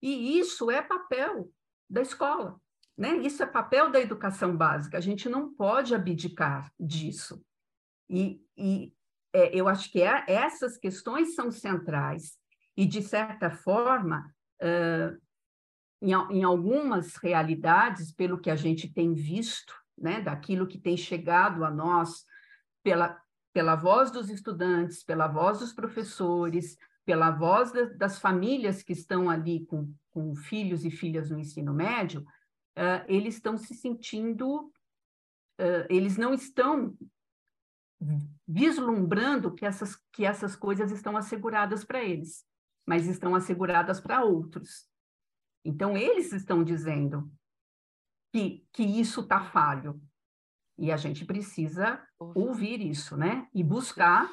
E 0.00 0.38
isso 0.38 0.70
é 0.70 0.80
papel 0.80 1.50
da 1.90 2.00
escola, 2.00 2.58
né? 2.96 3.18
Isso 3.18 3.42
é 3.42 3.46
papel 3.46 3.90
da 3.90 4.00
educação 4.00 4.56
básica. 4.56 4.96
A 4.96 5.00
gente 5.00 5.28
não 5.28 5.52
pode 5.52 5.94
abdicar 5.94 6.72
disso. 6.80 7.44
E, 8.08 8.40
e 8.56 8.94
é, 9.34 9.54
eu 9.54 9.68
acho 9.68 9.92
que 9.92 10.00
é, 10.00 10.24
essas 10.26 10.78
questões 10.78 11.34
são 11.34 11.50
centrais. 11.50 12.38
E, 12.74 12.86
de 12.86 13.02
certa 13.02 13.50
forma, 13.50 14.32
uh, 14.62 15.20
em, 16.00 16.12
em 16.12 16.42
algumas 16.42 17.16
realidades, 17.16 18.12
pelo 18.12 18.38
que 18.38 18.50
a 18.50 18.56
gente 18.56 18.92
tem 18.92 19.14
visto, 19.14 19.74
né, 19.96 20.20
daquilo 20.20 20.66
que 20.66 20.78
tem 20.78 20.96
chegado 20.96 21.64
a 21.64 21.70
nós 21.70 22.24
pela, 22.82 23.20
pela 23.52 23.74
voz 23.74 24.10
dos 24.10 24.30
estudantes, 24.30 25.02
pela 25.02 25.26
voz 25.26 25.58
dos 25.58 25.72
professores, 25.72 26.76
pela 27.04 27.30
voz 27.30 27.72
da, 27.72 27.84
das 27.84 28.18
famílias 28.18 28.82
que 28.82 28.92
estão 28.92 29.28
ali 29.28 29.64
com, 29.66 29.92
com 30.10 30.34
filhos 30.34 30.84
e 30.84 30.90
filhas 30.90 31.30
no 31.30 31.38
ensino 31.38 31.74
médio, 31.74 32.20
uh, 32.20 33.04
eles 33.08 33.34
estão 33.34 33.56
se 33.56 33.74
sentindo, 33.74 34.66
uh, 35.60 35.86
eles 35.88 36.16
não 36.16 36.32
estão 36.32 36.96
vislumbrando 38.46 39.52
que 39.52 39.66
essas, 39.66 39.96
que 40.12 40.24
essas 40.24 40.54
coisas 40.54 40.92
estão 40.92 41.16
asseguradas 41.16 41.84
para 41.84 42.02
eles, 42.02 42.44
mas 42.86 43.06
estão 43.06 43.34
asseguradas 43.34 44.00
para 44.00 44.22
outros. 44.24 44.87
Então, 45.64 45.96
eles 45.96 46.32
estão 46.32 46.62
dizendo 46.64 47.30
que, 48.32 48.66
que 48.72 48.82
isso 48.82 49.20
está 49.20 49.44
falho. 49.44 50.00
E 50.78 50.92
a 50.92 50.96
gente 50.96 51.24
precisa 51.24 52.00
ouvir 52.18 52.80
isso, 52.80 53.16
né? 53.16 53.48
E 53.52 53.64
buscar, 53.64 54.30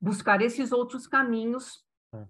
buscar 0.00 0.40
esses 0.40 0.70
outros 0.70 1.06
caminhos 1.06 1.84
é. 2.14 2.24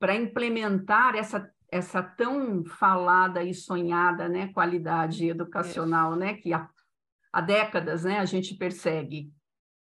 para 0.00 0.16
implementar 0.16 1.14
essa, 1.14 1.52
essa 1.70 2.02
tão 2.02 2.64
falada 2.64 3.44
e 3.44 3.54
sonhada 3.54 4.28
né, 4.28 4.52
qualidade 4.52 5.28
educacional, 5.28 6.14
é. 6.14 6.16
né, 6.16 6.34
que 6.34 6.52
há, 6.52 6.68
há 7.32 7.40
décadas 7.40 8.02
né, 8.02 8.18
a 8.18 8.24
gente 8.24 8.56
persegue. 8.56 9.32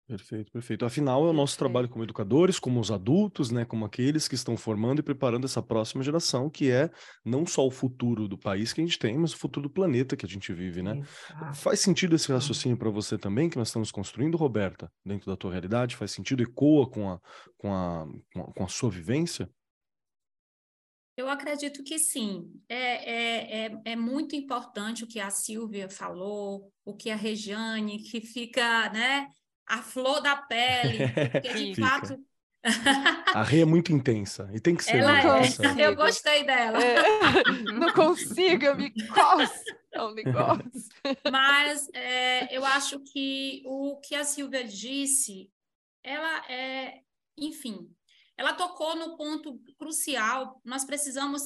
Perfeito, 0.05 0.51
perfeito. 0.51 0.85
Afinal, 0.85 1.25
é 1.25 1.29
o 1.29 1.33
nosso 1.33 1.57
trabalho 1.57 1.87
como 1.87 2.03
educadores, 2.03 2.59
como 2.59 2.79
os 2.79 2.91
adultos, 2.91 3.51
né, 3.51 3.63
como 3.63 3.85
aqueles 3.85 4.27
que 4.27 4.35
estão 4.35 4.57
formando 4.57 4.99
e 4.99 5.03
preparando 5.03 5.45
essa 5.45 5.61
próxima 5.61 6.03
geração, 6.03 6.49
que 6.49 6.69
é 6.69 6.91
não 7.23 7.45
só 7.45 7.65
o 7.65 7.71
futuro 7.71 8.27
do 8.27 8.37
país 8.37 8.73
que 8.73 8.81
a 8.81 8.83
gente 8.83 8.99
tem, 8.99 9.17
mas 9.17 9.33
o 9.33 9.37
futuro 9.37 9.69
do 9.69 9.73
planeta 9.73 10.17
que 10.17 10.25
a 10.25 10.29
gente 10.29 10.51
vive, 10.53 10.83
né? 10.83 10.97
Exato. 10.99 11.55
Faz 11.55 11.79
sentido 11.79 12.17
esse 12.17 12.31
raciocínio 12.31 12.77
para 12.77 12.89
você 12.89 13.17
também, 13.17 13.49
que 13.49 13.57
nós 13.57 13.69
estamos 13.69 13.91
construindo, 13.91 14.35
Roberta, 14.35 14.91
dentro 15.05 15.31
da 15.31 15.37
tua 15.37 15.51
realidade? 15.51 15.95
Faz 15.95 16.11
sentido? 16.11 16.43
Ecoa 16.43 16.89
com 16.89 17.09
a, 17.09 17.19
com 17.57 17.73
a, 17.73 18.05
com 18.53 18.63
a 18.63 18.67
sua 18.67 18.89
vivência? 18.89 19.49
Eu 21.15 21.29
acredito 21.29 21.83
que 21.83 21.99
sim. 21.99 22.51
É, 22.67 22.75
é, 22.75 23.65
é, 23.67 23.81
é, 23.85 23.95
muito 23.95 24.35
importante 24.35 25.03
o 25.03 25.07
que 25.07 25.19
a 25.19 25.29
Silvia 25.29 25.87
falou, 25.87 26.73
o 26.83 26.95
que 26.95 27.09
a 27.11 27.15
Regiane, 27.15 27.99
que 27.99 28.19
fica, 28.19 28.89
né? 28.89 29.27
A 29.67 29.81
flor 29.81 30.21
da 30.21 30.35
pele, 30.35 31.07
porque 31.31 31.73
de 31.73 31.75
fato. 31.81 32.17
A 33.33 33.43
Rê 33.43 33.61
é 33.61 33.65
muito 33.65 33.91
intensa 33.91 34.49
e 34.53 34.59
tem 34.59 34.75
que 34.75 34.83
ser. 34.83 34.97
Ela 34.97 35.19
é. 35.19 35.41
Eu 35.85 35.95
gostei 35.95 36.45
dela. 36.45 36.81
É. 36.81 37.43
Não 37.73 37.91
consigo, 37.91 38.63
eu 38.63 38.77
me 38.77 38.89
coço. 39.07 39.63
É 39.91 40.01
um 40.01 40.13
negócio. 40.13 40.63
Mas 41.29 41.89
é, 41.93 42.55
eu 42.55 42.65
acho 42.65 42.99
que 43.01 43.61
o 43.65 43.99
que 43.99 44.15
a 44.15 44.23
Silvia 44.23 44.63
disse, 44.63 45.51
ela 46.01 46.49
é, 46.49 47.01
enfim, 47.37 47.91
ela 48.37 48.53
tocou 48.53 48.95
no 48.95 49.15
ponto 49.17 49.59
crucial. 49.77 50.59
Nós 50.63 50.85
precisamos, 50.85 51.41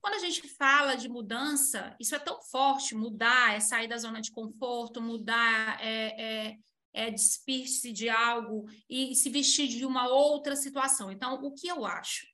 quando 0.00 0.14
a 0.14 0.18
gente 0.18 0.48
fala 0.56 0.96
de 0.96 1.08
mudança, 1.08 1.94
isso 2.00 2.14
é 2.14 2.18
tão 2.18 2.40
forte, 2.42 2.94
mudar 2.94 3.54
é 3.54 3.60
sair 3.60 3.86
da 3.86 3.98
zona 3.98 4.20
de 4.20 4.32
conforto, 4.32 5.00
mudar 5.00 5.78
é, 5.80 6.48
é 6.48 6.56
é, 6.92 7.10
despir-se 7.10 7.92
de 7.92 8.08
algo 8.08 8.66
e 8.88 9.14
se 9.14 9.30
vestir 9.30 9.68
de 9.68 9.84
uma 9.84 10.08
outra 10.08 10.54
situação. 10.54 11.10
Então, 11.10 11.34
o 11.42 11.52
que 11.52 11.68
eu 11.68 11.84
acho? 11.84 12.26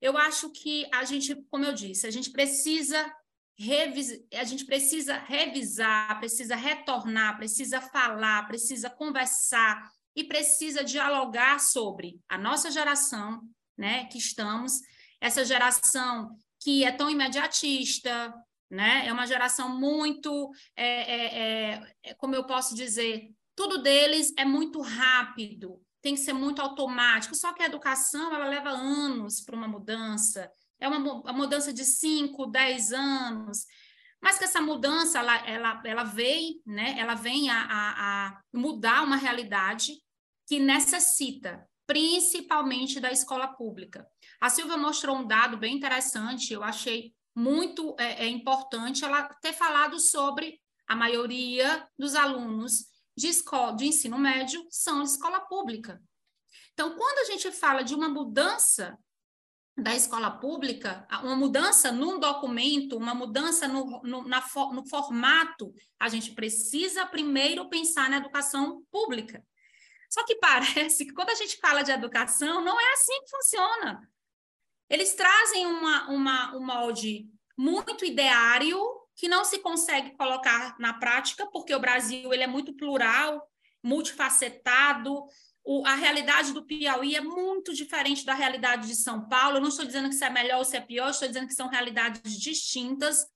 Eu 0.00 0.16
acho 0.16 0.50
que 0.50 0.86
a 0.92 1.04
gente, 1.04 1.34
como 1.50 1.64
eu 1.64 1.72
disse, 1.72 2.06
a 2.06 2.10
gente 2.10 2.30
precisa 2.30 3.12
a 4.34 4.44
gente 4.44 4.64
precisa 4.64 5.18
revisar, 5.18 6.16
precisa 6.20 6.54
retornar, 6.54 7.36
precisa 7.36 7.80
falar, 7.80 8.46
precisa 8.46 8.88
conversar 8.88 9.90
e 10.14 10.22
precisa 10.22 10.84
dialogar 10.84 11.58
sobre 11.58 12.20
a 12.28 12.38
nossa 12.38 12.70
geração, 12.70 13.42
né, 13.76 14.04
que 14.06 14.18
estamos, 14.18 14.80
essa 15.20 15.44
geração 15.44 16.36
que 16.60 16.84
é 16.84 16.92
tão 16.92 17.10
imediatista, 17.10 18.32
né, 18.70 19.06
é 19.08 19.12
uma 19.12 19.26
geração 19.26 19.76
muito, 19.76 20.52
é, 20.76 21.14
é, 21.14 21.94
é, 22.04 22.14
como 22.14 22.36
eu 22.36 22.44
posso 22.44 22.76
dizer, 22.76 23.28
tudo 23.58 23.78
deles 23.78 24.32
é 24.38 24.44
muito 24.44 24.80
rápido, 24.80 25.82
tem 26.00 26.14
que 26.14 26.20
ser 26.20 26.32
muito 26.32 26.62
automático. 26.62 27.34
Só 27.34 27.52
que 27.52 27.60
a 27.60 27.66
educação 27.66 28.32
ela 28.32 28.46
leva 28.46 28.70
anos 28.70 29.40
para 29.40 29.56
uma 29.56 29.66
mudança, 29.66 30.48
é 30.78 30.86
uma, 30.86 30.98
uma 30.98 31.32
mudança 31.32 31.72
de 31.72 31.84
5, 31.84 32.46
10 32.46 32.92
anos. 32.92 33.64
Mas 34.22 34.38
que 34.38 34.44
essa 34.44 34.60
mudança 34.60 35.18
ela, 35.18 35.36
ela, 35.44 35.82
ela 35.84 36.04
vem, 36.04 36.62
né? 36.64 36.94
Ela 37.00 37.16
vem 37.16 37.50
a, 37.50 37.64
a, 37.64 38.28
a 38.28 38.40
mudar 38.54 39.02
uma 39.02 39.16
realidade 39.16 39.94
que 40.46 40.60
necessita, 40.60 41.68
principalmente 41.84 43.00
da 43.00 43.10
escola 43.10 43.48
pública. 43.48 44.06
A 44.40 44.48
Silvia 44.48 44.76
mostrou 44.76 45.16
um 45.16 45.26
dado 45.26 45.56
bem 45.56 45.74
interessante, 45.74 46.52
eu 46.52 46.62
achei 46.62 47.12
muito 47.34 47.96
é, 47.98 48.24
é 48.24 48.28
importante 48.28 49.04
ela 49.04 49.24
ter 49.42 49.52
falado 49.52 49.98
sobre 49.98 50.60
a 50.86 50.94
maioria 50.94 51.84
dos 51.98 52.14
alunos 52.14 52.86
de, 53.18 53.26
escola, 53.26 53.74
de 53.74 53.86
ensino 53.86 54.16
médio 54.16 54.64
são 54.70 55.02
escola 55.02 55.40
pública. 55.40 56.00
Então, 56.72 56.96
quando 56.96 57.18
a 57.18 57.24
gente 57.24 57.50
fala 57.50 57.82
de 57.82 57.92
uma 57.92 58.08
mudança 58.08 58.96
da 59.76 59.94
escola 59.94 60.30
pública, 60.30 61.06
uma 61.22 61.34
mudança 61.34 61.90
num 61.90 62.20
documento, 62.20 62.96
uma 62.96 63.14
mudança 63.14 63.66
no, 63.66 64.00
no, 64.02 64.22
na, 64.22 64.40
no 64.72 64.88
formato, 64.88 65.74
a 65.98 66.08
gente 66.08 66.32
precisa 66.32 67.06
primeiro 67.06 67.68
pensar 67.68 68.08
na 68.08 68.18
educação 68.18 68.84
pública. 68.90 69.44
Só 70.08 70.24
que 70.24 70.36
parece 70.36 71.04
que 71.04 71.12
quando 71.12 71.30
a 71.30 71.34
gente 71.34 71.58
fala 71.58 71.82
de 71.82 71.90
educação, 71.90 72.64
não 72.64 72.80
é 72.80 72.92
assim 72.92 73.20
que 73.24 73.30
funciona. 73.30 74.08
Eles 74.88 75.14
trazem 75.14 75.66
uma, 75.66 76.08
uma, 76.08 76.56
um 76.56 76.64
molde 76.64 77.28
muito 77.56 78.04
ideário 78.04 78.78
que 79.18 79.26
não 79.26 79.44
se 79.44 79.58
consegue 79.58 80.16
colocar 80.16 80.78
na 80.78 80.94
prática, 80.94 81.44
porque 81.48 81.74
o 81.74 81.80
Brasil 81.80 82.32
ele 82.32 82.44
é 82.44 82.46
muito 82.46 82.72
plural, 82.72 83.50
multifacetado. 83.82 85.24
O, 85.64 85.84
a 85.84 85.96
realidade 85.96 86.52
do 86.52 86.64
Piauí 86.64 87.16
é 87.16 87.20
muito 87.20 87.74
diferente 87.74 88.24
da 88.24 88.32
realidade 88.32 88.86
de 88.86 88.94
São 88.94 89.28
Paulo. 89.28 89.56
Eu 89.56 89.60
não 89.60 89.70
estou 89.70 89.84
dizendo 89.84 90.08
que 90.08 90.14
isso 90.14 90.24
é 90.24 90.30
melhor 90.30 90.58
ou 90.58 90.64
se 90.64 90.76
é 90.76 90.80
pior, 90.80 91.10
estou 91.10 91.26
dizendo 91.26 91.48
que 91.48 91.54
são 91.54 91.68
realidades 91.68 92.38
distintas, 92.38 93.26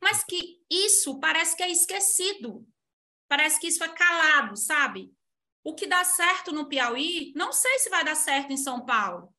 mas 0.00 0.22
que 0.22 0.58
isso 0.70 1.18
parece 1.18 1.56
que 1.56 1.62
é 1.62 1.70
esquecido. 1.70 2.62
Parece 3.26 3.58
que 3.58 3.68
isso 3.68 3.82
é 3.82 3.88
calado, 3.88 4.58
sabe? 4.58 5.10
O 5.64 5.74
que 5.74 5.86
dá 5.86 6.04
certo 6.04 6.52
no 6.52 6.68
Piauí, 6.68 7.32
não 7.34 7.50
sei 7.50 7.78
se 7.78 7.88
vai 7.88 8.04
dar 8.04 8.14
certo 8.14 8.52
em 8.52 8.58
São 8.58 8.84
Paulo. 8.84 9.34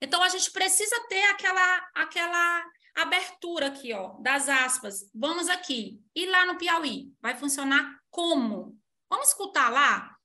Então 0.00 0.22
a 0.22 0.28
gente 0.30 0.50
precisa 0.50 1.06
ter 1.06 1.22
aquela 1.24 1.90
aquela 1.94 2.64
abertura 2.94 3.66
aqui, 3.66 3.92
ó, 3.92 4.14
das 4.20 4.48
aspas. 4.48 5.10
Vamos 5.14 5.48
aqui. 5.48 6.00
E 6.14 6.26
lá 6.26 6.46
no 6.46 6.56
Piauí, 6.56 7.12
vai 7.20 7.36
funcionar 7.36 8.00
como? 8.10 8.78
Vamos 9.10 9.28
escutar 9.28 9.70
lá? 9.70 10.16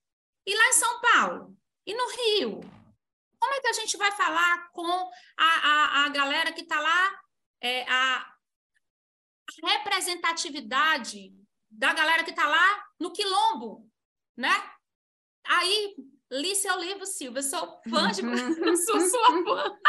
E 0.45 0.55
lá 0.55 0.67
em 0.67 0.73
São 0.73 1.01
Paulo? 1.01 1.57
E 1.85 1.93
no 1.93 2.07
Rio? 2.09 2.61
Como 3.39 3.53
é 3.53 3.61
que 3.61 3.67
a 3.67 3.73
gente 3.73 3.97
vai 3.97 4.11
falar 4.11 4.69
com 4.71 4.85
a, 5.37 5.45
a, 5.45 6.05
a 6.05 6.09
galera 6.09 6.51
que 6.51 6.61
está 6.61 6.79
lá, 6.79 7.21
é, 7.61 7.89
a 7.89 8.35
representatividade 9.63 11.33
da 11.69 11.93
galera 11.93 12.23
que 12.23 12.31
está 12.31 12.47
lá 12.47 12.87
no 12.99 13.11
Quilombo, 13.11 13.89
né? 14.37 14.53
Aí, 15.45 15.95
li 16.31 16.55
seu 16.55 16.77
livro, 16.79 17.05
Silvia, 17.05 17.41
sou 17.41 17.81
fã 17.89 18.11
de... 18.11 18.21
sou 18.85 18.99
sua 18.99 19.43
fã. 19.43 19.79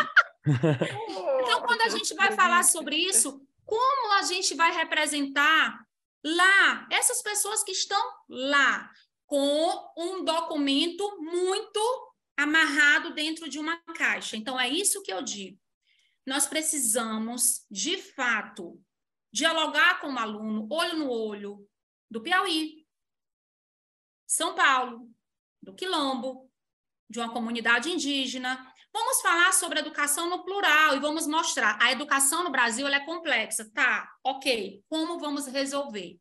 Então, 1.42 1.62
quando 1.62 1.82
a 1.82 1.88
gente 1.88 2.14
vai 2.14 2.32
falar 2.32 2.62
sobre 2.64 2.96
isso, 2.96 3.46
como 3.64 4.12
a 4.14 4.22
gente 4.22 4.55
vai 4.55 4.72
representar 4.72 5.84
lá 6.24 6.86
essas 6.90 7.22
pessoas 7.22 7.62
que 7.62 7.72
estão 7.72 8.01
lá 8.28 8.90
com 9.26 9.92
um 9.96 10.24
documento 10.24 11.20
muito 11.20 11.80
amarrado 12.36 13.14
dentro 13.14 13.48
de 13.48 13.59
uma 13.59 13.78
caixa. 13.94 14.36
Então, 14.36 14.59
é 14.59 14.68
isso 14.68 15.03
que 15.03 15.12
eu 15.12 15.22
digo. 15.22 15.59
Nós 16.26 16.46
precisamos, 16.46 17.64
de 17.70 17.96
fato, 17.96 18.80
dialogar 19.32 20.01
com 20.01 20.12
o 20.12 20.18
aluno, 20.18 20.66
olho 20.70 20.98
no 20.98 21.11
olho, 21.11 21.68
do 22.11 22.20
Piauí, 22.20 22.86
São 24.26 24.55
Paulo, 24.55 25.09
do 25.62 25.74
Quilombo, 25.74 26.51
de 27.09 27.18
uma 27.18 27.32
comunidade 27.32 27.90
indígena, 27.90 28.70
Vamos 28.93 29.20
falar 29.20 29.53
sobre 29.53 29.78
educação 29.78 30.28
no 30.28 30.45
plural 30.45 30.97
e 30.97 31.01
vamos 31.01 31.26
mostrar. 31.26 31.78
A 31.80 31.93
educação 31.93 32.43
no 32.43 32.51
Brasil 32.51 32.86
é 32.88 33.01
complexa. 33.05 33.70
Tá, 33.72 34.09
ok. 34.24 34.82
Como 34.88 35.18
vamos 35.18 35.47
resolver? 35.47 36.18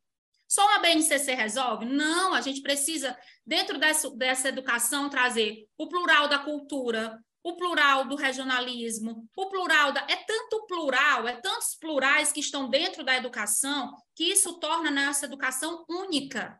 Só 0.48 0.66
uma 0.66 0.80
BNCC 0.80 1.36
resolve? 1.36 1.86
Não, 1.86 2.34
a 2.34 2.42
gente 2.42 2.62
precisa, 2.62 3.18
dentro 3.46 3.78
dessa, 3.78 4.10
dessa 4.12 4.50
educação, 4.50 5.10
trazer 5.10 5.68
o 5.78 5.88
plural 5.88 6.28
da 6.28 6.40
cultura, 6.40 7.20
o 7.44 7.56
plural 7.56 8.06
do 8.06 8.16
regionalismo, 8.16 9.28
o 9.36 9.50
plural 9.50 9.92
da. 9.92 10.02
É 10.10 10.16
tanto 10.16 10.66
plural, 10.66 11.28
é 11.28 11.36
tantos 11.36 11.76
plurais 11.76 12.32
que 12.32 12.40
estão 12.40 12.70
dentro 12.70 13.04
da 13.04 13.16
educação, 13.16 13.96
que 14.16 14.26
isso 14.26 14.60
torna 14.60 14.92
nossa 14.92 15.26
educação 15.26 15.86
única. 15.88 16.60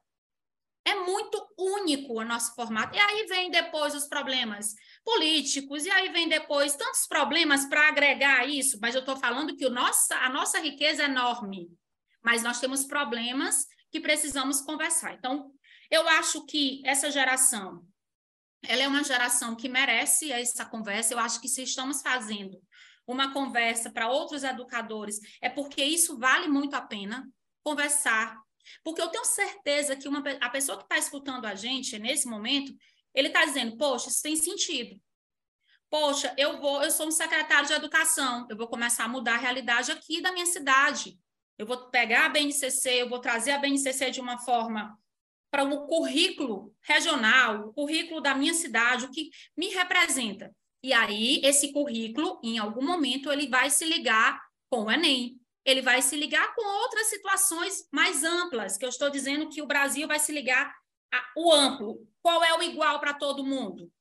É 0.90 0.96
muito 0.96 1.48
único 1.56 2.20
o 2.20 2.26
nosso 2.26 2.56
formato. 2.56 2.96
E 2.96 3.00
aí 3.00 3.28
vem 3.28 3.52
depois 3.52 3.94
os 3.94 4.08
problemas 4.08 4.74
políticos, 5.06 5.86
e 5.86 5.92
aí 5.92 6.10
vem 6.10 6.28
depois 6.28 6.76
tantos 6.76 7.06
problemas 7.08 7.66
para 7.66 7.88
agregar 7.88 8.48
isso, 8.48 8.80
mas 8.82 8.96
eu 8.96 9.02
estou 9.02 9.16
falando 9.16 9.56
que 9.56 9.68
o 9.68 9.70
nossa, 9.70 10.16
a 10.16 10.30
nossa 10.30 10.60
riqueza 10.60 11.04
é 11.04 11.06
enorme, 11.06 11.70
mas 12.24 12.42
nós 12.42 12.60
temos 12.60 12.86
problemas 12.86 13.68
que 13.92 14.00
precisamos 14.00 14.62
conversar. 14.62 15.14
Então, 15.14 15.52
eu 15.92 16.08
acho 16.10 16.44
que 16.48 16.82
essa 16.84 17.12
geração, 17.12 17.86
ela 18.64 18.82
é 18.82 18.88
uma 18.88 19.04
geração 19.04 19.56
que 19.56 19.70
merece 19.70 20.32
essa 20.32 20.66
conversa, 20.66 21.14
eu 21.14 21.20
acho 21.20 21.40
que 21.40 21.48
se 21.48 21.62
estamos 21.62 22.02
fazendo 22.02 22.60
uma 23.06 23.32
conversa 23.32 23.92
para 23.92 24.10
outros 24.10 24.44
educadores, 24.44 25.20
é 25.40 25.50
porque 25.50 25.84
isso 25.84 26.18
vale 26.18 26.48
muito 26.48 26.76
a 26.76 26.82
pena 26.82 27.30
conversar, 27.64 28.40
porque 28.84 29.02
eu 29.02 29.10
tenho 29.10 29.26
certeza 29.26 29.96
que 29.96 30.08
uma, 30.08 30.24
a 30.42 30.50
pessoa 30.50 30.78
que 30.78 30.84
está 30.84 30.98
escutando 30.98 31.46
a 31.46 31.56
gente 31.56 31.98
nesse 32.00 32.28
momento, 32.28 32.74
ele 33.14 33.28
está 33.28 33.46
dizendo, 33.46 33.78
poxa, 33.78 34.10
isso 34.10 34.22
tem 34.22 34.36
sentido. 34.36 35.00
Poxa, 35.90 36.34
eu 36.38 36.60
vou, 36.60 36.84
eu 36.84 36.92
sou 36.92 37.08
um 37.08 37.12
secretário 37.12 37.68
de 37.68 37.74
educação, 37.74 38.46
eu 38.50 38.56
vou 38.56 38.68
começar 38.68 39.06
a 39.06 39.08
mudar 39.08 39.34
a 39.34 39.40
realidade 39.40 39.92
aqui 39.92 40.22
da 40.22 40.32
minha 40.32 40.46
cidade. 40.46 41.18
Eu 41.58 41.66
vou 41.66 41.90
pegar 41.90 42.26
a 42.26 42.30
BNCC, 42.30 43.02
eu 43.02 43.10
vou 43.10 43.20
trazer 43.20 43.52
a 43.52 43.58
BNCC 43.58 44.12
de 44.12 44.22
uma 44.22 44.38
forma 44.38 44.98
para 45.52 45.64
o 45.64 45.68
um 45.68 45.88
currículo 45.88 46.74
regional, 46.82 47.70
o 47.70 47.74
currículo 47.74 48.22
da 48.22 48.36
minha 48.36 48.54
cidade, 48.54 49.06
o 49.06 49.12
que 49.12 49.30
me 49.58 49.70
representa. 49.70 50.56
E 50.82 50.94
aí, 50.94 51.42
esse 51.44 51.74
currículo, 51.74 52.40
em 52.44 52.58
algum 52.58 52.86
momento, 52.86 53.32
ele 53.32 53.50
vai 53.50 53.70
se 53.70 53.84
ligar 53.84 54.40
com 54.70 54.86
o 54.86 54.92
Enem, 54.92 55.38
ele 55.70 55.82
vai 55.82 56.02
se 56.02 56.16
ligar 56.16 56.54
com 56.56 56.66
outras 56.84 57.08
situações 57.08 57.88
mais 57.92 58.24
amplas, 58.24 58.78
que 58.78 58.86
eu 58.86 58.90
estou 58.90 59.10
dizendo 59.10 59.50
que 59.50 59.62
o 59.62 59.68
Brasil 59.68 60.08
vai 60.08 60.20
se 60.20 60.32
ligar 60.32 60.74
o 61.36 61.52
amplo. 61.52 62.08
Qual 62.22 62.44
é 62.44 62.54
o 62.58 62.64
igual 62.64 63.00
para 63.00 63.14
todo 63.14 63.46
mundo? 63.46 63.92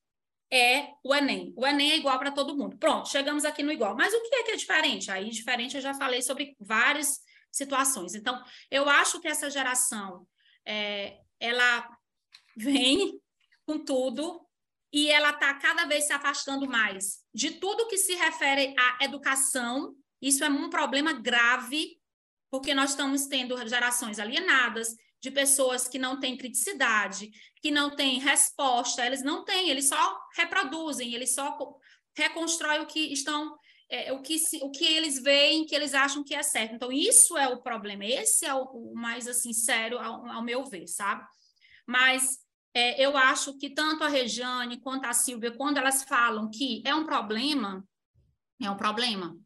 É 0.51 0.89
o 1.05 1.15
Enem. 1.15 1.53
O 1.57 1.67
Enem 1.67 1.93
é 1.93 1.97
igual 1.97 2.19
para 2.19 2.33
todo 2.33 2.57
mundo. 2.57 2.77
Pronto, 2.79 3.09
chegamos 3.09 3.45
aqui 3.45 3.63
no 3.63 3.73
igual. 3.73 3.95
Mas 3.95 4.15
o 4.15 4.23
que 4.23 4.35
é 4.35 4.43
que 4.43 4.51
é 4.53 4.57
diferente? 4.57 5.11
Aí, 5.11 5.29
diferente, 5.31 5.77
eu 5.77 5.83
já 5.83 5.95
falei 5.95 6.23
sobre 6.23 6.57
várias 6.59 7.21
situações. 7.51 8.15
Então, 8.15 8.43
eu 8.71 8.89
acho 8.89 9.21
que 9.21 9.29
essa 9.29 9.51
geração, 9.51 10.27
é, 10.67 11.19
ela 11.39 11.89
vem 12.57 13.21
com 13.67 13.79
tudo 13.79 14.47
e 14.93 15.11
ela 15.11 15.31
está 15.31 15.55
cada 15.55 15.85
vez 15.85 16.05
se 16.05 16.13
afastando 16.13 16.67
mais 16.67 17.23
de 17.35 17.53
tudo 17.53 17.87
que 17.89 17.99
se 17.99 18.15
refere 18.15 18.75
à 18.79 19.05
educação. 19.05 19.95
Isso 20.21 20.45
é 20.45 20.49
um 20.49 20.71
problema 20.71 21.13
grave, 21.13 21.99
porque 22.51 22.75
nós 22.75 22.91
estamos 22.91 23.27
tendo 23.27 23.57
gerações 23.69 24.19
alienadas, 24.19 24.97
de 25.21 25.31
pessoas 25.31 25.89
que 25.89 25.99
não 25.99 26.21
têm 26.21 26.37
criticidade, 26.37 27.31
que 27.61 27.71
não 27.71 27.95
têm 27.95 28.21
resposta, 28.21 29.05
eles 29.05 29.23
não 29.23 29.45
têm, 29.45 29.69
eles 29.69 29.89
só 29.89 30.21
reproduzem, 30.37 31.13
eles 31.15 31.35
só 31.35 31.59
reconstroem 32.17 32.81
o 32.81 32.87
que 32.87 33.13
estão, 33.13 33.57
é, 33.89 34.13
o, 34.13 34.23
que, 34.23 34.37
o 34.63 34.71
que 34.71 34.85
eles 34.85 35.21
veem, 35.21 35.67
que 35.67 35.75
eles 35.75 35.93
acham 35.93 36.23
que 36.23 36.35
é 36.35 36.43
certo. 36.43 36.75
Então, 36.75 36.93
isso 36.93 37.37
é 37.37 37.49
o 37.49 37.61
problema, 37.61 38.05
esse 38.05 38.47
é 38.47 38.55
o, 38.55 38.63
o 38.65 38.95
mais, 38.95 39.27
assim, 39.27 39.53
sério, 39.53 39.99
ao, 39.99 40.27
ao, 40.27 40.43
meu 40.43 40.65
ver, 40.65 40.87
sabe? 40.87 41.25
Mas 41.87 42.39
é, 42.73 43.05
eu 43.05 43.17
acho 43.17 43.57
que 43.59 43.71
tanto 43.71 44.05
a 44.05 44.09
Rejane 44.09 44.81
quanto 44.81 45.07
a 45.07 45.13
Silvia, 45.13 45.51
quando 45.51 45.79
elas 45.79 46.05
falam 46.05 46.49
que 46.49 46.83
é 46.87 46.95
um 46.95 47.05
problema, 47.05 47.85
é 48.63 48.71
um 48.71 48.77
problema, 48.77 49.37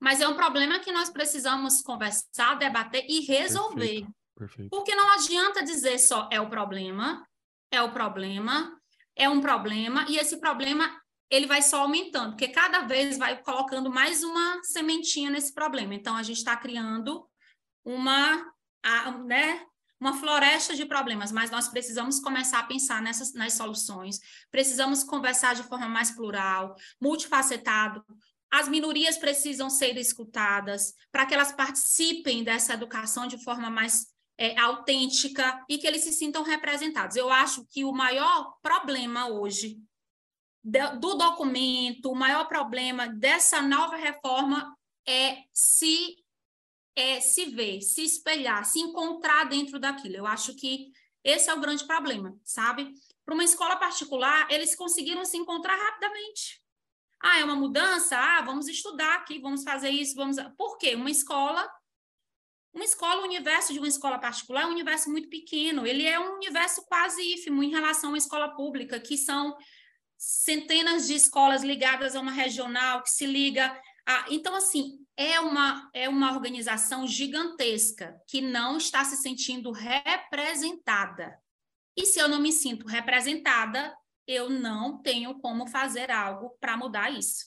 mas 0.00 0.20
é 0.20 0.28
um 0.28 0.36
problema 0.36 0.78
que 0.78 0.92
nós 0.92 1.10
precisamos 1.10 1.82
conversar, 1.82 2.54
debater 2.56 3.04
e 3.08 3.20
resolver. 3.20 4.00
Perfeito. 4.00 4.18
Perfeito. 4.38 4.70
Porque 4.70 4.94
não 4.94 5.12
adianta 5.14 5.64
dizer 5.64 5.98
só 5.98 6.28
é 6.30 6.40
o 6.40 6.48
problema, 6.48 7.26
é 7.72 7.82
o 7.82 7.92
problema, 7.92 8.78
é 9.16 9.28
um 9.28 9.40
problema, 9.40 10.06
e 10.08 10.16
esse 10.16 10.38
problema 10.38 11.00
ele 11.28 11.46
vai 11.46 11.60
só 11.60 11.82
aumentando, 11.82 12.30
porque 12.30 12.48
cada 12.48 12.82
vez 12.82 13.18
vai 13.18 13.42
colocando 13.42 13.90
mais 13.90 14.22
uma 14.22 14.62
sementinha 14.62 15.28
nesse 15.28 15.52
problema. 15.52 15.94
Então, 15.94 16.16
a 16.16 16.22
gente 16.22 16.38
está 16.38 16.56
criando 16.56 17.28
uma, 17.84 18.50
né, 19.26 19.66
uma 20.00 20.14
floresta 20.14 20.74
de 20.74 20.86
problemas, 20.86 21.30
mas 21.30 21.50
nós 21.50 21.68
precisamos 21.68 22.20
começar 22.20 22.60
a 22.60 22.66
pensar 22.66 23.02
nessas 23.02 23.34
nas 23.34 23.54
soluções, 23.54 24.20
precisamos 24.50 25.02
conversar 25.02 25.54
de 25.54 25.64
forma 25.64 25.88
mais 25.88 26.12
plural, 26.12 26.74
multifacetado. 27.00 28.02
As 28.50 28.68
minorias 28.68 29.18
precisam 29.18 29.68
ser 29.68 29.96
escutadas 29.96 30.94
para 31.12 31.26
que 31.26 31.34
elas 31.34 31.52
participem 31.52 32.42
dessa 32.42 32.74
educação 32.74 33.26
de 33.26 33.42
forma 33.42 33.68
mais 33.68 34.06
é, 34.38 34.58
autêntica 34.58 35.64
e 35.68 35.78
que 35.78 35.86
eles 35.86 36.02
se 36.02 36.12
sintam 36.12 36.42
representados. 36.42 37.16
Eu 37.16 37.30
acho 37.30 37.66
que 37.66 37.84
o 37.84 37.92
maior 37.92 38.54
problema 38.62 39.28
hoje 39.28 39.78
do 40.62 41.14
documento, 41.14 42.10
o 42.10 42.16
maior 42.16 42.46
problema 42.46 43.08
dessa 43.08 43.62
nova 43.62 43.96
reforma 43.96 44.76
é 45.06 45.38
se 45.52 46.16
é 46.94 47.20
se 47.20 47.46
ver, 47.46 47.80
se 47.80 48.02
espelhar, 48.02 48.64
se 48.64 48.80
encontrar 48.80 49.44
dentro 49.44 49.78
daquilo. 49.78 50.16
Eu 50.16 50.26
acho 50.26 50.56
que 50.56 50.90
esse 51.22 51.48
é 51.48 51.54
o 51.54 51.60
grande 51.60 51.86
problema, 51.86 52.36
sabe? 52.42 52.92
Para 53.24 53.34
uma 53.34 53.44
escola 53.44 53.76
particular, 53.76 54.50
eles 54.50 54.74
conseguiram 54.74 55.24
se 55.24 55.36
encontrar 55.36 55.76
rapidamente. 55.76 56.60
Ah, 57.20 57.40
é 57.40 57.44
uma 57.44 57.56
mudança? 57.56 58.16
Ah, 58.16 58.42
vamos 58.42 58.68
estudar 58.68 59.16
aqui, 59.16 59.38
vamos 59.40 59.62
fazer 59.62 59.90
isso, 59.90 60.14
vamos. 60.14 60.36
Por 60.56 60.78
quê? 60.78 60.94
Uma 60.94 61.10
escola 61.10 61.68
uma 62.72 62.84
escola, 62.84 63.22
o 63.22 63.24
universo 63.24 63.72
de 63.72 63.78
uma 63.78 63.88
escola 63.88 64.18
particular 64.18 64.62
é 64.62 64.66
um 64.66 64.70
universo 64.70 65.10
muito 65.10 65.28
pequeno, 65.28 65.86
ele 65.86 66.06
é 66.06 66.20
um 66.20 66.34
universo 66.34 66.84
quase 66.86 67.20
ínfimo 67.22 67.62
em 67.62 67.70
relação 67.70 68.14
à 68.14 68.18
escola 68.18 68.54
pública, 68.54 69.00
que 69.00 69.16
são 69.16 69.56
centenas 70.16 71.06
de 71.06 71.14
escolas 71.14 71.62
ligadas 71.62 72.14
a 72.14 72.20
uma 72.20 72.30
regional, 72.30 73.02
que 73.02 73.10
se 73.10 73.26
liga 73.26 73.76
a... 74.06 74.26
Então, 74.30 74.54
assim, 74.54 74.98
é 75.16 75.40
uma, 75.40 75.90
é 75.92 76.08
uma 76.08 76.32
organização 76.32 77.06
gigantesca 77.06 78.20
que 78.28 78.40
não 78.40 78.76
está 78.76 79.04
se 79.04 79.16
sentindo 79.16 79.72
representada. 79.72 81.36
E 81.96 82.06
se 82.06 82.20
eu 82.20 82.28
não 82.28 82.40
me 82.40 82.52
sinto 82.52 82.86
representada, 82.86 83.96
eu 84.28 84.50
não 84.50 85.00
tenho 85.00 85.40
como 85.40 85.66
fazer 85.66 86.10
algo 86.10 86.50
para 86.60 86.76
mudar 86.76 87.10
isso. 87.10 87.46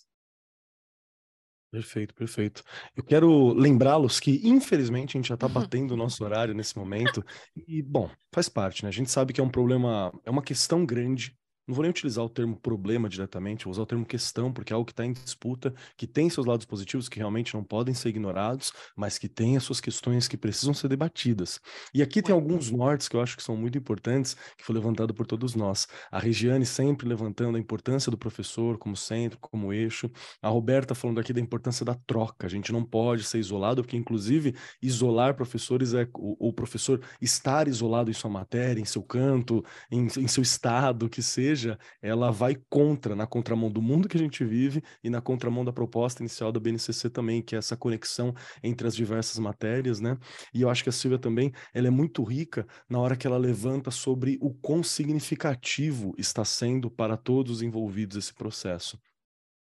Perfeito, 1.71 2.13
perfeito. 2.13 2.63
Eu 2.93 3.01
quero 3.01 3.53
lembrá-los 3.53 4.19
que, 4.19 4.41
infelizmente, 4.43 5.15
a 5.15 5.19
gente 5.19 5.29
já 5.29 5.35
está 5.35 5.47
batendo 5.47 5.93
o 5.93 5.97
nosso 5.97 6.21
horário 6.21 6.53
nesse 6.53 6.77
momento. 6.77 7.23
E, 7.55 7.81
bom, 7.81 8.09
faz 8.33 8.49
parte, 8.49 8.83
né? 8.83 8.89
A 8.89 8.91
gente 8.91 9.09
sabe 9.09 9.31
que 9.31 9.39
é 9.39 9.43
um 9.43 9.49
problema, 9.49 10.11
é 10.25 10.29
uma 10.29 10.41
questão 10.41 10.85
grande 10.85 11.37
não 11.67 11.75
vou 11.75 11.83
nem 11.83 11.89
utilizar 11.89 12.23
o 12.23 12.29
termo 12.29 12.55
problema 12.55 13.07
diretamente, 13.07 13.65
vou 13.65 13.71
usar 13.71 13.83
o 13.83 13.85
termo 13.85 14.05
questão, 14.05 14.51
porque 14.51 14.73
é 14.73 14.75
algo 14.75 14.85
que 14.85 14.91
está 14.91 15.05
em 15.05 15.13
disputa, 15.13 15.73
que 15.95 16.07
tem 16.07 16.29
seus 16.29 16.45
lados 16.45 16.65
positivos 16.65 17.07
que 17.07 17.17
realmente 17.17 17.53
não 17.53 17.63
podem 17.63 17.93
ser 17.93 18.09
ignorados, 18.09 18.73
mas 18.95 19.17
que 19.17 19.29
tem 19.29 19.57
as 19.57 19.63
suas 19.63 19.79
questões 19.79 20.27
que 20.27 20.37
precisam 20.37 20.73
ser 20.73 20.87
debatidas. 20.87 21.59
E 21.93 22.01
aqui 22.01 22.21
tem 22.21 22.33
alguns 22.33 22.71
nortes 22.71 23.07
que 23.07 23.15
eu 23.15 23.21
acho 23.21 23.37
que 23.37 23.43
são 23.43 23.55
muito 23.55 23.77
importantes, 23.77 24.35
que 24.57 24.63
foi 24.63 24.75
levantado 24.75 25.13
por 25.13 25.25
todos 25.25 25.55
nós. 25.55 25.87
A 26.11 26.19
Regiane 26.19 26.65
sempre 26.65 27.07
levantando 27.07 27.57
a 27.57 27.59
importância 27.59 28.11
do 28.11 28.17
professor 28.17 28.77
como 28.77 28.95
centro, 28.95 29.39
como 29.39 29.71
eixo. 29.71 30.09
A 30.41 30.49
Roberta 30.49 30.95
falando 30.95 31.19
aqui 31.19 31.31
da 31.33 31.39
importância 31.39 31.85
da 31.85 31.95
troca. 31.95 32.47
A 32.47 32.49
gente 32.49 32.71
não 32.71 32.83
pode 32.83 33.23
ser 33.23 33.39
isolado, 33.39 33.81
porque 33.81 33.97
inclusive 33.97 34.55
isolar 34.81 35.35
professores 35.35 35.93
é 35.93 36.07
o, 36.15 36.49
o 36.49 36.53
professor 36.53 37.01
estar 37.21 37.67
isolado 37.67 38.09
em 38.09 38.13
sua 38.13 38.29
matéria, 38.29 38.81
em 38.81 38.85
seu 38.85 39.03
canto, 39.03 39.63
em, 39.91 40.07
em 40.17 40.27
seu 40.27 40.43
estado, 40.43 41.09
que 41.09 41.21
seja 41.21 41.60
ela 42.01 42.31
vai 42.31 42.55
contra, 42.69 43.15
na 43.15 43.27
contramão 43.27 43.71
do 43.71 43.81
mundo 43.81 44.07
que 44.07 44.17
a 44.17 44.19
gente 44.19 44.43
vive 44.43 44.83
e 45.03 45.09
na 45.09 45.21
contramão 45.21 45.63
da 45.65 45.73
proposta 45.73 46.21
inicial 46.21 46.51
da 46.51 46.59
BNCC 46.59 47.09
também, 47.09 47.41
que 47.41 47.55
é 47.55 47.57
essa 47.57 47.77
conexão 47.77 48.33
entre 48.63 48.87
as 48.87 48.95
diversas 48.95 49.39
matérias, 49.39 49.99
né? 49.99 50.17
E 50.53 50.61
eu 50.61 50.69
acho 50.69 50.83
que 50.83 50.89
a 50.89 50.91
Silvia 50.91 51.19
também, 51.19 51.51
ela 51.73 51.87
é 51.87 51.91
muito 51.91 52.23
rica 52.23 52.65
na 52.89 52.99
hora 52.99 53.15
que 53.15 53.27
ela 53.27 53.37
levanta 53.37 53.91
sobre 53.91 54.37
o 54.41 54.53
quão 54.53 54.83
significativo 54.83 56.13
está 56.17 56.43
sendo 56.45 56.89
para 56.89 57.17
todos 57.17 57.57
os 57.57 57.61
envolvidos 57.61 58.17
esse 58.17 58.33
processo. 58.33 58.99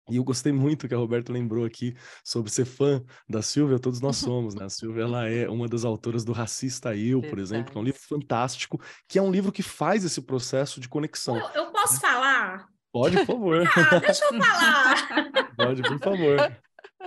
E 0.09 0.17
eu 0.17 0.23
gostei 0.23 0.51
muito 0.51 0.87
que 0.87 0.93
a 0.93 0.97
Roberta 0.97 1.31
lembrou 1.31 1.65
aqui 1.65 1.95
sobre 2.23 2.51
ser 2.51 2.65
fã 2.65 3.03
da 3.27 3.41
Silvia, 3.41 3.79
todos 3.79 4.01
nós 4.01 4.17
somos, 4.17 4.55
né? 4.55 4.65
A 4.65 4.69
Silvia 4.69 5.03
ela 5.03 5.27
é 5.27 5.47
uma 5.49 5.67
das 5.67 5.85
autoras 5.85 6.23
do 6.23 6.31
Racista 6.31 6.95
Eu, 6.95 7.21
por 7.21 7.39
exemplo, 7.39 7.71
que 7.71 7.77
é 7.77 7.81
um 7.81 7.83
livro 7.83 8.01
fantástico, 8.01 8.81
que 9.07 9.19
é 9.19 9.21
um 9.21 9.31
livro 9.31 9.51
que 9.51 9.63
faz 9.63 10.03
esse 10.03 10.21
processo 10.21 10.79
de 10.79 10.89
conexão. 10.89 11.37
Eu, 11.37 11.63
eu 11.65 11.71
posso 11.71 11.99
falar? 11.99 12.67
Pode, 12.91 13.17
por 13.17 13.25
favor. 13.25 13.63
Ah, 13.75 13.99
deixa 13.99 14.25
eu 14.25 14.41
falar. 14.41 15.51
Pode, 15.55 15.81
por 15.83 15.99
favor. 15.99 16.61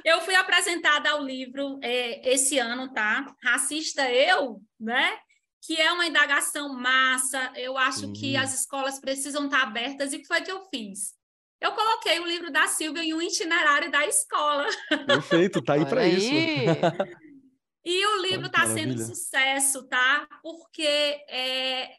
Eu 0.04 0.20
fui 0.20 0.34
apresentada 0.34 1.10
ao 1.10 1.22
livro 1.22 1.78
é, 1.82 2.32
esse 2.32 2.58
ano, 2.58 2.92
tá? 2.92 3.26
Racista 3.42 4.10
Eu, 4.10 4.60
né? 4.78 5.18
Que 5.64 5.80
é 5.80 5.92
uma 5.92 6.06
indagação 6.06 6.72
massa. 6.74 7.52
Eu 7.56 7.76
acho 7.76 8.12
que 8.12 8.36
as 8.36 8.54
escolas 8.54 9.00
precisam 9.00 9.46
estar 9.46 9.62
abertas. 9.62 10.12
E 10.12 10.16
o 10.16 10.20
que 10.20 10.26
foi 10.26 10.40
que 10.42 10.50
eu 10.50 10.64
fiz? 10.70 11.14
Eu 11.62 11.70
coloquei 11.72 12.18
o 12.18 12.26
livro 12.26 12.50
da 12.50 12.66
Silvia 12.66 13.04
em 13.04 13.14
um 13.14 13.22
itinerário 13.22 13.88
da 13.88 14.04
escola. 14.04 14.66
Perfeito, 15.06 15.62
tá 15.62 15.74
aí 15.74 15.86
para 15.86 16.04
isso. 16.04 16.28
e 17.86 18.06
o 18.06 18.22
livro 18.22 18.46
está 18.46 18.66
sendo 18.66 18.98
sucesso, 18.98 19.86
tá? 19.86 20.26
Porque 20.42 20.82
é, 20.82 21.92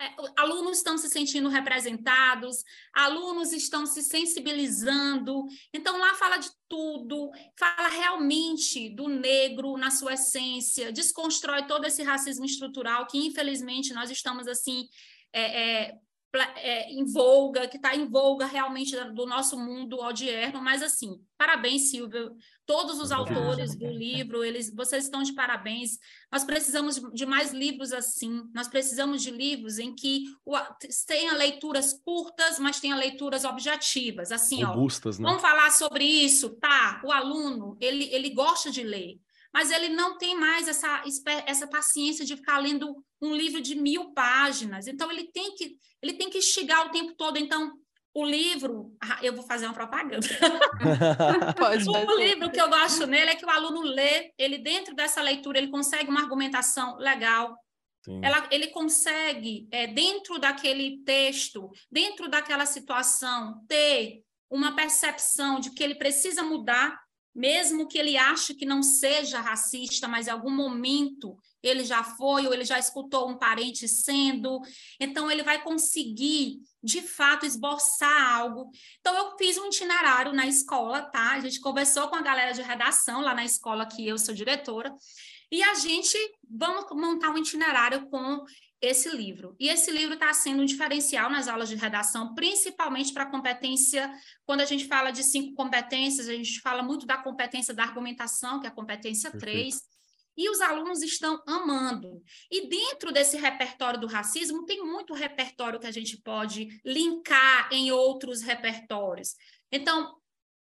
é, 0.00 0.10
alunos 0.36 0.78
estão 0.78 0.98
se 0.98 1.08
sentindo 1.08 1.48
representados, 1.48 2.64
alunos 2.92 3.52
estão 3.52 3.86
se 3.86 4.02
sensibilizando. 4.02 5.44
Então, 5.72 5.96
lá 5.96 6.14
fala 6.14 6.38
de 6.38 6.50
tudo, 6.68 7.30
fala 7.56 7.86
realmente 7.86 8.90
do 8.90 9.06
negro 9.06 9.76
na 9.76 9.92
sua 9.92 10.14
essência, 10.14 10.92
desconstrói 10.92 11.68
todo 11.68 11.84
esse 11.84 12.02
racismo 12.02 12.44
estrutural 12.44 13.06
que, 13.06 13.18
infelizmente, 13.18 13.94
nós 13.94 14.10
estamos 14.10 14.48
assim. 14.48 14.88
É, 15.32 15.62
é 15.62 15.98
é, 16.38 16.90
em 16.90 17.04
voga, 17.04 17.68
que 17.68 17.76
está 17.76 17.94
em 17.94 18.08
voga 18.08 18.46
realmente 18.46 18.96
do 19.12 19.26
nosso 19.26 19.58
mundo 19.58 19.98
odierno, 19.98 20.62
mas 20.62 20.82
assim, 20.82 21.20
parabéns, 21.36 21.90
Silvia, 21.90 22.30
todos 22.66 22.98
os 23.00 23.12
autores 23.12 23.76
do 23.76 23.86
livro, 23.86 24.42
eles, 24.42 24.74
vocês 24.74 25.04
estão 25.04 25.22
de 25.22 25.34
parabéns. 25.34 25.98
Nós 26.32 26.44
precisamos 26.44 27.00
de 27.12 27.26
mais 27.26 27.52
livros 27.52 27.92
assim, 27.92 28.42
nós 28.54 28.68
precisamos 28.68 29.22
de 29.22 29.30
livros 29.30 29.78
em 29.78 29.94
que 29.94 30.24
o, 30.44 30.56
tenha 31.06 31.34
leituras 31.34 31.92
curtas, 32.04 32.58
mas 32.58 32.80
tenha 32.80 32.96
leituras 32.96 33.44
objetivas, 33.44 34.32
assim, 34.32 34.62
Robustas, 34.62 35.18
ó, 35.18 35.22
né? 35.22 35.28
vamos 35.28 35.42
falar 35.42 35.70
sobre 35.70 36.04
isso, 36.04 36.50
tá, 36.56 37.00
o 37.04 37.12
aluno, 37.12 37.76
ele, 37.80 38.04
ele 38.12 38.30
gosta 38.30 38.70
de 38.70 38.82
ler, 38.82 39.18
mas 39.54 39.70
ele 39.70 39.88
não 39.90 40.18
tem 40.18 40.36
mais 40.36 40.66
essa, 40.66 41.04
essa 41.46 41.68
paciência 41.68 42.24
de 42.24 42.34
ficar 42.34 42.58
lendo 42.58 43.04
um 43.22 43.34
livro 43.34 43.60
de 43.60 43.76
mil 43.76 44.12
páginas. 44.12 44.88
Então, 44.88 45.10
ele 45.12 45.30
tem 45.30 45.54
que, 45.54 45.78
ele 46.04 46.12
tem 46.14 46.28
que 46.28 46.38
instigar 46.38 46.86
o 46.86 46.90
tempo 46.90 47.14
todo. 47.14 47.38
Então, 47.38 47.72
o 48.12 48.24
livro, 48.24 48.94
ah, 49.02 49.18
eu 49.22 49.34
vou 49.34 49.42
fazer 49.44 49.64
uma 49.64 49.72
propaganda. 49.72 50.26
Pode 51.58 51.88
o 51.88 52.16
livro 52.18 52.50
que 52.50 52.60
eu 52.60 52.68
gosto 52.68 53.06
nele 53.06 53.30
é 53.30 53.34
que 53.34 53.44
o 53.44 53.50
aluno 53.50 53.80
lê, 53.80 54.32
ele 54.38 54.58
dentro 54.58 54.94
dessa 54.94 55.22
leitura, 55.22 55.58
ele 55.58 55.70
consegue 55.70 56.10
uma 56.10 56.20
argumentação 56.20 56.96
legal, 56.98 57.56
ela, 58.22 58.46
ele 58.50 58.66
consegue, 58.66 59.66
é, 59.70 59.86
dentro 59.86 60.38
daquele 60.38 60.98
texto, 61.04 61.70
dentro 61.90 62.28
daquela 62.28 62.66
situação, 62.66 63.64
ter 63.66 64.22
uma 64.50 64.76
percepção 64.76 65.58
de 65.58 65.70
que 65.70 65.82
ele 65.82 65.94
precisa 65.94 66.42
mudar 66.42 67.02
mesmo 67.34 67.88
que 67.88 67.98
ele 67.98 68.16
ache 68.16 68.54
que 68.54 68.64
não 68.64 68.82
seja 68.82 69.40
racista, 69.40 70.06
mas 70.06 70.28
em 70.28 70.30
algum 70.30 70.50
momento 70.50 71.36
ele 71.64 71.84
já 71.84 72.04
foi 72.04 72.46
ou 72.46 72.52
ele 72.52 72.64
já 72.64 72.78
escutou 72.78 73.28
um 73.28 73.38
parente 73.38 73.88
sendo, 73.88 74.60
então 75.00 75.30
ele 75.30 75.42
vai 75.42 75.62
conseguir 75.62 76.60
de 76.82 77.00
fato 77.00 77.46
esboçar 77.46 78.34
algo. 78.34 78.70
Então 79.00 79.16
eu 79.16 79.36
fiz 79.38 79.56
um 79.56 79.66
itinerário 79.66 80.32
na 80.32 80.46
escola, 80.46 81.02
tá? 81.02 81.32
A 81.32 81.40
gente 81.40 81.60
conversou 81.60 82.08
com 82.08 82.16
a 82.16 82.22
galera 82.22 82.52
de 82.52 82.62
redação 82.62 83.22
lá 83.22 83.34
na 83.34 83.44
escola 83.44 83.86
que 83.86 84.06
eu 84.06 84.18
sou 84.18 84.34
diretora, 84.34 84.94
e 85.50 85.62
a 85.62 85.74
gente 85.74 86.18
vamos 86.48 86.84
montar 86.90 87.30
um 87.30 87.38
itinerário 87.38 88.08
com 88.10 88.44
esse 88.80 89.08
livro. 89.08 89.56
E 89.58 89.68
esse 89.68 89.90
livro 89.90 90.14
está 90.14 90.32
sendo 90.34 90.62
um 90.62 90.66
diferencial 90.66 91.30
nas 91.30 91.48
aulas 91.48 91.68
de 91.68 91.76
redação, 91.76 92.34
principalmente 92.34 93.12
para 93.12 93.22
a 93.22 93.30
competência. 93.30 94.12
Quando 94.44 94.60
a 94.60 94.64
gente 94.64 94.86
fala 94.86 95.10
de 95.10 95.22
cinco 95.22 95.54
competências, 95.54 96.28
a 96.28 96.32
gente 96.32 96.60
fala 96.60 96.82
muito 96.82 97.06
da 97.06 97.16
competência 97.16 97.72
da 97.72 97.84
argumentação, 97.84 98.60
que 98.60 98.66
é 98.66 98.68
a 98.68 98.74
competência 98.74 99.30
Perfeito. 99.30 99.78
3. 99.78 99.93
E 100.36 100.48
os 100.50 100.60
alunos 100.60 101.02
estão 101.02 101.42
amando. 101.46 102.22
E 102.50 102.68
dentro 102.68 103.12
desse 103.12 103.36
repertório 103.36 104.00
do 104.00 104.06
racismo, 104.06 104.64
tem 104.64 104.84
muito 104.84 105.14
repertório 105.14 105.78
que 105.78 105.86
a 105.86 105.92
gente 105.92 106.16
pode 106.20 106.80
linkar 106.84 107.68
em 107.72 107.92
outros 107.92 108.42
repertórios. 108.42 109.36
Então, 109.70 110.16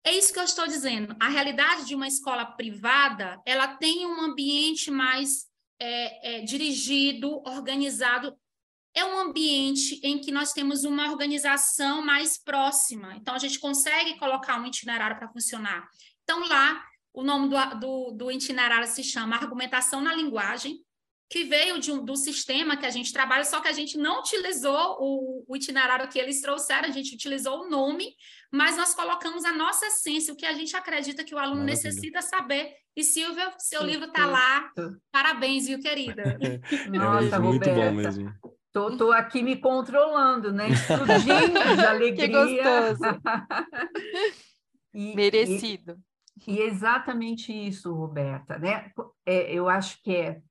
é 0.03 0.13
isso 0.17 0.33
que 0.33 0.39
eu 0.39 0.45
estou 0.45 0.67
dizendo. 0.67 1.15
A 1.21 1.29
realidade 1.29 1.87
de 1.87 1.95
uma 1.95 2.09
escola 2.09 2.45
privada, 2.45 3.41
ela 3.45 3.69
tem 3.77 4.07
um 4.07 4.21
ambiente 4.21 4.91
mais 4.91 5.47
é, 5.79 6.39
é, 6.39 6.41
dirigido, 6.41 7.43
organizado. 7.47 8.35
É 8.95 9.05
um 9.05 9.19
ambiente 9.19 10.01
em 10.03 10.19
que 10.19 10.33
nós 10.33 10.53
temos 10.53 10.85
uma 10.85 11.11
organização 11.11 12.03
mais 12.03 12.43
próxima. 12.43 13.15
Então, 13.17 13.35
a 13.35 13.39
gente 13.39 13.61
consegue 13.61 14.19
colocar 14.19 14.59
um 14.59 14.67
itinerário 14.67 15.19
para 15.19 15.29
funcionar. 15.29 15.87
Então, 16.23 16.47
lá, 16.49 16.83
o 17.13 17.23
nome 17.23 17.49
do, 17.49 17.57
do, 17.79 18.11
do 18.13 18.31
itinerário 18.31 18.87
se 18.87 19.03
chama 19.03 19.37
Argumentação 19.37 20.01
na 20.01 20.15
Linguagem, 20.15 20.79
que 21.31 21.45
veio 21.45 21.79
de 21.79 21.93
um, 21.93 22.05
do 22.05 22.17
sistema 22.17 22.77
que 22.77 22.85
a 22.85 22.91
gente 22.91 23.13
trabalha, 23.13 23.45
só 23.45 23.61
que 23.61 23.69
a 23.69 23.73
gente 23.73 23.97
não 23.97 24.19
utilizou 24.19 24.97
o, 24.99 25.45
o, 25.47 25.57
itinerário 25.57 26.09
que 26.09 26.19
eles 26.19 26.43
trouxeram, 26.43 26.89
a 26.89 26.93
gente 26.93 27.15
utilizou 27.15 27.61
o 27.61 27.71
nome, 27.71 28.17
mas 28.53 28.77
nós 28.77 28.95
colocamos 28.95 29.45
a 29.45 29.53
nossa 29.53 29.87
essência, 29.87 30.35
o 30.35 30.37
que 30.37 30.45
a 30.45 30.53
gente 30.53 30.75
acredita 30.75 31.23
que 31.23 31.33
o 31.33 31.39
aluno 31.39 31.61
Maravilha. 31.61 31.89
necessita 31.89 32.21
saber. 32.21 32.75
E 32.97 33.05
Silvia, 33.05 33.55
seu 33.59 33.85
livro 33.85 34.07
está 34.07 34.27
lá. 34.27 34.73
Parabéns, 35.13 35.69
viu, 35.69 35.79
querida? 35.79 36.37
Nossa, 36.93 37.37
é 37.37 37.39
muito 37.39 37.69
Roberta. 37.69 37.91
bom 37.91 37.93
mesmo. 37.93 38.35
Tô, 38.73 38.97
tô 38.97 39.13
aqui 39.13 39.43
me 39.43 39.57
controlando, 39.57 40.53
né? 40.53 40.69
Explodindo 40.69 41.77
de 41.77 41.87
alegria. 41.87 42.27
Que 42.27 42.33
gostoso. 42.33 43.03
e, 44.95 45.15
Merecido. 45.15 45.97
E, 46.47 46.53
e, 46.53 46.61
exatamente 46.61 47.53
isso, 47.53 47.93
Roberta, 47.95 48.59
né? 48.59 48.91
É, 49.25 49.53
eu 49.53 49.69
acho 49.69 50.03
que 50.03 50.15
é 50.15 50.43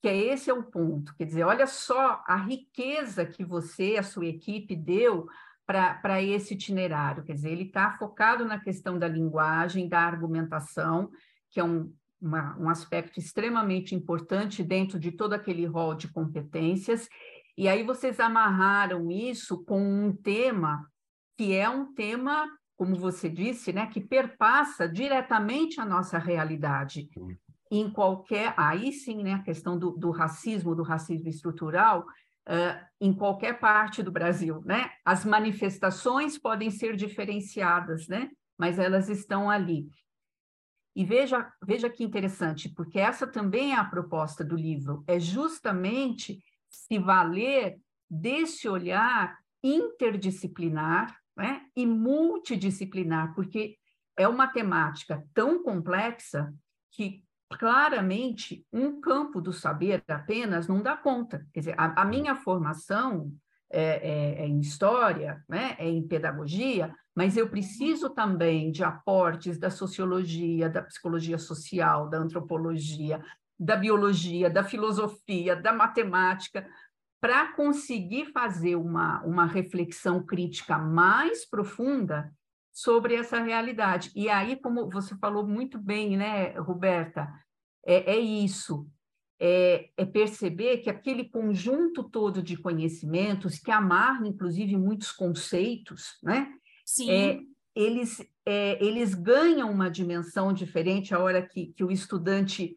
que 0.00 0.06
é 0.06 0.16
esse 0.16 0.48
é 0.48 0.54
o 0.54 0.62
ponto. 0.62 1.14
Quer 1.16 1.24
dizer, 1.24 1.42
olha 1.42 1.66
só 1.66 2.22
a 2.26 2.36
riqueza 2.36 3.26
que 3.26 3.44
você, 3.44 3.96
a 3.98 4.02
sua 4.02 4.26
equipe, 4.26 4.76
deu 4.76 5.26
para 5.66 6.22
esse 6.22 6.54
itinerário. 6.54 7.24
Quer 7.24 7.34
dizer, 7.34 7.50
ele 7.50 7.64
está 7.64 7.90
focado 7.98 8.44
na 8.44 8.58
questão 8.58 8.98
da 8.98 9.08
linguagem, 9.08 9.88
da 9.88 10.00
argumentação, 10.00 11.10
que 11.50 11.58
é 11.58 11.64
um, 11.64 11.92
uma, 12.20 12.56
um 12.58 12.68
aspecto 12.68 13.18
extremamente 13.18 13.94
importante 13.94 14.62
dentro 14.62 14.98
de 14.98 15.12
todo 15.12 15.32
aquele 15.32 15.66
rol 15.66 15.94
de 15.94 16.08
competências. 16.08 17.08
E 17.56 17.68
aí 17.68 17.82
vocês 17.82 18.20
amarraram 18.20 19.10
isso 19.10 19.64
com 19.64 19.80
um 19.80 20.14
tema 20.14 20.88
que 21.36 21.54
é 21.54 21.68
um 21.68 21.92
tema, 21.94 22.48
como 22.78 22.94
você 22.94 23.28
disse, 23.28 23.72
né, 23.72 23.88
que 23.88 24.00
perpassa 24.00 24.88
diretamente 24.88 25.80
a 25.80 25.84
nossa 25.84 26.16
realidade 26.16 27.10
em 27.72 27.90
qualquer, 27.90 28.54
aí 28.56 28.92
sim, 28.92 29.22
né, 29.24 29.34
a 29.34 29.42
questão 29.42 29.76
do, 29.76 29.90
do 29.90 30.12
racismo, 30.12 30.76
do 30.76 30.84
racismo 30.84 31.28
estrutural, 31.28 32.06
uh, 32.48 32.86
em 33.00 33.12
qualquer 33.12 33.58
parte 33.58 34.00
do 34.00 34.12
Brasil, 34.12 34.62
né? 34.64 34.90
As 35.04 35.24
manifestações 35.24 36.38
podem 36.38 36.70
ser 36.70 36.94
diferenciadas, 36.94 38.06
né? 38.06 38.30
Mas 38.56 38.78
elas 38.78 39.08
estão 39.08 39.50
ali. 39.50 39.90
E 40.94 41.04
veja, 41.04 41.52
veja 41.66 41.90
que 41.90 42.04
interessante, 42.04 42.68
porque 42.68 42.98
essa 43.00 43.26
também 43.26 43.72
é 43.72 43.76
a 43.76 43.84
proposta 43.84 44.44
do 44.44 44.56
livro, 44.56 45.02
é 45.06 45.18
justamente 45.18 46.40
se 46.70 46.98
valer 46.98 47.76
desse 48.08 48.68
olhar 48.68 49.36
interdisciplinar 49.62 51.18
né, 51.38 51.62
e 51.74 51.86
multidisciplinar, 51.86 53.34
porque 53.34 53.78
é 54.18 54.26
uma 54.26 54.48
temática 54.48 55.24
tão 55.32 55.62
complexa 55.62 56.52
que 56.90 57.22
claramente, 57.50 58.66
um 58.72 59.00
campo 59.00 59.40
do 59.40 59.52
saber 59.52 60.02
apenas 60.08 60.68
não 60.68 60.82
dá 60.82 60.96
conta. 60.96 61.46
Quer 61.52 61.60
dizer, 61.60 61.74
a, 61.78 62.02
a 62.02 62.04
minha 62.04 62.34
formação 62.36 63.32
é, 63.70 63.82
é, 63.82 64.42
é, 64.42 64.46
em 64.46 64.60
história, 64.60 65.42
né, 65.48 65.74
é 65.78 65.88
em 65.88 66.06
pedagogia, 66.06 66.94
mas 67.14 67.36
eu 67.36 67.48
preciso 67.48 68.10
também 68.10 68.70
de 68.70 68.84
aportes 68.84 69.58
da 69.58 69.70
sociologia, 69.70 70.68
da 70.68 70.82
psicologia 70.82 71.38
social, 71.38 72.08
da 72.08 72.18
antropologia, 72.18 73.22
da 73.58 73.76
biologia, 73.76 74.48
da 74.48 74.62
filosofia, 74.62 75.56
da 75.56 75.72
matemática, 75.72 76.68
para 77.20 77.52
conseguir 77.52 78.26
fazer 78.32 78.76
uma, 78.76 79.22
uma 79.24 79.44
reflexão 79.44 80.24
crítica 80.24 80.78
mais 80.78 81.44
profunda 81.44 82.32
sobre 82.72 83.14
essa 83.14 83.40
realidade. 83.40 84.12
E 84.14 84.28
aí, 84.28 84.56
como 84.56 84.88
você 84.88 85.16
falou 85.16 85.46
muito 85.46 85.78
bem, 85.78 86.16
né, 86.16 86.50
Roberta, 86.58 87.28
é, 87.84 88.14
é 88.14 88.18
isso, 88.18 88.86
é, 89.40 89.90
é, 89.96 90.04
perceber 90.04 90.78
que 90.78 90.90
aquele 90.90 91.28
conjunto 91.28 92.04
todo 92.04 92.42
de 92.42 92.56
conhecimentos, 92.56 93.58
que 93.58 93.70
amarra, 93.70 94.26
inclusive, 94.26 94.76
muitos 94.76 95.10
conceitos, 95.10 96.18
né? 96.22 96.52
Sim. 96.84 97.10
É, 97.10 97.40
eles, 97.74 98.24
é, 98.44 98.84
eles 98.84 99.14
ganham 99.14 99.70
uma 99.70 99.88
dimensão 99.88 100.52
diferente 100.52 101.14
a 101.14 101.20
hora 101.20 101.40
que, 101.40 101.68
que 101.68 101.84
o 101.84 101.90
estudante 101.90 102.74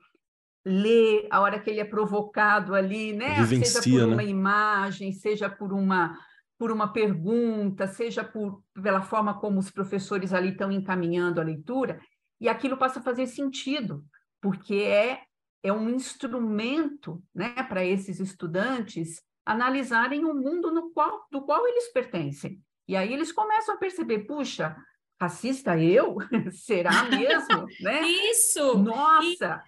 lê, 0.65 1.27
a 1.29 1.39
hora 1.39 1.59
que 1.59 1.69
ele 1.69 1.79
é 1.79 1.85
provocado 1.85 2.75
ali, 2.75 3.13
né? 3.13 3.35
Vivencia, 3.41 3.81
seja 3.81 3.99
por 3.99 4.07
uma 4.07 4.15
né? 4.17 4.25
imagem, 4.25 5.11
seja 5.11 5.49
por 5.49 5.73
uma 5.73 6.17
por 6.57 6.71
uma 6.71 6.93
pergunta, 6.93 7.87
seja 7.87 8.23
por, 8.23 8.63
pela 8.83 9.01
forma 9.01 9.39
como 9.39 9.57
os 9.57 9.71
professores 9.71 10.31
ali 10.31 10.49
estão 10.49 10.71
encaminhando 10.71 11.41
a 11.41 11.43
leitura, 11.43 11.99
e 12.39 12.47
aquilo 12.47 12.77
passa 12.77 12.99
a 12.99 13.01
fazer 13.01 13.25
sentido, 13.25 14.05
porque 14.39 14.75
é, 14.75 15.23
é 15.63 15.73
um 15.73 15.89
instrumento 15.89 17.19
né, 17.33 17.63
para 17.63 17.83
esses 17.83 18.19
estudantes 18.19 19.23
analisarem 19.43 20.23
o 20.23 20.35
mundo 20.35 20.71
no 20.71 20.91
qual, 20.91 21.25
do 21.31 21.41
qual 21.41 21.67
eles 21.67 21.91
pertencem. 21.91 22.61
E 22.87 22.95
aí 22.95 23.11
eles 23.11 23.31
começam 23.31 23.73
a 23.73 23.77
perceber, 23.79 24.19
puxa, 24.27 24.75
racista 25.19 25.75
eu? 25.79 26.17
Será 26.51 27.05
mesmo? 27.05 27.65
né? 27.81 28.01
Isso! 28.03 28.77
Nossa! 28.77 29.63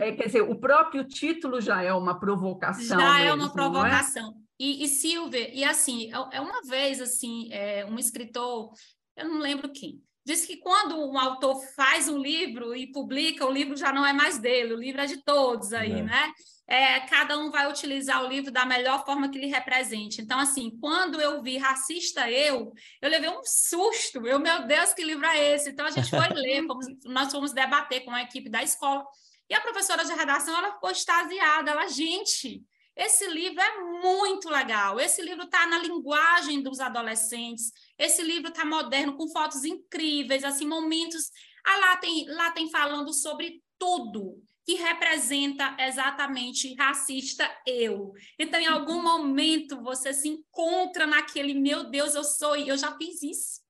É, 0.00 0.12
quer 0.12 0.26
dizer, 0.26 0.42
o 0.42 0.58
próprio 0.58 1.04
título 1.04 1.60
já 1.60 1.82
é 1.82 1.92
uma 1.92 2.18
provocação. 2.18 2.98
Já 2.98 3.14
mesmo, 3.14 3.28
é 3.28 3.34
uma 3.34 3.52
provocação. 3.52 4.34
E, 4.58 4.84
e 4.84 4.88
Silvia, 4.88 5.54
e 5.54 5.64
assim, 5.64 6.12
é, 6.12 6.38
é 6.38 6.40
uma 6.40 6.62
vez, 6.62 7.00
assim, 7.00 7.48
é, 7.52 7.84
um 7.86 7.98
escritor, 7.98 8.72
eu 9.16 9.28
não 9.28 9.38
lembro 9.38 9.70
quem, 9.70 10.02
diz 10.28 10.44
que 10.44 10.56
quando 10.56 10.94
um 10.98 11.18
autor 11.18 11.58
faz 11.74 12.06
um 12.06 12.18
livro 12.18 12.74
e 12.76 12.90
publica, 12.92 13.46
o 13.46 13.50
livro 13.50 13.76
já 13.76 13.92
não 13.92 14.04
é 14.04 14.12
mais 14.12 14.38
dele, 14.38 14.74
o 14.74 14.78
livro 14.78 15.00
é 15.00 15.06
de 15.06 15.22
todos 15.24 15.72
aí, 15.72 15.92
é. 15.92 16.02
né? 16.02 16.32
É, 16.70 17.00
cada 17.00 17.38
um 17.38 17.50
vai 17.50 17.66
utilizar 17.66 18.22
o 18.22 18.28
livro 18.28 18.50
da 18.52 18.66
melhor 18.66 19.02
forma 19.06 19.30
que 19.30 19.38
lhe 19.38 19.46
represente. 19.46 20.20
Então, 20.20 20.38
assim, 20.38 20.76
quando 20.78 21.18
eu 21.18 21.42
vi 21.42 21.56
Racista 21.56 22.30
Eu, 22.30 22.74
eu 23.00 23.08
levei 23.08 23.30
um 23.30 23.40
susto. 23.42 24.26
Eu, 24.26 24.38
meu 24.38 24.66
Deus, 24.66 24.92
que 24.92 25.02
livro 25.02 25.24
é 25.24 25.54
esse? 25.54 25.70
Então, 25.70 25.86
a 25.86 25.90
gente 25.90 26.10
foi 26.10 26.28
ler, 26.36 26.66
fomos, 26.66 26.86
nós 27.06 27.32
fomos 27.32 27.52
debater 27.54 28.04
com 28.04 28.10
a 28.10 28.20
equipe 28.20 28.50
da 28.50 28.62
escola. 28.62 29.02
E 29.48 29.54
a 29.54 29.60
professora 29.60 30.04
de 30.04 30.12
redação, 30.12 30.56
ela 30.56 30.72
ficou 30.72 30.90
extasiada. 30.90 31.70
Ela, 31.70 31.86
gente, 31.88 32.62
esse 32.94 33.26
livro 33.28 33.60
é 33.60 33.80
muito 34.02 34.48
legal. 34.48 34.98
Esse 34.98 35.22
livro 35.22 35.44
está 35.44 35.66
na 35.66 35.78
linguagem 35.78 36.62
dos 36.62 36.80
adolescentes. 36.80 37.72
Esse 37.98 38.22
livro 38.22 38.48
está 38.48 38.64
moderno, 38.64 39.16
com 39.16 39.28
fotos 39.28 39.64
incríveis, 39.64 40.44
assim, 40.44 40.66
momentos. 40.66 41.30
Ah, 41.64 41.76
lá 41.76 41.96
tem, 41.96 42.26
lá 42.28 42.50
tem 42.50 42.70
falando 42.70 43.12
sobre 43.12 43.62
tudo 43.78 44.42
que 44.68 44.74
representa 44.74 45.74
exatamente 45.78 46.74
racista 46.74 47.48
eu. 47.66 48.12
Então, 48.38 48.60
em 48.60 48.66
algum 48.66 49.02
momento, 49.02 49.80
você 49.80 50.12
se 50.12 50.28
encontra 50.28 51.06
naquele, 51.06 51.54
meu 51.54 51.84
Deus, 51.84 52.14
eu 52.14 52.22
sou, 52.22 52.54
eu 52.54 52.76
já 52.76 52.94
fiz 52.98 53.22
isso. 53.22 53.62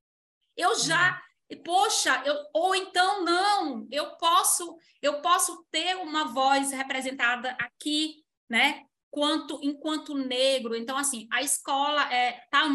Eu 0.57 0.75
já, 0.77 1.23
poxa, 1.57 2.23
eu, 2.25 2.35
ou 2.53 2.75
então 2.75 3.25
não, 3.25 3.87
eu 3.91 4.17
posso, 4.17 4.77
eu 5.01 5.21
posso 5.23 5.65
ter 5.71 5.97
uma 5.97 6.25
voz 6.25 6.73
representada 6.73 7.57
aqui, 7.59 8.23
né? 8.49 8.85
Quanto, 9.11 9.59
enquanto 9.63 10.15
negro. 10.15 10.77
Então, 10.77 10.97
assim, 10.97 11.27
a 11.33 11.43
escola 11.43 12.13
é, 12.13 12.33
tá 12.51 12.69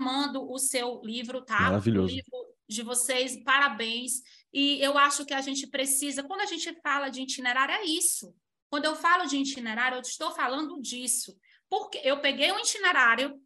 amando 0.00 0.50
o 0.50 0.58
seu 0.58 1.00
livro, 1.04 1.44
tá? 1.44 1.60
Maravilhoso. 1.60 2.12
O 2.12 2.16
livro 2.16 2.48
de 2.68 2.82
vocês, 2.82 3.42
parabéns. 3.44 4.20
E 4.52 4.82
eu 4.82 4.98
acho 4.98 5.24
que 5.24 5.34
a 5.34 5.40
gente 5.40 5.66
precisa, 5.66 6.22
quando 6.22 6.40
a 6.40 6.46
gente 6.46 6.72
fala 6.82 7.08
de 7.08 7.22
itinerário, 7.22 7.74
é 7.74 7.84
isso. 7.84 8.34
Quando 8.68 8.84
eu 8.84 8.96
falo 8.96 9.26
de 9.26 9.36
itinerário, 9.36 9.96
eu 9.96 10.02
estou 10.02 10.32
falando 10.32 10.80
disso. 10.80 11.36
Porque 11.70 12.00
eu 12.02 12.20
peguei 12.20 12.50
um 12.50 12.58
itinerário, 12.58 13.40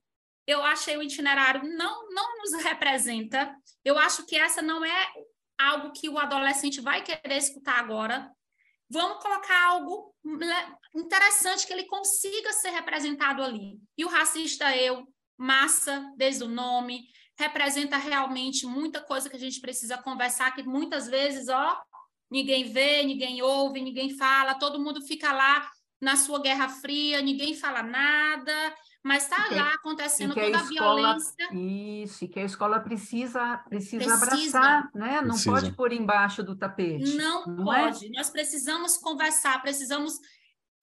eu 0.47 0.63
achei 0.63 0.97
o 0.97 1.03
itinerário 1.03 1.63
não, 1.77 2.09
não 2.11 2.39
nos 2.39 2.63
representa. 2.65 3.55
Eu 3.85 3.99
acho 3.99 4.27
que 4.27 4.37
essa 4.37 4.61
não 4.61 4.85
é 4.85 5.13
algo 5.59 5.93
que 5.93 6.09
o 6.09 6.19
adolescente 6.19 6.81
vai 6.81 7.03
querer 7.03 7.37
escutar 7.37 7.79
agora. 7.79 8.31
Vamos 8.91 9.23
colocar 9.23 9.69
algo 9.69 10.15
interessante 10.95 11.67
que 11.67 11.73
ele 11.73 11.85
consiga 11.85 12.53
ser 12.53 12.71
representado 12.71 13.43
ali. 13.43 13.79
E 13.97 14.05
o 14.05 14.09
racista 14.09 14.77
eu, 14.77 15.07
massa, 15.39 16.13
desde 16.17 16.45
o 16.45 16.49
nome, 16.49 17.07
representa 17.39 17.97
realmente 17.97 18.67
muita 18.67 19.01
coisa 19.01 19.31
que 19.31 19.37
a 19.37 19.41
gente 19.41 19.61
precisa 19.61 19.97
conversar, 19.97 20.55
que 20.55 20.63
muitas 20.63 21.09
vezes, 21.09 21.49
ó, 21.49 21.81
ninguém 22.31 22.65
vê, 22.65 23.03
ninguém 23.03 23.41
ouve, 23.41 23.81
ninguém 23.81 24.17
fala, 24.17 24.59
todo 24.59 24.83
mundo 24.83 25.01
fica 25.07 25.33
lá 25.33 25.71
na 26.03 26.17
sua 26.17 26.43
Guerra 26.43 26.69
Fria, 26.69 27.23
ninguém 27.23 27.55
fala 27.55 27.81
nada, 27.81 28.53
mas 29.05 29.23
está 29.23 29.49
lá 29.53 29.75
acontecendo 29.75 30.35
toda 30.35 30.59
a, 30.59 30.61
escola, 30.61 31.11
a, 31.11 31.13
violência. 31.13 31.49
Isso, 31.53 32.25
e 32.25 32.29
que 32.29 32.41
a 32.41 32.45
escola 32.45 32.81
precisa, 32.81 33.59
precisa, 33.69 34.19
precisa. 34.19 34.59
abraçar, 34.59 34.91
né? 34.93 35.21
Não 35.21 35.29
precisa. 35.29 35.51
pode 35.53 35.73
pôr 35.73 35.93
embaixo 35.93 36.43
do 36.43 36.57
tapete. 36.57 37.15
Não, 37.15 37.47
não 37.47 37.73
é? 37.73 37.85
pode. 37.85 38.07
É? 38.07 38.11
Nós 38.11 38.29
precisamos 38.31 38.97
conversar, 38.97 39.63
precisamos. 39.63 40.19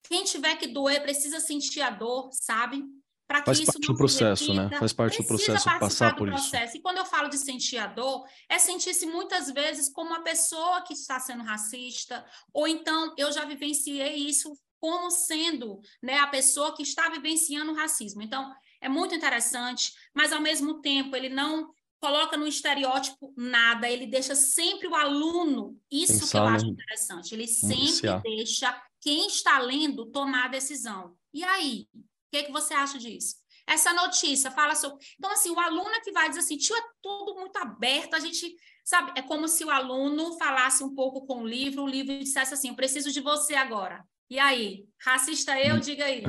Quem 0.04 0.24
tiver 0.24 0.56
que 0.56 0.68
doer 0.68 1.02
precisa 1.02 1.38
sentir 1.38 1.82
a 1.82 1.90
dor, 1.90 2.30
sabe? 2.32 2.82
para 3.28 3.42
que 3.42 3.44
Faz 3.44 3.58
isso 3.60 3.72
parte 3.72 3.86
do 3.86 3.94
processo, 3.94 4.54
né? 4.54 4.70
Faz 4.76 4.92
parte 4.92 5.18
do 5.18 5.24
processo 5.24 5.64
passar 5.78 6.16
por 6.16 6.28
processo. 6.28 6.64
isso. 6.64 6.76
E 6.78 6.80
quando 6.80 6.96
eu 6.96 7.04
falo 7.04 7.28
de 7.28 7.38
sentir 7.38 7.78
a 7.78 7.86
dor, 7.86 8.24
é 8.48 8.58
sentir-se 8.58 9.06
muitas 9.06 9.48
vezes 9.52 9.88
como 9.88 10.10
uma 10.10 10.24
pessoa 10.24 10.82
que 10.82 10.94
está 10.94 11.20
sendo 11.20 11.44
racista, 11.44 12.24
ou 12.52 12.66
então 12.66 13.14
eu 13.16 13.30
já 13.30 13.44
vivenciei 13.44 14.16
isso 14.16 14.52
como 14.80 15.10
sendo 15.10 15.80
né, 16.02 16.18
a 16.18 16.26
pessoa 16.26 16.74
que 16.74 16.82
está 16.82 17.08
vivenciando 17.10 17.72
o 17.72 17.76
racismo. 17.76 18.22
Então, 18.22 18.52
é 18.80 18.88
muito 18.88 19.14
interessante, 19.14 19.92
mas 20.14 20.32
ao 20.32 20.40
mesmo 20.40 20.80
tempo 20.80 21.14
ele 21.14 21.28
não 21.28 21.70
coloca 22.00 22.36
no 22.36 22.46
estereótipo 22.46 23.32
nada, 23.36 23.88
ele 23.88 24.06
deixa 24.06 24.34
sempre 24.34 24.88
o 24.88 24.94
aluno, 24.94 25.78
isso 25.90 26.20
Pensar, 26.20 26.30
que 26.30 26.36
eu 26.38 26.44
acho 26.44 26.66
interessante, 26.66 27.34
ele 27.34 27.46
sempre 27.46 28.20
deixa 28.22 28.82
quem 29.00 29.26
está 29.26 29.58
lendo 29.58 30.06
tomar 30.06 30.46
a 30.46 30.48
decisão. 30.48 31.14
E 31.32 31.44
aí, 31.44 31.86
o 31.94 32.00
que, 32.30 32.38
é 32.38 32.42
que 32.44 32.52
você 32.52 32.72
acha 32.72 32.98
disso? 32.98 33.36
Essa 33.66 33.92
notícia 33.92 34.50
fala 34.50 34.74
sobre. 34.74 35.04
Então, 35.16 35.30
assim, 35.30 35.50
o 35.50 35.60
aluno 35.60 35.90
é 35.90 36.00
que 36.00 36.10
vai 36.10 36.28
dizer 36.28 36.40
assim: 36.40 36.56
tio, 36.56 36.74
é 36.74 36.82
tudo 37.02 37.34
muito 37.34 37.56
aberto, 37.56 38.14
a 38.14 38.18
gente. 38.18 38.56
Sabe, 38.82 39.12
é 39.14 39.22
como 39.22 39.46
se 39.46 39.64
o 39.64 39.70
aluno 39.70 40.36
falasse 40.36 40.82
um 40.82 40.92
pouco 40.92 41.24
com 41.24 41.42
o 41.42 41.46
livro, 41.46 41.84
o 41.84 41.88
livro 41.88 42.18
dissesse 42.18 42.52
assim: 42.52 42.70
eu 42.70 42.74
preciso 42.74 43.12
de 43.12 43.20
você 43.20 43.54
agora. 43.54 44.04
E 44.30 44.38
aí, 44.38 44.86
racista 45.04 45.60
eu, 45.60 45.74
hum. 45.74 45.80
diga 45.80 46.04
aí. 46.04 46.22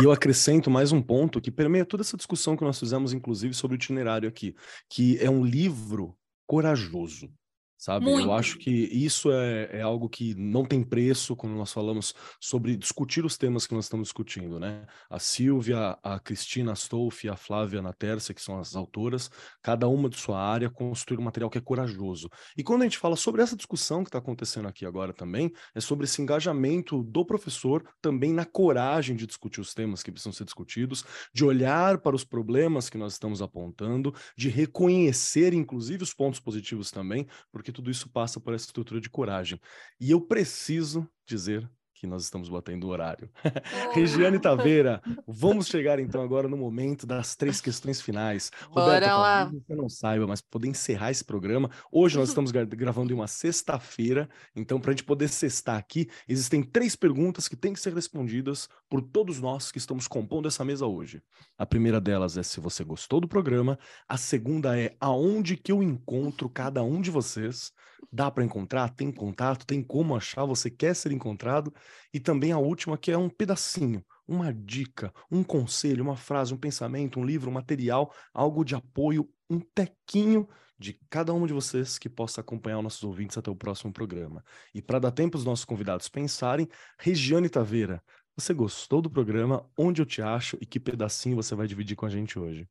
E 0.00 0.04
eu 0.04 0.10
acrescento 0.10 0.70
mais 0.70 0.92
um 0.92 1.02
ponto 1.02 1.42
que 1.42 1.50
permeia 1.50 1.84
toda 1.84 2.02
essa 2.02 2.16
discussão 2.16 2.56
que 2.56 2.64
nós 2.64 2.78
fizemos, 2.78 3.12
inclusive, 3.12 3.52
sobre 3.52 3.74
o 3.74 3.76
itinerário 3.76 4.26
aqui, 4.26 4.56
que 4.88 5.18
é 5.18 5.28
um 5.28 5.44
livro 5.44 6.16
corajoso 6.46 7.30
sabe? 7.78 8.06
Muito. 8.06 8.26
Eu 8.26 8.32
acho 8.32 8.58
que 8.58 8.70
isso 8.70 9.30
é, 9.30 9.78
é, 9.78 9.80
algo 9.80 10.08
que 10.08 10.34
não 10.34 10.64
tem 10.64 10.82
preço 10.82 11.36
quando 11.36 11.54
nós 11.54 11.72
falamos 11.72 12.12
sobre 12.40 12.76
discutir 12.76 13.24
os 13.24 13.38
temas 13.38 13.66
que 13.66 13.74
nós 13.74 13.84
estamos 13.84 14.08
discutindo, 14.08 14.58
né? 14.58 14.84
A 15.08 15.20
Silvia, 15.20 15.96
a 16.02 16.18
Cristina 16.18 16.72
Stolf 16.72 17.24
e 17.24 17.28
a 17.28 17.36
Flávia 17.36 17.80
Natercia, 17.80 18.34
que 18.34 18.42
são 18.42 18.58
as 18.58 18.74
autoras, 18.74 19.30
cada 19.62 19.86
uma 19.86 20.08
de 20.08 20.16
sua 20.16 20.42
área 20.42 20.68
construir 20.68 21.20
um 21.20 21.22
material 21.22 21.48
que 21.48 21.58
é 21.58 21.60
corajoso. 21.60 22.28
E 22.56 22.64
quando 22.64 22.82
a 22.82 22.84
gente 22.84 22.98
fala 22.98 23.14
sobre 23.14 23.42
essa 23.42 23.56
discussão 23.56 24.02
que 24.02 24.08
está 24.08 24.18
acontecendo 24.18 24.66
aqui 24.66 24.84
agora 24.84 25.12
também, 25.12 25.52
é 25.72 25.80
sobre 25.80 26.04
esse 26.04 26.20
engajamento 26.20 27.04
do 27.04 27.24
professor 27.24 27.84
também 28.02 28.32
na 28.32 28.44
coragem 28.44 29.14
de 29.14 29.26
discutir 29.26 29.60
os 29.60 29.72
temas 29.72 30.02
que 30.02 30.10
precisam 30.10 30.32
ser 30.32 30.44
discutidos, 30.44 31.04
de 31.32 31.44
olhar 31.44 31.98
para 31.98 32.16
os 32.16 32.24
problemas 32.24 32.90
que 32.90 32.98
nós 32.98 33.12
estamos 33.12 33.40
apontando, 33.40 34.12
de 34.36 34.48
reconhecer, 34.48 35.54
inclusive, 35.54 36.02
os 36.02 36.12
pontos 36.12 36.40
positivos 36.40 36.90
também, 36.90 37.26
porque 37.52 37.67
porque 37.68 37.72
tudo 37.72 37.90
isso 37.90 38.08
passa 38.08 38.40
por 38.40 38.54
essa 38.54 38.64
estrutura 38.64 39.00
de 39.00 39.10
coragem. 39.10 39.60
E 40.00 40.10
eu 40.10 40.20
preciso 40.20 41.06
dizer 41.26 41.68
que 41.98 42.06
nós 42.06 42.24
estamos 42.24 42.48
batendo 42.48 42.86
o 42.86 42.90
horário. 42.90 43.28
Oh. 43.44 43.92
Regiane 43.94 44.38
Taveira, 44.38 45.02
vamos 45.26 45.66
chegar 45.66 45.98
então 45.98 46.22
agora 46.22 46.48
no 46.48 46.56
momento 46.56 47.06
das 47.06 47.34
três 47.34 47.60
questões 47.60 48.00
finais. 48.00 48.50
Bora 48.72 48.94
Roberta, 48.94 49.16
lá. 49.16 49.44
você 49.46 49.74
não 49.74 49.88
saiba, 49.88 50.26
mas 50.26 50.40
poder 50.40 50.68
encerrar 50.68 51.10
esse 51.10 51.24
programa. 51.24 51.70
Hoje 51.90 52.16
nós 52.16 52.28
estamos 52.28 52.50
gravando 52.50 53.12
em 53.12 53.14
uma 53.14 53.26
sexta-feira, 53.26 54.28
então 54.54 54.80
para 54.80 54.90
a 54.90 54.92
gente 54.92 55.04
poder 55.04 55.28
sextar 55.28 55.76
aqui, 55.76 56.08
existem 56.28 56.62
três 56.62 56.94
perguntas 56.94 57.48
que 57.48 57.56
têm 57.56 57.72
que 57.72 57.80
ser 57.80 57.94
respondidas 57.94 58.68
por 58.88 59.02
todos 59.02 59.40
nós 59.40 59.72
que 59.72 59.78
estamos 59.78 60.06
compondo 60.06 60.48
essa 60.48 60.64
mesa 60.64 60.86
hoje. 60.86 61.22
A 61.56 61.66
primeira 61.66 62.00
delas 62.00 62.36
é 62.36 62.42
se 62.42 62.60
você 62.60 62.84
gostou 62.84 63.20
do 63.20 63.28
programa, 63.28 63.78
a 64.08 64.16
segunda 64.16 64.78
é 64.78 64.94
aonde 65.00 65.56
que 65.56 65.72
eu 65.72 65.82
encontro 65.82 66.48
cada 66.48 66.82
um 66.82 67.00
de 67.00 67.10
vocês. 67.10 67.72
Dá 68.10 68.30
para 68.30 68.44
encontrar? 68.44 68.90
Tem 68.90 69.10
contato? 69.10 69.66
Tem 69.66 69.82
como 69.82 70.16
achar? 70.16 70.44
Você 70.44 70.70
quer 70.70 70.94
ser 70.94 71.12
encontrado? 71.12 71.72
E 72.12 72.20
também 72.20 72.52
a 72.52 72.58
última, 72.58 72.98
que 72.98 73.10
é 73.10 73.18
um 73.18 73.28
pedacinho, 73.28 74.04
uma 74.26 74.52
dica, 74.52 75.12
um 75.30 75.42
conselho, 75.42 76.02
uma 76.02 76.16
frase, 76.16 76.52
um 76.52 76.58
pensamento, 76.58 77.18
um 77.18 77.24
livro, 77.24 77.50
um 77.50 77.54
material, 77.54 78.12
algo 78.32 78.64
de 78.64 78.74
apoio, 78.74 79.28
um 79.48 79.60
tequinho 79.60 80.48
de 80.78 80.98
cada 81.10 81.34
um 81.34 81.46
de 81.46 81.52
vocês 81.52 81.98
que 81.98 82.08
possa 82.08 82.40
acompanhar 82.40 82.80
nossos 82.82 83.02
ouvintes 83.02 83.36
até 83.36 83.50
o 83.50 83.56
próximo 83.56 83.92
programa. 83.92 84.44
E 84.72 84.80
para 84.80 84.98
dar 84.98 85.10
tempo 85.10 85.36
aos 85.36 85.44
nossos 85.44 85.64
convidados 85.64 86.08
pensarem, 86.08 86.68
Regiane 86.98 87.48
Taveira, 87.48 88.02
você 88.36 88.54
gostou 88.54 89.02
do 89.02 89.10
programa? 89.10 89.68
Onde 89.76 90.00
eu 90.00 90.06
te 90.06 90.22
acho 90.22 90.56
e 90.60 90.66
que 90.66 90.78
pedacinho 90.78 91.34
você 91.34 91.54
vai 91.56 91.66
dividir 91.66 91.96
com 91.96 92.06
a 92.06 92.10
gente 92.10 92.38
hoje? 92.38 92.68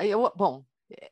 Eu, 0.00 0.32
bom, 0.34 0.64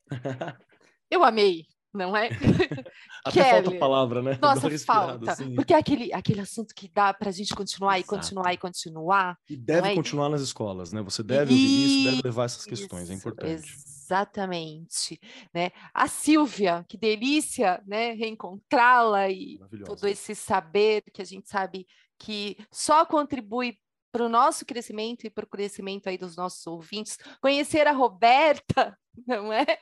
eu 1.11 1.23
amei 1.23 1.67
não 1.93 2.17
é? 2.17 2.29
Até 3.25 3.43
Kelly, 3.45 3.65
falta 3.65 3.79
palavra, 3.79 4.23
né? 4.23 4.39
Nossa, 4.41 4.79
falta. 4.79 5.33
Assim. 5.33 5.55
Porque 5.55 5.73
é 5.73 5.77
aquele, 5.77 6.13
aquele 6.13 6.41
assunto 6.41 6.75
que 6.75 6.89
dá 6.89 7.13
para 7.13 7.29
a 7.29 7.33
gente 7.33 7.55
continuar 7.55 7.99
Exato. 7.99 8.15
e 8.15 8.17
continuar 8.17 8.55
e 8.55 8.57
continuar. 8.57 9.39
E 9.49 9.57
deve 9.57 9.89
é? 9.89 9.95
continuar 9.95 10.29
nas 10.29 10.41
escolas, 10.41 10.93
né? 10.93 11.03
Você 11.03 11.23
deve 11.23 11.53
ouvir 11.53 11.55
isso, 11.55 12.11
deve 12.11 12.23
levar 12.25 12.45
essas 12.45 12.65
questões, 12.65 13.05
isso, 13.05 13.13
é 13.13 13.15
importante. 13.15 13.75
Exatamente, 14.09 15.21
né? 15.55 15.71
A 15.93 16.09
Silvia, 16.09 16.85
que 16.89 16.97
delícia, 16.97 17.83
né? 17.87 18.13
Reencontrá-la 18.13 19.29
e 19.31 19.59
todo 19.85 20.07
esse 20.07 20.35
saber 20.35 21.03
que 21.13 21.23
a 21.23 21.27
gente 21.27 21.49
sabe 21.49 21.87
que 22.19 22.57
só 22.71 23.05
contribui 23.05 23.79
para 24.11 24.25
o 24.25 24.29
nosso 24.29 24.65
crescimento 24.65 25.25
e 25.27 25.31
para 25.31 25.45
o 25.45 25.49
crescimento 25.49 26.09
aí 26.09 26.17
dos 26.17 26.37
nossos 26.37 26.67
ouvintes. 26.67 27.19
Conhecer 27.41 27.87
a 27.87 27.93
Roberta, 27.93 28.99
não 29.27 29.53
é? 29.53 29.79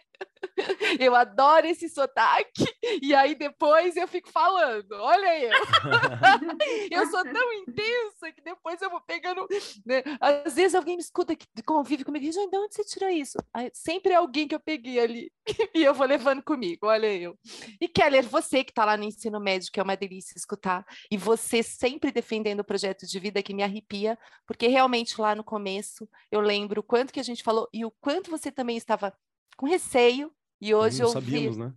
Eu 0.99 1.14
adoro 1.14 1.67
esse 1.67 1.89
sotaque, 1.89 2.64
e 3.03 3.14
aí 3.14 3.35
depois 3.35 3.97
eu 3.97 4.09
fico 4.09 4.31
falando, 4.31 4.93
olha 4.93 5.41
eu. 5.43 5.51
eu 6.91 7.07
sou 7.09 7.23
tão 7.25 7.53
intensa 7.53 8.33
que 8.33 8.41
depois 8.43 8.81
eu 8.81 8.91
vou 8.91 9.01
pegando. 9.01 9.47
Né? 9.85 10.03
Às 10.21 10.55
vezes 10.55 10.75
alguém 10.75 10.97
me 10.97 11.03
escuta 11.03 11.37
que 11.37 11.47
convive 11.64 12.05
comigo 12.05 12.25
e 12.25 12.29
diz, 12.29 12.37
de 12.37 12.57
onde 12.57 12.75
você 12.75 12.85
tirou 12.85 13.11
isso? 13.11 13.39
Aí, 13.53 13.71
sempre 13.75 14.12
é 14.12 14.17
alguém 14.17 14.49
que 14.49 14.55
eu 14.55 14.61
peguei 14.61 14.99
ali 14.99 15.33
e 15.75 15.83
eu 15.83 15.95
vou 15.95 16.07
levando 16.07 16.43
comigo, 16.43 16.87
olha 16.87 17.12
eu. 17.12 17.39
E 17.81 17.89
Keller, 17.89 18.27
você 18.27 18.64
que 18.64 18.71
está 18.71 18.85
lá 18.85 18.97
no 18.97 19.05
ensino 19.05 19.39
médio, 19.39 19.71
que 19.71 19.81
é 19.81 19.83
uma 19.83 19.97
delícia 19.97 20.35
escutar, 20.37 20.85
e 21.11 21.17
você 21.17 21.62
sempre 21.62 22.11
defendendo 22.11 22.61
o 22.61 22.64
projeto 22.64 23.07
de 23.07 23.19
vida 23.19 23.43
que 23.43 23.55
me 23.55 23.62
arrepia, 23.62 24.19
porque 24.47 24.69
realmente 24.69 25.21
lá 25.21 25.35
no 25.35 25.45
começo 25.45 26.09
eu 26.31 26.41
lembro 26.41 26.81
o 26.81 26.85
quanto 26.85 27.12
que 27.12 27.21
a 27.21 27.25
gente 27.25 27.43
falou 27.43 27.69
e 27.73 27.85
o 27.85 27.91
quanto 27.91 28.31
você 28.31 28.51
também 28.51 28.77
estava 28.77 29.12
com 29.57 29.67
receio, 29.67 30.33
e 30.61 30.75
hoje 30.75 31.03
eu 31.03 31.09
ouvir, 31.09 31.57
né? 31.57 31.73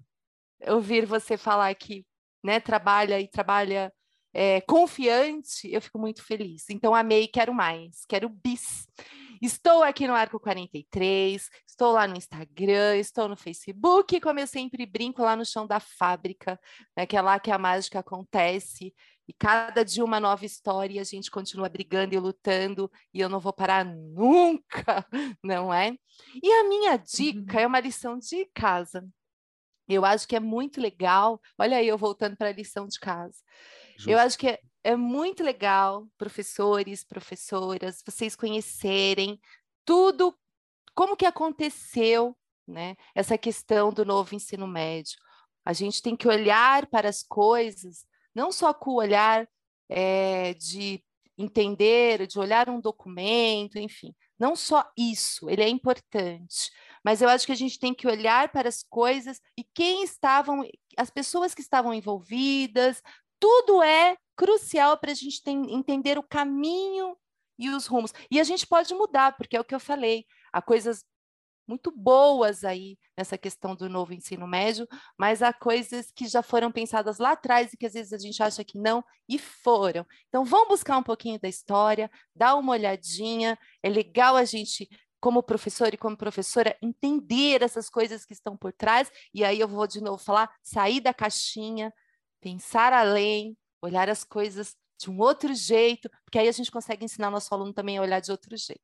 ouvir 0.68 1.06
você 1.06 1.38
falar 1.38 1.74
que 1.76 2.06
né, 2.44 2.60
trabalha 2.60 3.20
e 3.20 3.28
trabalha 3.28 3.92
é, 4.34 4.62
confiante, 4.62 5.72
eu 5.72 5.82
fico 5.82 6.00
muito 6.00 6.24
feliz. 6.24 6.70
Então, 6.70 6.94
amei, 6.94 7.28
quero 7.28 7.54
mais, 7.54 8.06
quero 8.08 8.30
bis. 8.30 8.88
Estou 9.42 9.84
aqui 9.84 10.06
no 10.06 10.14
Arco 10.14 10.38
43, 10.40 11.50
estou 11.66 11.94
lá 11.94 12.06
no 12.06 12.18
Instagram, 12.18 12.98
estou 12.98 13.30
no 13.30 13.38
Facebook, 13.38 14.20
como 14.20 14.40
eu 14.40 14.48
sempre 14.48 14.86
brinco, 14.86 15.22
lá 15.22 15.36
no 15.36 15.46
chão 15.46 15.66
da 15.66 15.80
fábrica, 15.80 16.60
né, 16.96 17.06
que 17.06 17.16
é 17.16 17.22
lá 17.22 17.40
que 17.40 17.50
a 17.50 17.58
mágica 17.58 18.00
acontece. 18.00 18.94
E 19.30 19.34
cada 19.34 19.86
dia 19.86 20.04
uma 20.04 20.20
nova 20.20 20.44
história, 20.44 20.96
e 20.96 21.00
a 21.00 21.04
gente 21.04 21.30
continua 21.30 21.70
brigando 21.70 22.16
e 22.16 22.20
lutando, 22.20 22.92
e 23.14 23.20
eu 23.20 23.30
não 23.30 23.40
vou 23.40 23.54
parar 23.54 23.86
nunca, 23.86 25.06
não 25.44 25.72
é? 25.72 25.96
E 26.42 26.52
a 26.52 26.68
minha 26.68 26.98
dica 26.98 27.54
uhum. 27.54 27.60
é 27.60 27.68
uma 27.68 27.80
lição 27.80 28.18
de 28.18 28.44
casa. 28.56 29.08
Eu 29.88 30.04
acho 30.04 30.28
que 30.28 30.36
é 30.36 30.40
muito 30.40 30.82
legal. 30.82 31.40
Olha 31.60 31.78
aí, 31.78 31.88
eu 31.88 31.96
voltando 31.96 32.36
para 32.36 32.50
a 32.50 32.52
lição 32.54 32.88
de 32.88 33.00
casa. 33.00 33.38
Justo. 33.98 34.10
Eu 34.10 34.18
acho 34.18 34.36
que 34.36 34.48
é, 34.48 34.60
é 34.84 34.96
muito 34.96 35.44
legal, 35.44 36.08
professores, 36.18 37.04
professoras, 37.04 38.02
vocês 38.04 38.36
conhecerem 38.36 39.40
tudo, 39.86 40.36
como 40.96 41.16
que 41.16 41.28
aconteceu, 41.28 42.36
né? 42.68 42.96
Essa 43.14 43.38
questão 43.38 43.94
do 43.94 44.04
novo 44.04 44.34
ensino 44.34 44.66
médio. 44.66 45.20
A 45.64 45.72
gente 45.72 46.02
tem 46.02 46.16
que 46.16 46.28
olhar 46.28 46.88
para 46.88 47.08
as 47.08 47.22
coisas 47.22 48.09
não 48.34 48.52
só 48.52 48.74
com 48.74 48.92
o 48.92 48.96
olhar 48.96 49.48
é, 49.90 50.54
de 50.54 51.04
entender, 51.38 52.28
de 52.28 52.38
olhar 52.38 52.70
um 52.70 52.82
documento, 52.82 53.80
enfim, 53.80 54.14
não 54.38 54.56
só 54.56 54.86
isso, 54.98 55.50
ele 55.50 55.64
é 55.64 55.70
importante, 55.70 56.70
mas 57.04 57.22
eu 57.22 57.30
acho 57.30 57.46
que 57.46 57.52
a 57.52 57.56
gente 57.56 57.80
tem 57.80 57.94
que 57.94 58.08
olhar 58.08 58.50
para 58.52 58.68
as 58.68 58.84
coisas 58.84 59.40
e 59.58 59.64
quem 59.74 60.04
estavam, 60.04 60.68
as 60.98 61.10
pessoas 61.10 61.54
que 61.54 61.62
estavam 61.62 61.94
envolvidas, 61.94 63.02
tudo 63.40 63.82
é 63.82 64.18
crucial 64.36 64.98
para 64.98 65.12
a 65.12 65.16
gente 65.16 65.42
entender 65.48 66.18
o 66.18 66.24
caminho 66.24 67.16
e 67.58 67.70
os 67.70 67.88
rumos. 67.88 68.14
E 68.32 68.40
a 68.40 68.44
gente 68.44 68.66
pode 68.66 68.94
mudar, 68.94 69.36
porque 69.36 69.56
é 69.56 69.60
o 69.60 69.66
que 69.66 69.76
eu 69.76 69.80
falei, 69.80 70.26
há 70.52 70.62
coisas 70.62 71.04
muito 71.70 71.92
boas 71.92 72.64
aí 72.64 72.98
nessa 73.16 73.38
questão 73.38 73.76
do 73.76 73.88
novo 73.88 74.12
ensino 74.12 74.48
médio, 74.48 74.88
mas 75.16 75.44
há 75.44 75.54
coisas 75.54 76.12
que 76.12 76.28
já 76.28 76.42
foram 76.42 76.72
pensadas 76.72 77.20
lá 77.20 77.34
atrás 77.34 77.72
e 77.72 77.78
que 77.78 77.86
às 77.86 77.94
vezes 77.94 78.12
a 78.12 78.18
gente 78.18 78.42
acha 78.42 78.64
que 78.64 78.80
não 78.80 79.04
e 79.28 79.38
foram. 79.38 80.06
Então 80.28 80.44
vamos 80.44 80.70
buscar 80.70 80.98
um 80.98 81.04
pouquinho 81.04 81.40
da 81.40 81.48
história, 81.48 82.10
dar 82.36 82.56
uma 82.56 82.72
olhadinha. 82.72 83.58
É 83.84 83.90
legal 83.90 84.36
a 84.36 84.44
gente 84.44 84.90
como 85.22 85.44
professor 85.44 85.94
e 85.94 85.98
como 85.98 86.18
professora, 86.18 86.76
entender 86.82 87.62
essas 87.62 87.90
coisas 87.90 88.26
que 88.26 88.34
estão 88.34 88.56
por 88.58 88.72
trás, 88.72 89.12
e 89.34 89.44
aí 89.44 89.60
eu 89.60 89.68
vou 89.68 89.86
de 89.86 90.02
novo 90.02 90.18
falar, 90.18 90.50
sair 90.64 91.02
da 91.02 91.14
caixinha, 91.14 91.94
pensar 92.42 92.94
além, 92.94 93.58
olhar 93.82 94.10
as 94.10 94.24
coisas 94.24 94.76
de 94.98 95.10
um 95.10 95.20
outro 95.20 95.54
jeito, 95.54 96.10
porque 96.24 96.40
aí 96.40 96.48
a 96.48 96.54
gente 96.54 96.72
consegue 96.72 97.04
ensinar 97.04 97.30
nosso 97.30 97.54
aluno 97.54 97.74
também 97.74 97.98
a 97.98 98.02
olhar 98.02 98.22
de 98.22 98.32
outro 98.32 98.56
jeito. 98.56 98.82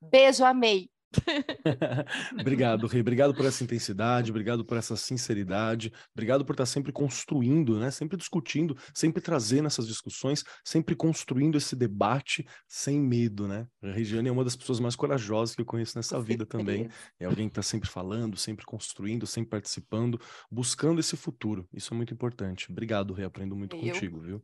Beijo, 0.00 0.44
amei! 0.44 0.90
obrigado, 2.38 2.86
Rei. 2.86 3.00
Obrigado 3.00 3.34
por 3.34 3.44
essa 3.44 3.64
intensidade, 3.64 4.30
obrigado 4.30 4.64
por 4.64 4.76
essa 4.76 4.96
sinceridade, 4.96 5.92
obrigado 6.14 6.44
por 6.44 6.52
estar 6.52 6.66
sempre 6.66 6.92
construindo, 6.92 7.78
né? 7.78 7.90
Sempre 7.90 8.16
discutindo, 8.16 8.76
sempre 8.94 9.20
trazendo 9.20 9.66
essas 9.66 9.86
discussões, 9.86 10.44
sempre 10.64 10.94
construindo 10.94 11.58
esse 11.58 11.74
debate 11.74 12.46
sem 12.66 13.00
medo, 13.00 13.48
né? 13.48 13.66
A 13.82 13.90
Regiane 13.90 14.28
é 14.28 14.32
uma 14.32 14.44
das 14.44 14.56
pessoas 14.56 14.80
mais 14.80 14.94
corajosas 14.94 15.54
que 15.54 15.62
eu 15.62 15.66
conheço 15.66 15.96
nessa 15.98 16.20
vida 16.20 16.46
também. 16.46 16.88
É 17.18 17.24
alguém 17.24 17.48
que 17.48 17.52
está 17.52 17.62
sempre 17.62 17.88
falando, 17.88 18.36
sempre 18.36 18.64
construindo, 18.64 19.26
sempre 19.26 19.50
participando, 19.50 20.20
buscando 20.50 21.00
esse 21.00 21.16
futuro. 21.16 21.68
Isso 21.72 21.92
é 21.92 21.96
muito 21.96 22.14
importante. 22.14 22.70
Obrigado, 22.70 23.12
Rei. 23.14 23.26
Aprendo 23.26 23.56
muito 23.56 23.76
eu... 23.76 23.80
contigo, 23.80 24.20
viu? 24.20 24.42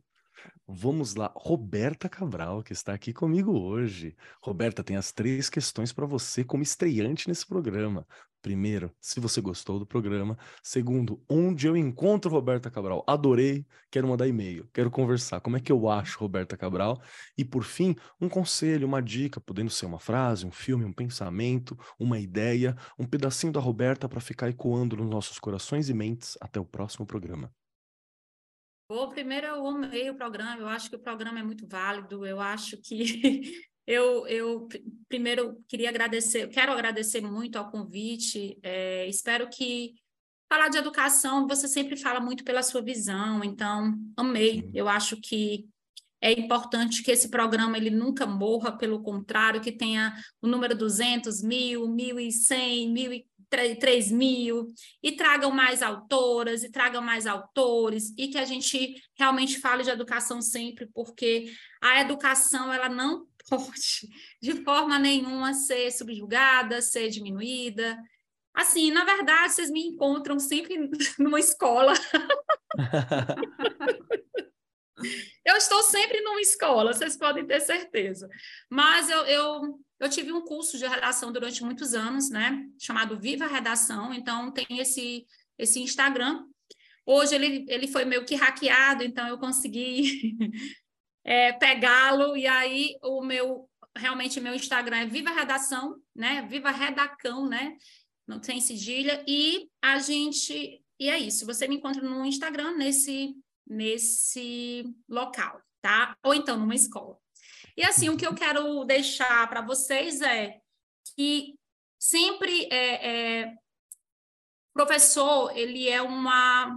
Vamos 0.67 1.15
lá, 1.15 1.31
Roberta 1.35 2.09
Cabral, 2.09 2.61
que 2.61 2.73
está 2.73 2.93
aqui 2.93 3.13
comigo 3.13 3.57
hoje. 3.57 4.15
Roberta, 4.41 4.83
tem 4.83 4.97
as 4.97 5.11
três 5.11 5.49
questões 5.49 5.93
para 5.93 6.05
você 6.05 6.43
como 6.43 6.61
estreante 6.61 7.29
nesse 7.29 7.45
programa. 7.45 8.05
Primeiro, 8.41 8.93
se 9.01 9.19
você 9.19 9.41
gostou 9.41 9.79
do 9.79 9.85
programa. 9.85 10.37
Segundo, 10.61 11.23
onde 11.29 11.67
eu 11.67 11.75
encontro 11.75 12.31
Roberta 12.31 12.69
Cabral? 12.69 13.03
Adorei, 13.07 13.65
quero 13.89 14.07
mandar 14.07 14.27
e-mail, 14.27 14.69
quero 14.73 14.91
conversar. 14.91 15.41
Como 15.41 15.57
é 15.57 15.59
que 15.59 15.71
eu 15.71 15.89
acho 15.89 16.19
Roberta 16.19 16.55
Cabral? 16.55 17.01
E 17.37 17.43
por 17.43 17.63
fim, 17.63 17.95
um 18.21 18.29
conselho, 18.29 18.87
uma 18.87 19.01
dica, 19.01 19.41
podendo 19.41 19.69
ser 19.69 19.85
uma 19.85 19.99
frase, 19.99 20.45
um 20.45 20.51
filme, 20.51 20.85
um 20.85 20.93
pensamento, 20.93 21.77
uma 21.99 22.19
ideia, 22.19 22.75
um 22.97 23.05
pedacinho 23.05 23.51
da 23.51 23.59
Roberta 23.59 24.07
para 24.07 24.19
ficar 24.21 24.49
ecoando 24.49 24.95
nos 24.97 25.09
nossos 25.09 25.39
corações 25.39 25.89
e 25.89 25.93
mentes 25.93 26.37
até 26.39 26.59
o 26.59 26.65
próximo 26.65 27.05
programa. 27.05 27.51
Bom, 28.89 29.09
primeiro 29.09 29.47
eu 29.47 29.67
amei 29.67 30.09
o 30.09 30.15
programa, 30.15 30.61
eu 30.61 30.67
acho 30.67 30.89
que 30.89 30.95
o 30.95 30.99
programa 30.99 31.39
é 31.39 31.43
muito 31.43 31.67
válido, 31.67 32.25
eu 32.25 32.39
acho 32.39 32.77
que 32.77 33.41
eu, 33.85 34.25
eu 34.27 34.67
primeiro 35.09 35.61
queria 35.67 35.89
agradecer, 35.89 36.47
quero 36.47 36.71
agradecer 36.71 37.19
muito 37.19 37.57
ao 37.57 37.69
convite, 37.69 38.57
é, 38.63 39.05
espero 39.07 39.49
que 39.49 39.93
falar 40.47 40.69
de 40.69 40.77
educação, 40.77 41.45
você 41.45 41.67
sempre 41.67 41.97
fala 41.97 42.21
muito 42.21 42.45
pela 42.45 42.63
sua 42.63 42.81
visão, 42.81 43.43
então 43.43 43.93
amei, 44.15 44.69
eu 44.73 44.87
acho 44.87 45.17
que 45.17 45.67
é 46.21 46.31
importante 46.31 47.03
que 47.03 47.11
esse 47.11 47.29
programa 47.29 47.77
ele 47.77 47.89
nunca 47.89 48.25
morra, 48.25 48.71
pelo 48.71 49.03
contrário, 49.03 49.61
que 49.61 49.71
tenha 49.71 50.15
o 50.41 50.47
número 50.47 50.75
200, 50.75 51.43
mil, 51.43 51.89
mil 51.89 52.19
e 52.19 52.31
cem, 52.31 52.89
mil 52.91 53.11
e 53.11 53.27
3 53.49 54.11
mil, 54.11 54.67
e 55.01 55.13
tragam 55.13 55.51
mais 55.51 55.81
autoras, 55.81 56.63
e 56.63 56.71
tragam 56.71 57.01
mais 57.01 57.25
autores, 57.25 58.13
e 58.17 58.27
que 58.27 58.37
a 58.37 58.45
gente 58.45 58.95
realmente 59.17 59.59
fale 59.59 59.83
de 59.83 59.89
educação 59.89 60.41
sempre, 60.41 60.87
porque 60.93 61.51
a 61.81 62.01
educação 62.01 62.73
ela 62.73 62.89
não 62.89 63.25
pode, 63.49 64.09
de 64.41 64.63
forma 64.63 64.99
nenhuma, 64.99 65.53
ser 65.53 65.91
subjugada, 65.91 66.81
ser 66.81 67.09
diminuída. 67.09 67.97
Assim, 68.53 68.91
na 68.91 69.05
verdade, 69.05 69.53
vocês 69.53 69.69
me 69.69 69.85
encontram 69.85 70.39
sempre 70.39 70.89
numa 71.19 71.39
escola. 71.39 71.93
eu 75.45 75.55
estou 75.55 75.83
sempre 75.83 76.21
numa 76.21 76.41
escola, 76.41 76.91
vocês 76.91 77.15
podem 77.15 77.45
ter 77.45 77.61
certeza. 77.61 78.27
Mas 78.69 79.09
eu, 79.09 79.25
eu 79.25 79.79
eu 79.99 80.09
tive 80.09 80.31
um 80.31 80.41
curso 80.41 80.77
de 80.77 80.85
redação 80.85 81.31
durante 81.31 81.63
muitos 81.63 81.93
anos, 81.93 82.29
né? 82.29 82.65
Chamado 82.79 83.19
Viva 83.19 83.47
Redação. 83.47 84.13
Então, 84.13 84.51
tem 84.51 84.65
esse, 84.79 85.25
esse 85.57 85.81
Instagram. 85.81 86.45
Hoje 87.05 87.33
ele, 87.33 87.65
ele 87.67 87.87
foi 87.87 88.05
meio 88.05 88.25
que 88.25 88.35
hackeado, 88.35 89.03
então 89.03 89.27
eu 89.27 89.37
consegui 89.37 90.37
é, 91.23 91.53
pegá-lo. 91.57 92.37
E 92.37 92.45
aí, 92.45 92.95
o 93.01 93.23
meu, 93.23 93.67
realmente, 93.95 94.39
meu 94.39 94.53
Instagram 94.53 94.97
é 94.97 95.05
Viva 95.07 95.31
Redação, 95.31 95.95
né? 96.15 96.45
Viva 96.47 96.69
Redacão, 96.69 97.47
né? 97.47 97.75
Não 98.27 98.39
tem 98.39 98.61
cedilha. 98.61 99.23
E 99.27 99.67
a 99.81 99.97
gente. 99.97 100.83
E 100.99 101.09
é 101.09 101.17
isso. 101.17 101.45
Você 101.45 101.67
me 101.67 101.77
encontra 101.77 102.01
no 102.01 102.25
Instagram, 102.25 102.75
nesse, 102.75 103.35
nesse 103.65 104.83
local, 105.09 105.59
tá? 105.81 106.15
Ou 106.23 106.35
então 106.35 106.57
numa 106.57 106.75
escola. 106.75 107.17
E 107.75 107.83
assim, 107.83 108.09
o 108.09 108.17
que 108.17 108.25
eu 108.25 108.33
quero 108.33 108.83
deixar 108.85 109.47
para 109.49 109.61
vocês 109.61 110.21
é 110.21 110.59
que 111.15 111.55
sempre 111.99 112.67
é, 112.71 113.41
é, 113.41 113.55
professor 114.73 115.55
ele 115.55 115.89
é 115.89 116.01
uma 116.01 116.75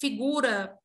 figura 0.00 0.76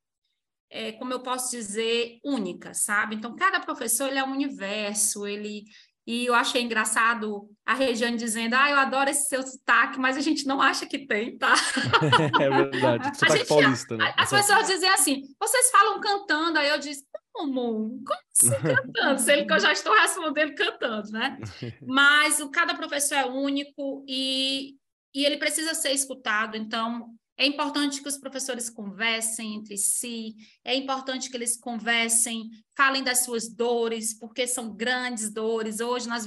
é, 0.70 0.94
como 0.94 1.11
eu 1.11 1.20
posso 1.20 1.52
dizer 1.52 2.20
única 2.24 2.74
sabe 2.74 3.15
então 3.15 3.36
cada 3.36 3.60
professor 3.60 4.07
ele 4.07 4.20
é 4.20 4.24
um 4.24 4.32
universo 4.32 5.28
ele 5.28 5.65
e 6.06 6.26
eu 6.26 6.34
achei 6.34 6.61
engraçado 6.61 7.48
a 7.65 7.76
Regiane 7.76 8.18
dizendo, 8.18 8.56
ah, 8.56 8.70
eu 8.72 8.78
adoro 8.78 9.10
esse 9.10 9.30
seu 9.30 9.45
sotaque, 9.45 9.99
mas 9.99 10.18
a 10.18 10.20
gente 10.20 10.48
não 10.48 10.60
acha 10.60 10.86
que 10.86 11.06
tem, 11.06 11.38
tá? 11.38 11.53
é 12.41 12.49
verdade, 12.49 13.18
sotaque 13.18 13.38
gente, 13.38 13.48
paulista, 13.48 13.95
né? 13.95 14.14
As 14.18 14.30
pessoas 14.30 14.68
dizem 14.68 14.90
assim, 14.90 15.22
vocês 15.40 15.70
falam 15.70 15.99
cantando, 15.99 16.57
aí 16.57 16.70
eu 16.70 16.80
disse, 16.80 17.06
como? 17.32 18.03
Como 18.03 18.20
assim 18.32 18.49
cantando? 18.62 19.20
Sendo 19.20 19.48
que 19.48 19.53
eu 19.53 19.60
já 19.60 19.72
estou 19.72 19.94
respondendo 19.94 20.56
cantando, 20.56 21.12
né? 21.12 21.40
Mas 21.86 22.40
o, 22.40 22.49
cada 22.49 22.76
professor 22.76 23.16
é 23.16 23.26
único 23.26 24.06
e 24.08 24.76
e 25.14 25.26
ele 25.26 25.38
precisa 25.38 25.74
ser 25.74 25.91
escutado. 25.91 26.56
Então, 26.56 27.14
é 27.38 27.45
importante 27.45 28.02
que 28.02 28.08
os 28.08 28.18
professores 28.18 28.70
conversem 28.70 29.56
entre 29.56 29.78
si, 29.78 30.36
é 30.64 30.76
importante 30.76 31.30
que 31.30 31.36
eles 31.36 31.58
conversem, 31.58 32.49
falem 32.76 33.03
das 33.03 33.20
suas 33.20 33.49
dores, 33.49 34.14
porque 34.14 34.45
são 34.45 34.76
grandes 34.76 35.32
dores. 35.32 35.80
Hoje 35.80 36.08
nós, 36.08 36.26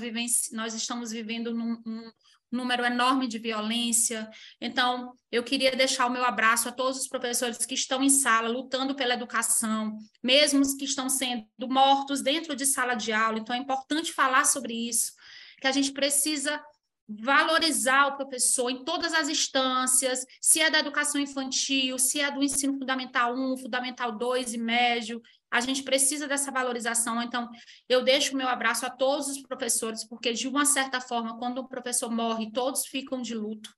nós 0.52 0.74
estamos 0.74 1.12
vivendo 1.12 1.54
num, 1.54 1.80
um 1.86 2.10
número 2.50 2.84
enorme 2.84 3.26
de 3.26 3.38
violência. 3.38 4.30
Então, 4.60 5.12
eu 5.30 5.42
queria 5.42 5.74
deixar 5.74 6.06
o 6.06 6.10
meu 6.10 6.24
abraço 6.24 6.68
a 6.68 6.72
todos 6.72 7.00
os 7.00 7.08
professores 7.08 7.64
que 7.66 7.74
estão 7.74 8.02
em 8.02 8.08
sala 8.08 8.48
lutando 8.48 8.94
pela 8.94 9.14
educação, 9.14 9.96
mesmo 10.22 10.60
os 10.60 10.74
que 10.74 10.84
estão 10.84 11.08
sendo 11.08 11.46
mortos 11.68 12.22
dentro 12.22 12.54
de 12.54 12.64
sala 12.64 12.94
de 12.94 13.12
aula. 13.12 13.38
Então, 13.38 13.54
é 13.54 13.58
importante 13.58 14.12
falar 14.12 14.44
sobre 14.44 14.72
isso, 14.88 15.12
que 15.60 15.66
a 15.66 15.72
gente 15.72 15.92
precisa 15.92 16.62
valorizar 17.08 18.06
o 18.06 18.16
professor 18.16 18.70
em 18.70 18.82
todas 18.82 19.12
as 19.12 19.28
instâncias, 19.28 20.24
se 20.40 20.60
é 20.60 20.70
da 20.70 20.78
educação 20.78 21.20
infantil, 21.20 21.98
se 21.98 22.20
é 22.20 22.30
do 22.30 22.42
ensino 22.42 22.78
fundamental 22.78 23.34
1, 23.36 23.58
fundamental 23.58 24.12
2 24.12 24.54
e 24.54 24.58
médio, 24.58 25.20
a 25.54 25.60
gente 25.60 25.84
precisa 25.84 26.26
dessa 26.26 26.50
valorização. 26.50 27.22
Então, 27.22 27.48
eu 27.88 28.02
deixo 28.02 28.34
o 28.34 28.36
meu 28.36 28.48
abraço 28.48 28.84
a 28.84 28.90
todos 28.90 29.28
os 29.28 29.40
professores, 29.40 30.02
porque 30.02 30.32
de 30.32 30.48
uma 30.48 30.64
certa 30.64 31.00
forma, 31.00 31.38
quando 31.38 31.58
o 31.58 31.68
professor 31.68 32.10
morre, 32.10 32.50
todos 32.50 32.86
ficam 32.86 33.22
de 33.22 33.36
luto. 33.36 33.72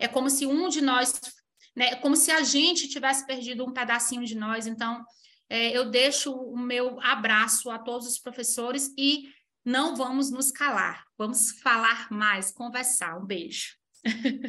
É 0.00 0.08
como 0.08 0.28
se 0.28 0.46
um 0.46 0.68
de 0.68 0.80
nós, 0.80 1.20
né, 1.76 1.94
como 1.96 2.16
se 2.16 2.32
a 2.32 2.42
gente 2.42 2.88
tivesse 2.88 3.24
perdido 3.24 3.64
um 3.64 3.72
pedacinho 3.72 4.24
de 4.24 4.34
nós. 4.34 4.66
Então, 4.66 5.04
é, 5.48 5.70
eu 5.70 5.90
deixo 5.90 6.34
o 6.34 6.58
meu 6.58 7.00
abraço 7.00 7.70
a 7.70 7.78
todos 7.78 8.08
os 8.08 8.18
professores 8.18 8.92
e 8.98 9.28
não 9.64 9.94
vamos 9.94 10.28
nos 10.28 10.50
calar, 10.50 11.04
vamos 11.16 11.52
falar 11.60 12.10
mais, 12.10 12.50
conversar. 12.50 13.16
Um 13.16 13.24
beijo. 13.24 13.81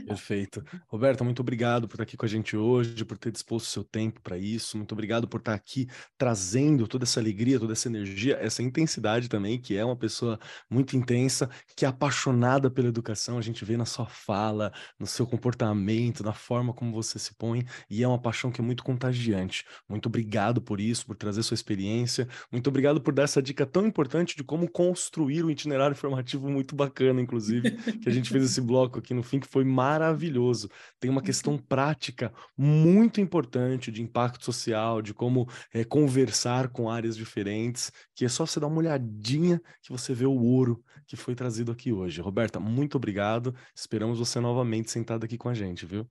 Perfeito. 0.06 0.64
Roberta, 0.88 1.24
muito 1.24 1.40
obrigado 1.40 1.88
por 1.88 1.94
estar 1.94 2.04
aqui 2.04 2.18
com 2.18 2.26
a 2.26 2.30
gente 2.30 2.58
hoje, 2.58 3.06
por 3.06 3.18
ter 3.18 3.32
disposto 3.32 3.68
o 3.68 3.70
seu 3.70 3.84
tempo 3.84 4.20
para 4.22 4.38
isso. 4.38 4.76
Muito 4.78 4.92
obrigado 4.92 5.28
por 5.28 5.40
estar 5.40 5.54
aqui 5.54 5.88
trazendo 6.18 6.88
toda 6.88 7.06
essa 7.06 7.20
alegria, 7.20 7.60
toda 7.60 7.74
essa 7.74 7.88
energia, 7.88 8.38
essa 8.42 8.64
intensidade 8.64 9.30
também, 9.30 9.60
que 9.60 9.78
é 9.78 9.86
uma 9.86 9.96
pessoa 9.96 10.40
muito 10.70 10.98
intensa, 10.98 11.50
que 11.76 11.86
é 11.86 11.88
apaixonada 11.88 12.70
pela 12.70 12.88
educação. 12.90 13.38
A 13.38 13.42
gente 13.42 13.64
vê 13.64 13.78
na 13.78 13.86
sua 13.86 14.08
fala, 14.08 14.74
no 15.00 15.06
seu 15.06 15.26
comportamento, 15.26 16.24
na 16.24 16.34
forma 16.34 16.74
como 16.74 16.92
você 16.92 17.20
se 17.20 17.34
põe, 17.36 17.64
e 17.90 18.04
é 18.04 18.08
uma 18.08 18.20
paixão 18.22 18.52
que 18.52 18.60
é 18.60 18.64
muito 18.64 18.84
contagiante. 18.84 19.64
Muito 19.88 20.08
obrigado 20.08 20.62
por 20.62 20.82
isso, 20.82 21.06
por 21.06 21.16
trazer 21.16 21.44
sua 21.44 21.56
experiência. 21.56 22.28
Muito 22.52 22.68
obrigado 22.68 23.00
por 23.00 23.14
dar 23.14 23.24
essa 23.24 23.42
dica 23.42 23.66
tão 23.66 23.86
importante 23.86 24.36
de 24.36 24.44
como 24.44 24.70
construir 24.70 25.44
um 25.46 25.50
itinerário 25.50 25.96
formativo 25.96 26.50
muito 26.50 26.76
bacana, 26.76 27.22
inclusive, 27.22 27.72
que 28.02 28.10
a 28.10 28.12
gente 28.12 28.30
fez 28.32 28.44
esse 28.44 28.60
bloco 28.60 29.00
aqui 29.00 29.14
no 29.14 29.24
fim 29.24 29.43
que 29.44 29.52
foi 29.52 29.64
maravilhoso. 29.64 30.70
Tem 31.00 31.10
uma 31.10 31.22
questão 31.22 31.54
uhum. 31.54 31.60
prática 31.60 32.34
muito 32.58 33.22
importante 33.22 33.92
de 33.92 34.02
impacto 34.02 34.44
social, 34.46 35.02
de 35.02 35.14
como 35.14 35.48
é, 35.74 35.84
conversar 35.84 36.70
com 36.70 36.90
áreas 36.90 37.16
diferentes, 37.16 37.92
que 38.16 38.26
é 38.26 38.30
só 38.30 38.46
você 38.46 38.60
dar 38.60 38.68
uma 38.68 38.80
olhadinha 38.80 39.62
que 39.82 39.92
você 39.92 40.14
vê 40.14 40.26
o 40.26 40.42
ouro 40.42 40.84
que 41.06 41.16
foi 41.16 41.36
trazido 41.36 41.72
aqui 41.72 41.92
hoje. 41.92 42.22
Roberta, 42.22 42.60
muito 42.60 42.96
obrigado. 42.96 43.54
Esperamos 43.76 44.20
você 44.20 44.40
novamente 44.40 44.90
sentado 44.90 45.26
aqui 45.26 45.38
com 45.38 45.50
a 45.50 45.54
gente, 45.54 45.86
viu? 45.86 46.08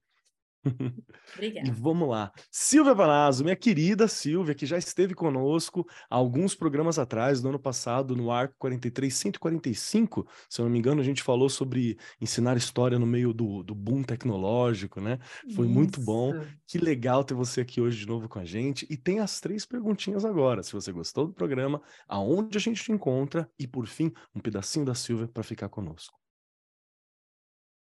Obrigada. 1.35 1.73
Vamos 1.73 2.09
lá. 2.09 2.33
Silvia 2.51 2.95
Panazzo, 2.95 3.45
minha 3.45 3.57
querida 3.57 4.07
Silvia, 4.07 4.55
que 4.55 4.67
já 4.67 4.79
esteve 4.79 5.15
conosco 5.15 5.87
alguns 6.09 6.55
programas 6.55 6.99
atrás, 6.99 7.43
no 7.43 7.49
ano 7.49 7.59
passado, 7.59 8.17
no 8.17 8.31
Arco 8.31 8.55
43, 8.59 9.13
145, 9.13 10.27
se 10.49 10.61
eu 10.61 10.65
não 10.65 10.73
me 10.73 10.79
engano, 10.79 11.01
a 11.01 11.05
gente 11.05 11.23
falou 11.23 11.49
sobre 11.49 11.99
ensinar 12.21 12.57
história 12.57 12.99
no 12.99 13.07
meio 13.07 13.33
do, 13.33 13.63
do 13.63 13.75
boom 13.75 14.03
tecnológico, 14.03 15.01
né? 15.01 15.19
Foi 15.55 15.67
Isso. 15.67 15.75
muito 15.75 16.01
bom. 16.01 16.33
Que 16.67 16.79
legal 16.79 17.25
ter 17.25 17.35
você 17.35 17.61
aqui 17.61 17.81
hoje 17.81 17.99
de 17.99 18.07
novo 18.07 18.29
com 18.29 18.39
a 18.39 18.45
gente. 18.45 18.87
E 18.89 18.97
tem 18.97 19.21
as 19.21 19.41
três 19.41 19.67
perguntinhas 19.67 20.25
agora. 20.25 20.63
Se 20.63 20.73
você 20.73 20.93
gostou 20.93 21.27
do 21.27 21.33
programa, 21.33 21.83
aonde 22.09 22.57
a 22.57 22.61
gente 22.61 22.83
te 22.83 22.93
encontra 22.93 23.51
e, 23.59 23.67
por 23.67 23.87
fim, 23.87 24.13
um 24.35 24.41
pedacinho 24.41 24.85
da 24.85 24.95
Silvia 24.95 25.29
para 25.29 25.43
ficar 25.43 25.69
conosco. 25.69 26.22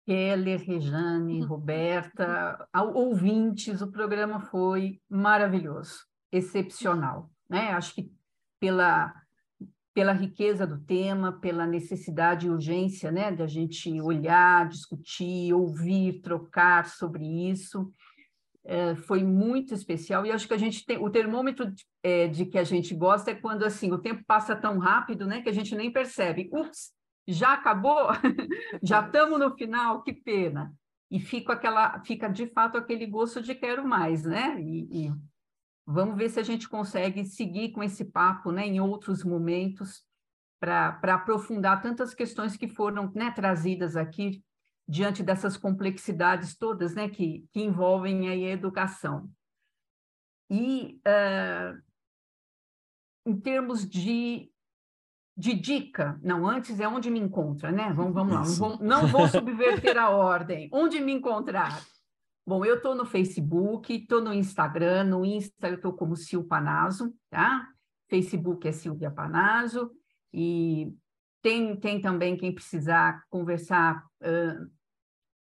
Keller, 0.05 0.61
Rejane, 0.61 1.41
uhum. 1.41 1.47
Roberta, 1.47 2.67
ouvintes, 2.93 3.81
o 3.81 3.91
programa 3.91 4.39
foi 4.39 4.99
maravilhoso, 5.09 6.05
excepcional. 6.31 7.29
Né? 7.49 7.71
Acho 7.71 7.95
que 7.95 8.11
pela, 8.59 9.13
pela 9.93 10.11
riqueza 10.11 10.67
do 10.67 10.79
tema, 10.79 11.39
pela 11.39 11.65
necessidade 11.65 12.47
e 12.47 12.49
urgência 12.49 13.11
né, 13.11 13.31
de 13.31 13.41
a 13.43 13.47
gente 13.47 14.01
olhar, 14.01 14.67
discutir, 14.67 15.53
ouvir, 15.53 16.21
trocar 16.21 16.85
sobre 16.85 17.25
isso, 17.49 17.91
é, 18.65 18.95
foi 18.95 19.23
muito 19.23 19.73
especial. 19.73 20.25
E 20.25 20.31
acho 20.31 20.47
que 20.47 20.53
a 20.53 20.57
gente 20.57 20.85
tem 20.85 20.97
o 20.97 21.09
termômetro 21.09 21.69
de, 21.69 21.85
é, 22.01 22.27
de 22.27 22.45
que 22.45 22.57
a 22.57 22.63
gente 22.63 22.95
gosta 22.95 23.31
é 23.31 23.35
quando 23.35 23.63
assim 23.63 23.91
o 23.91 23.97
tempo 23.97 24.23
passa 24.25 24.55
tão 24.55 24.77
rápido 24.79 25.25
né, 25.25 25.41
que 25.41 25.49
a 25.49 25.53
gente 25.53 25.75
nem 25.75 25.91
percebe. 25.91 26.49
Ups, 26.51 26.93
já 27.27 27.53
acabou? 27.53 28.09
já 28.83 29.05
estamos 29.05 29.39
no 29.39 29.55
final? 29.55 30.03
Que 30.03 30.13
pena. 30.13 30.73
E 31.09 31.19
fica, 31.19 31.53
aquela, 31.53 31.99
fica 32.01 32.27
de 32.27 32.47
fato 32.47 32.77
aquele 32.77 33.05
gosto 33.05 33.41
de 33.41 33.53
quero 33.53 33.87
mais, 33.87 34.23
né? 34.23 34.59
E, 34.59 35.05
e 35.05 35.13
vamos 35.85 36.17
ver 36.17 36.29
se 36.29 36.39
a 36.39 36.43
gente 36.43 36.67
consegue 36.67 37.25
seguir 37.25 37.71
com 37.71 37.83
esse 37.83 38.05
papo 38.05 38.51
né, 38.51 38.65
em 38.65 38.79
outros 38.79 39.23
momentos 39.23 40.03
para 40.59 41.13
aprofundar 41.13 41.81
tantas 41.81 42.13
questões 42.13 42.55
que 42.55 42.67
foram 42.67 43.11
né, 43.13 43.31
trazidas 43.31 43.95
aqui 43.95 44.43
diante 44.87 45.21
dessas 45.21 45.57
complexidades 45.57 46.57
todas 46.57 46.95
né, 46.95 47.09
que, 47.09 47.45
que 47.51 47.61
envolvem 47.61 48.29
a 48.29 48.35
educação. 48.35 49.29
E 50.49 51.01
uh, 51.07 51.81
em 53.25 53.39
termos 53.39 53.87
de 53.87 54.52
de 55.35 55.53
dica. 55.53 56.19
Não, 56.21 56.47
antes 56.47 56.79
é 56.79 56.87
onde 56.87 57.09
me 57.09 57.19
encontra, 57.19 57.71
né? 57.71 57.91
Vamos, 57.93 58.13
vamos 58.13 58.33
lá. 58.33 58.43
Não 58.43 58.53
vou, 58.55 58.77
não 58.79 59.07
vou 59.07 59.27
subverter 59.27 59.97
a 59.97 60.09
ordem. 60.09 60.69
Onde 60.71 60.99
me 60.99 61.11
encontrar? 61.11 61.83
Bom, 62.45 62.63
eu 62.65 62.75
estou 62.75 62.93
no 62.93 63.05
Facebook, 63.05 63.93
estou 63.93 64.21
no 64.21 64.33
Instagram. 64.33 65.05
No 65.05 65.25
Insta 65.25 65.69
eu 65.69 65.75
estou 65.75 65.93
como 65.93 66.15
Sil 66.15 66.43
Panazo, 66.43 67.15
tá? 67.29 67.67
Facebook 68.09 68.67
é 68.67 68.71
Silvia 68.71 69.09
Panazo. 69.09 69.91
E 70.31 70.93
tem, 71.41 71.75
tem 71.79 71.99
também 71.99 72.37
quem 72.37 72.53
precisar 72.53 73.23
conversar 73.29 74.05
uh, 74.21 74.71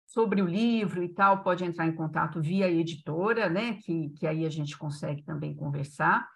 sobre 0.07 0.41
o 0.41 0.47
livro 0.47 1.03
e 1.03 1.09
tal, 1.09 1.43
pode 1.43 1.63
entrar 1.63 1.85
em 1.85 1.95
contato 1.95 2.41
via 2.41 2.69
editora, 2.69 3.47
né? 3.47 3.75
Que, 3.75 4.09
que 4.09 4.27
aí 4.27 4.45
a 4.45 4.49
gente 4.49 4.77
consegue 4.77 5.23
também 5.23 5.55
conversar. 5.55 6.27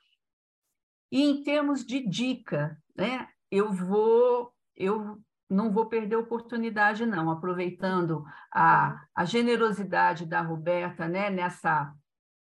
E 1.11 1.23
em 1.23 1.43
termos 1.43 1.83
de 1.85 2.07
dica, 2.07 2.77
né? 2.95 3.27
Eu 3.53 3.71
vou, 3.71 4.51
eu 4.75 5.21
não 5.47 5.71
vou 5.71 5.85
perder 5.85 6.15
a 6.15 6.19
oportunidade, 6.19 7.05
não, 7.05 7.30
aproveitando 7.30 8.25
a, 8.51 8.99
a 9.13 9.25
generosidade 9.25 10.25
da 10.25 10.41
Roberta, 10.41 11.07
né, 11.07 11.30
nessa, 11.30 11.93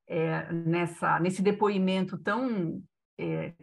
é, 0.08 0.50
nessa, 0.54 1.20
nesse 1.20 1.42
depoimento 1.42 2.18
tão, 2.18 2.82
é, 3.20 3.54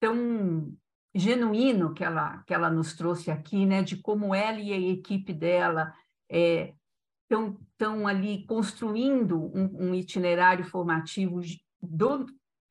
tão 0.00 0.74
genuíno 1.14 1.94
que 1.94 2.02
ela, 2.02 2.42
que 2.42 2.52
ela 2.52 2.68
nos 2.68 2.94
trouxe 2.94 3.30
aqui, 3.30 3.64
né, 3.64 3.84
de 3.84 3.96
como 3.96 4.34
ela 4.34 4.58
e 4.58 4.72
a 4.72 4.78
equipe 4.78 5.32
dela 5.32 5.94
estão 6.28 7.56
é, 7.56 7.56
tão 7.78 8.08
ali 8.08 8.44
construindo 8.46 9.38
um, 9.54 9.90
um 9.90 9.94
itinerário 9.94 10.64
formativo 10.64 11.40
do, 11.80 12.26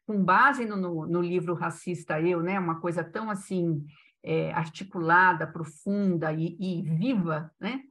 com 0.06 0.22
base 0.22 0.66
no, 0.66 0.76
no, 0.76 1.08
no, 1.08 1.22
livro 1.22 1.54
Racista 1.54 2.20
Eu, 2.20 2.44
né, 2.44 2.60
uma 2.60 2.82
coisa 2.82 3.02
tão 3.02 3.30
assim 3.30 3.86
é, 4.24 4.52
articulada, 4.54 5.48
profunda 5.48 6.32
e, 6.34 6.58
e, 6.60 6.82
viva, 6.82 7.52
né? 7.60 7.84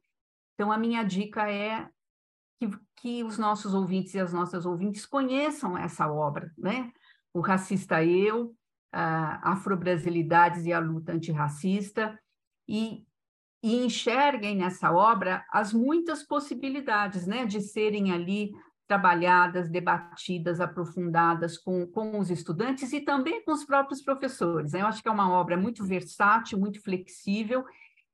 Então, 0.54 0.72
a 0.72 0.78
minha 0.78 1.02
dica 1.02 1.50
é 1.50 1.88
que, 2.58 2.70
que 2.96 3.24
os 3.24 3.38
nossos 3.38 3.74
ouvintes 3.74 4.14
e 4.14 4.20
as 4.20 4.32
nossas 4.32 4.66
ouvintes 4.66 5.06
conheçam 5.06 5.78
essa 5.78 6.10
obra, 6.10 6.52
né? 6.58 6.92
O 7.32 7.40
Racista 7.40 8.04
Eu, 8.04 8.54
Afro-Brasilidades 8.90 10.64
e 10.64 10.72
a 10.72 10.78
Luta 10.78 11.12
Antirracista, 11.12 12.18
e, 12.66 13.06
e 13.62 13.84
enxerguem 13.84 14.56
nessa 14.56 14.92
obra 14.92 15.44
as 15.50 15.72
muitas 15.72 16.22
possibilidades, 16.22 17.26
né? 17.26 17.46
De 17.46 17.60
serem 17.60 18.12
ali 18.12 18.52
trabalhadas, 18.88 19.68
debatidas, 19.68 20.60
aprofundadas 20.60 21.58
com, 21.58 21.86
com 21.86 22.18
os 22.18 22.30
estudantes 22.30 22.92
e 22.92 23.02
também 23.02 23.44
com 23.44 23.52
os 23.52 23.64
próprios 23.64 24.02
professores. 24.02 24.72
Eu 24.72 24.86
acho 24.86 25.02
que 25.02 25.08
é 25.08 25.12
uma 25.12 25.30
obra 25.30 25.58
muito 25.58 25.84
versátil, 25.84 26.58
muito 26.58 26.82
flexível 26.82 27.64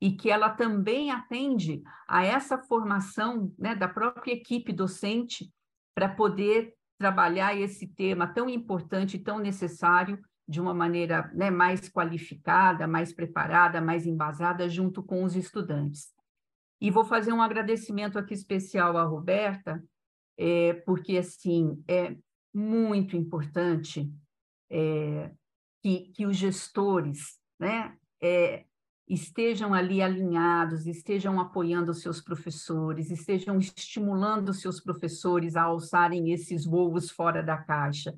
e 0.01 0.13
que 0.13 0.29
ela 0.29 0.51
também 0.51 1.13
atende 1.13 1.81
a 2.09 2.25
essa 2.25 2.59
formação 2.59 3.55
né, 3.57 3.75
da 3.75 3.89
própria 3.89 4.33
equipe 4.33 4.73
docente 4.73 5.49
para 5.95 6.09
poder 6.09 6.75
trabalhar 6.99 7.57
esse 7.57 7.87
tema 7.87 8.27
tão 8.27 8.51
importante, 8.51 9.19
tão 9.19 9.39
necessário, 9.39 10.19
de 10.47 10.61
uma 10.61 10.75
maneira 10.75 11.31
né, 11.33 11.51
mais 11.51 11.89
qualificada, 11.89 12.87
mais 12.87 13.15
preparada, 13.15 13.81
mais 13.81 14.07
embasada, 14.07 14.69
junto 14.69 15.03
com 15.03 15.25
os 15.25 15.37
estudantes. 15.37 16.13
E 16.81 16.91
vou 16.91 17.05
fazer 17.05 17.33
um 17.33 17.41
agradecimento 17.41 18.19
aqui 18.19 18.35
especial 18.35 18.99
à 18.99 19.05
Roberta, 19.05 19.83
é, 20.37 20.75
porque, 20.87 21.17
assim, 21.17 21.83
é 21.89 22.17
muito 22.53 23.17
importante 23.17 24.11
é, 24.71 25.31
que, 25.83 26.13
que 26.15 26.27
os 26.27 26.37
gestores 26.37 27.39
né, 27.59 27.97
é, 28.23 28.65
estejam 29.09 29.75
ali 29.75 30.01
alinhados, 30.01 30.87
estejam 30.87 31.41
apoiando 31.41 31.91
os 31.91 32.01
seus 32.01 32.21
professores, 32.21 33.11
estejam 33.11 33.59
estimulando 33.59 34.49
os 34.49 34.61
seus 34.61 34.81
professores 34.81 35.57
a 35.57 35.65
alçarem 35.65 36.33
esses 36.33 36.65
voos 36.65 37.11
fora 37.11 37.43
da 37.43 37.57
caixa. 37.59 38.15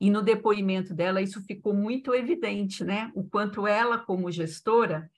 E 0.00 0.10
no 0.10 0.22
depoimento 0.22 0.94
dela, 0.94 1.20
isso 1.20 1.40
ficou 1.42 1.74
muito 1.74 2.12
evidente, 2.14 2.82
né? 2.82 3.12
O 3.14 3.22
quanto 3.22 3.66
ela, 3.66 3.98
como 3.98 4.32
gestora, 4.32 5.08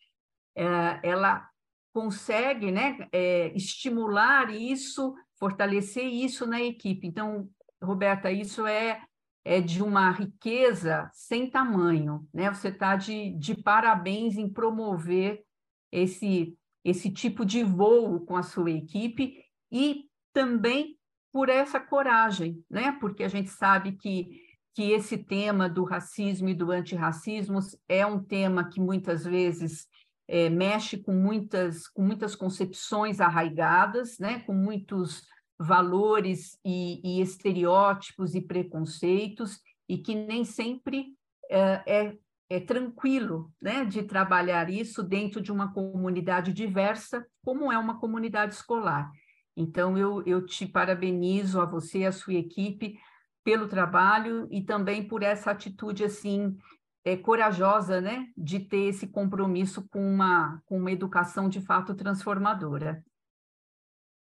é, 0.54 1.00
ela 1.02 1.48
consegue 1.92 2.70
né, 2.72 3.08
é, 3.12 3.52
estimular 3.56 4.50
isso, 4.50 5.14
fortalecer 5.38 6.04
isso 6.04 6.46
na 6.46 6.62
equipe. 6.62 7.06
Então, 7.06 7.48
Roberta, 7.82 8.30
isso 8.30 8.66
é, 8.66 9.02
é 9.44 9.60
de 9.60 9.82
uma 9.82 10.10
riqueza 10.10 11.10
sem 11.12 11.50
tamanho. 11.50 12.26
Né? 12.32 12.52
Você 12.52 12.68
está 12.68 12.96
de, 12.96 13.30
de 13.38 13.54
parabéns 13.54 14.36
em 14.36 14.48
promover 14.48 15.44
esse, 15.92 16.56
esse 16.84 17.10
tipo 17.10 17.44
de 17.44 17.62
voo 17.62 18.20
com 18.20 18.36
a 18.36 18.42
sua 18.42 18.70
equipe 18.70 19.44
e 19.70 20.04
também 20.32 20.98
por 21.32 21.48
essa 21.48 21.80
coragem, 21.80 22.64
né? 22.70 22.92
porque 23.00 23.24
a 23.24 23.28
gente 23.28 23.50
sabe 23.50 23.92
que, 23.92 24.40
que 24.72 24.92
esse 24.92 25.18
tema 25.18 25.68
do 25.68 25.84
racismo 25.84 26.48
e 26.48 26.54
do 26.54 26.70
antirracismo 26.70 27.58
é 27.88 28.06
um 28.06 28.22
tema 28.22 28.68
que 28.68 28.80
muitas 28.80 29.24
vezes 29.24 29.88
é, 30.26 30.48
mexe 30.48 30.98
com 30.98 31.12
muitas, 31.12 31.86
com 31.88 32.02
muitas 32.02 32.34
concepções 32.34 33.20
arraigadas, 33.20 34.18
né? 34.18 34.40
com 34.40 34.54
muitos 34.54 35.22
valores 35.58 36.58
e, 36.64 37.00
e 37.04 37.20
estereótipos 37.20 38.34
e 38.34 38.40
preconceitos, 38.40 39.60
e 39.88 39.98
que 39.98 40.14
nem 40.14 40.44
sempre 40.44 41.14
é, 41.50 41.82
é, 41.86 42.16
é 42.48 42.60
tranquilo 42.60 43.52
né? 43.60 43.84
de 43.84 44.02
trabalhar 44.02 44.70
isso 44.70 45.02
dentro 45.02 45.40
de 45.40 45.52
uma 45.52 45.72
comunidade 45.72 46.52
diversa, 46.52 47.26
como 47.44 47.70
é 47.70 47.78
uma 47.78 48.00
comunidade 48.00 48.54
escolar. 48.54 49.10
Então, 49.56 49.96
eu, 49.96 50.22
eu 50.26 50.44
te 50.44 50.66
parabenizo 50.66 51.60
a 51.60 51.64
você 51.64 52.00
e 52.00 52.06
a 52.06 52.12
sua 52.12 52.34
equipe 52.34 52.98
pelo 53.44 53.68
trabalho 53.68 54.48
e 54.50 54.62
também 54.62 55.06
por 55.06 55.22
essa 55.22 55.50
atitude 55.50 56.02
assim 56.02 56.56
é, 57.04 57.16
corajosa, 57.16 58.00
né, 58.00 58.28
de 58.36 58.58
ter 58.58 58.88
esse 58.88 59.06
compromisso 59.06 59.86
com 59.88 60.00
uma, 60.00 60.60
com 60.64 60.78
uma 60.78 60.90
educação 60.90 61.48
de 61.48 61.60
fato 61.60 61.94
transformadora. 61.94 63.04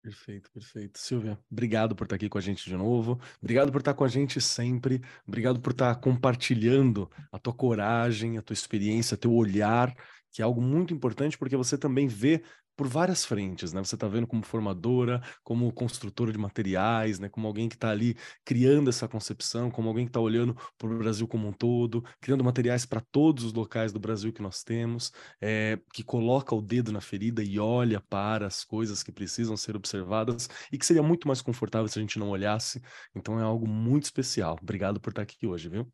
Perfeito, 0.01 0.49
perfeito. 0.51 0.97
Silvia, 0.97 1.37
obrigado 1.49 1.95
por 1.95 2.05
estar 2.05 2.15
aqui 2.15 2.27
com 2.27 2.39
a 2.39 2.41
gente 2.41 2.67
de 2.67 2.75
novo. 2.75 3.19
Obrigado 3.39 3.71
por 3.71 3.81
estar 3.81 3.93
com 3.93 4.03
a 4.03 4.07
gente 4.07 4.41
sempre. 4.41 4.99
Obrigado 5.27 5.59
por 5.59 5.73
estar 5.73 5.93
compartilhando 5.97 7.07
a 7.31 7.37
tua 7.37 7.53
coragem, 7.53 8.35
a 8.35 8.41
tua 8.41 8.55
experiência, 8.55 9.15
teu 9.15 9.31
olhar, 9.31 9.95
que 10.31 10.41
é 10.41 10.45
algo 10.45 10.59
muito 10.59 10.91
importante 10.91 11.37
porque 11.37 11.55
você 11.55 11.77
também 11.77 12.07
vê 12.07 12.41
por 12.81 12.87
várias 12.87 13.23
frentes, 13.23 13.71
né? 13.71 13.83
Você 13.83 13.93
está 13.93 14.07
vendo 14.07 14.25
como 14.25 14.41
formadora, 14.41 15.21
como 15.43 15.71
construtora 15.71 16.31
de 16.31 16.37
materiais, 16.39 17.19
né? 17.19 17.29
Como 17.29 17.45
alguém 17.45 17.69
que 17.69 17.75
está 17.75 17.91
ali 17.91 18.17
criando 18.43 18.89
essa 18.89 19.07
concepção, 19.07 19.69
como 19.69 19.87
alguém 19.87 20.05
que 20.05 20.09
está 20.09 20.19
olhando 20.19 20.57
para 20.79 20.89
o 20.89 20.97
Brasil 20.97 21.27
como 21.27 21.47
um 21.47 21.53
todo, 21.53 22.03
criando 22.19 22.43
materiais 22.43 22.83
para 22.83 22.99
todos 22.99 23.43
os 23.43 23.53
locais 23.53 23.93
do 23.93 23.99
Brasil 23.99 24.33
que 24.33 24.41
nós 24.41 24.63
temos, 24.63 25.11
é, 25.39 25.79
que 25.93 26.03
coloca 26.03 26.55
o 26.55 26.61
dedo 26.61 26.91
na 26.91 27.01
ferida 27.01 27.43
e 27.43 27.59
olha 27.59 28.01
para 28.01 28.47
as 28.47 28.63
coisas 28.63 29.03
que 29.03 29.11
precisam 29.11 29.55
ser 29.55 29.75
observadas 29.75 30.49
e 30.71 30.77
que 30.79 30.85
seria 30.85 31.03
muito 31.03 31.27
mais 31.27 31.39
confortável 31.39 31.87
se 31.87 31.99
a 31.99 32.01
gente 32.01 32.17
não 32.17 32.31
olhasse. 32.31 32.81
Então 33.13 33.39
é 33.39 33.43
algo 33.43 33.67
muito 33.67 34.05
especial. 34.05 34.57
Obrigado 34.59 34.99
por 34.99 35.11
estar 35.11 35.21
aqui 35.21 35.45
hoje, 35.45 35.69
viu? 35.69 35.87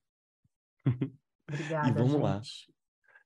Obrigada, 1.52 1.90
e 1.90 1.92
vamos 1.92 2.14
gente. 2.14 2.22
lá. 2.24 2.42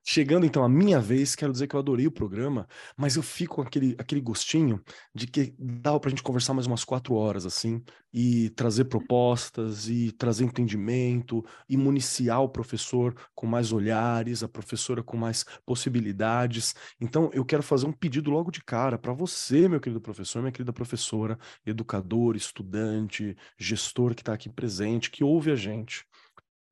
Chegando 0.03 0.48
então 0.48 0.64
a 0.64 0.69
minha 0.69 0.99
vez, 0.99 1.36
quero 1.36 1.52
dizer 1.52 1.68
que 1.68 1.76
eu 1.76 1.80
adorei 1.80 2.07
o 2.07 2.11
programa, 2.11 2.68
mas 2.98 3.15
eu 3.15 3.22
fico 3.22 3.57
com 3.57 3.61
aquele, 3.61 3.95
aquele 3.99 4.19
gostinho 4.19 4.84
de 5.14 5.28
que 5.28 5.53
dava 5.60 5.99
para 5.99 6.10
a 6.10 6.11
gente 6.11 6.23
conversar 6.23 6.56
mais 6.56 6.65
umas 6.65 6.84
quatro 6.84 7.14
horas, 7.14 7.45
assim, 7.45 7.84
e 8.11 8.49
trazer 8.52 8.86
propostas, 8.86 9.88
e 9.88 10.11
trazer 10.11 10.44
entendimento, 10.44 11.45
e 11.69 11.78
municiar 11.78 12.41
o 12.41 12.49
professor 12.49 13.14
com 13.36 13.45
mais 13.45 13.72
olhares, 13.72 14.41
a 14.41 14.48
professora 14.49 15.03
com 15.03 15.15
mais 15.18 15.45
possibilidades. 15.65 16.73
Então, 16.99 17.30
eu 17.32 17.45
quero 17.45 17.61
fazer 17.61 17.86
um 17.86 17.94
pedido 17.94 18.32
logo 18.32 18.49
de 18.49 18.64
cara 18.64 18.98
para 18.98 19.14
você, 19.14 19.69
meu 19.69 19.80
querido 19.80 20.02
professor, 20.02 20.41
minha 20.41 20.52
querida 20.52 20.73
professora, 20.73 21.38
educador, 21.64 22.36
estudante, 22.36 23.38
gestor 23.57 24.15
que 24.15 24.23
está 24.23 24.34
aqui 24.34 24.49
presente, 24.49 25.11
que 25.11 25.23
ouve 25.23 25.52
a 25.52 25.56
gente. 25.56 26.06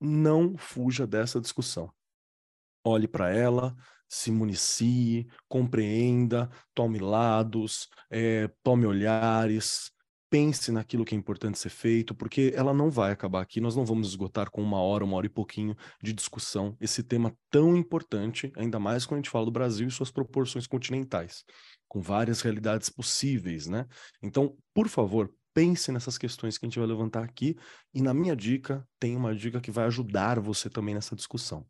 Não 0.01 0.57
fuja 0.57 1.05
dessa 1.05 1.39
discussão 1.39 1.91
olhe 2.83 3.07
para 3.07 3.29
ela, 3.33 3.75
se 4.07 4.31
municie, 4.31 5.27
compreenda, 5.47 6.49
tome 6.73 6.99
lados, 6.99 7.87
é, 8.09 8.49
tome 8.63 8.85
olhares, 8.85 9.91
pense 10.29 10.71
naquilo 10.71 11.03
que 11.03 11.15
é 11.15 11.17
importante 11.17 11.57
ser 11.57 11.69
feito, 11.69 12.13
porque 12.13 12.53
ela 12.55 12.73
não 12.73 12.89
vai 12.89 13.11
acabar 13.11 13.41
aqui, 13.41 13.59
nós 13.59 13.75
não 13.75 13.85
vamos 13.85 14.09
esgotar 14.09 14.49
com 14.51 14.61
uma 14.61 14.79
hora, 14.79 15.03
uma 15.03 15.17
hora 15.17 15.25
e 15.25 15.29
pouquinho 15.29 15.75
de 16.01 16.13
discussão 16.13 16.77
esse 16.79 17.03
tema 17.03 17.35
tão 17.49 17.75
importante, 17.75 18.51
ainda 18.55 18.79
mais 18.79 19.05
quando 19.05 19.19
a 19.19 19.21
gente 19.21 19.29
fala 19.29 19.45
do 19.45 19.51
Brasil 19.51 19.87
e 19.87 19.91
suas 19.91 20.11
proporções 20.11 20.67
continentais, 20.67 21.43
com 21.87 22.01
várias 22.01 22.41
realidades 22.41 22.89
possíveis, 22.89 23.67
né? 23.67 23.87
Então, 24.21 24.55
por 24.73 24.87
favor, 24.87 25.33
pense 25.53 25.91
nessas 25.91 26.17
questões 26.17 26.57
que 26.57 26.65
a 26.65 26.69
gente 26.69 26.77
vai 26.77 26.87
levantar 26.87 27.23
aqui, 27.23 27.57
e 27.93 28.01
na 28.01 28.13
minha 28.13 28.35
dica, 28.35 28.87
tem 28.99 29.15
uma 29.15 29.35
dica 29.35 29.59
que 29.59 29.71
vai 29.71 29.85
ajudar 29.85 30.39
você 30.39 30.69
também 30.69 30.93
nessa 30.93 31.15
discussão. 31.15 31.65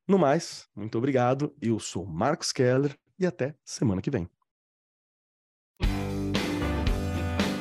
No 0.09 0.19
mais, 0.19 0.67
muito 0.75 0.99
obrigado. 0.99 1.55
Eu 1.61 1.79
sou 1.79 2.05
Marcos 2.07 2.53
Keller 2.53 2.97
e 3.19 3.27
até 3.27 3.55
semana 3.65 4.03
que 4.03 4.11
vem. 4.11 4.40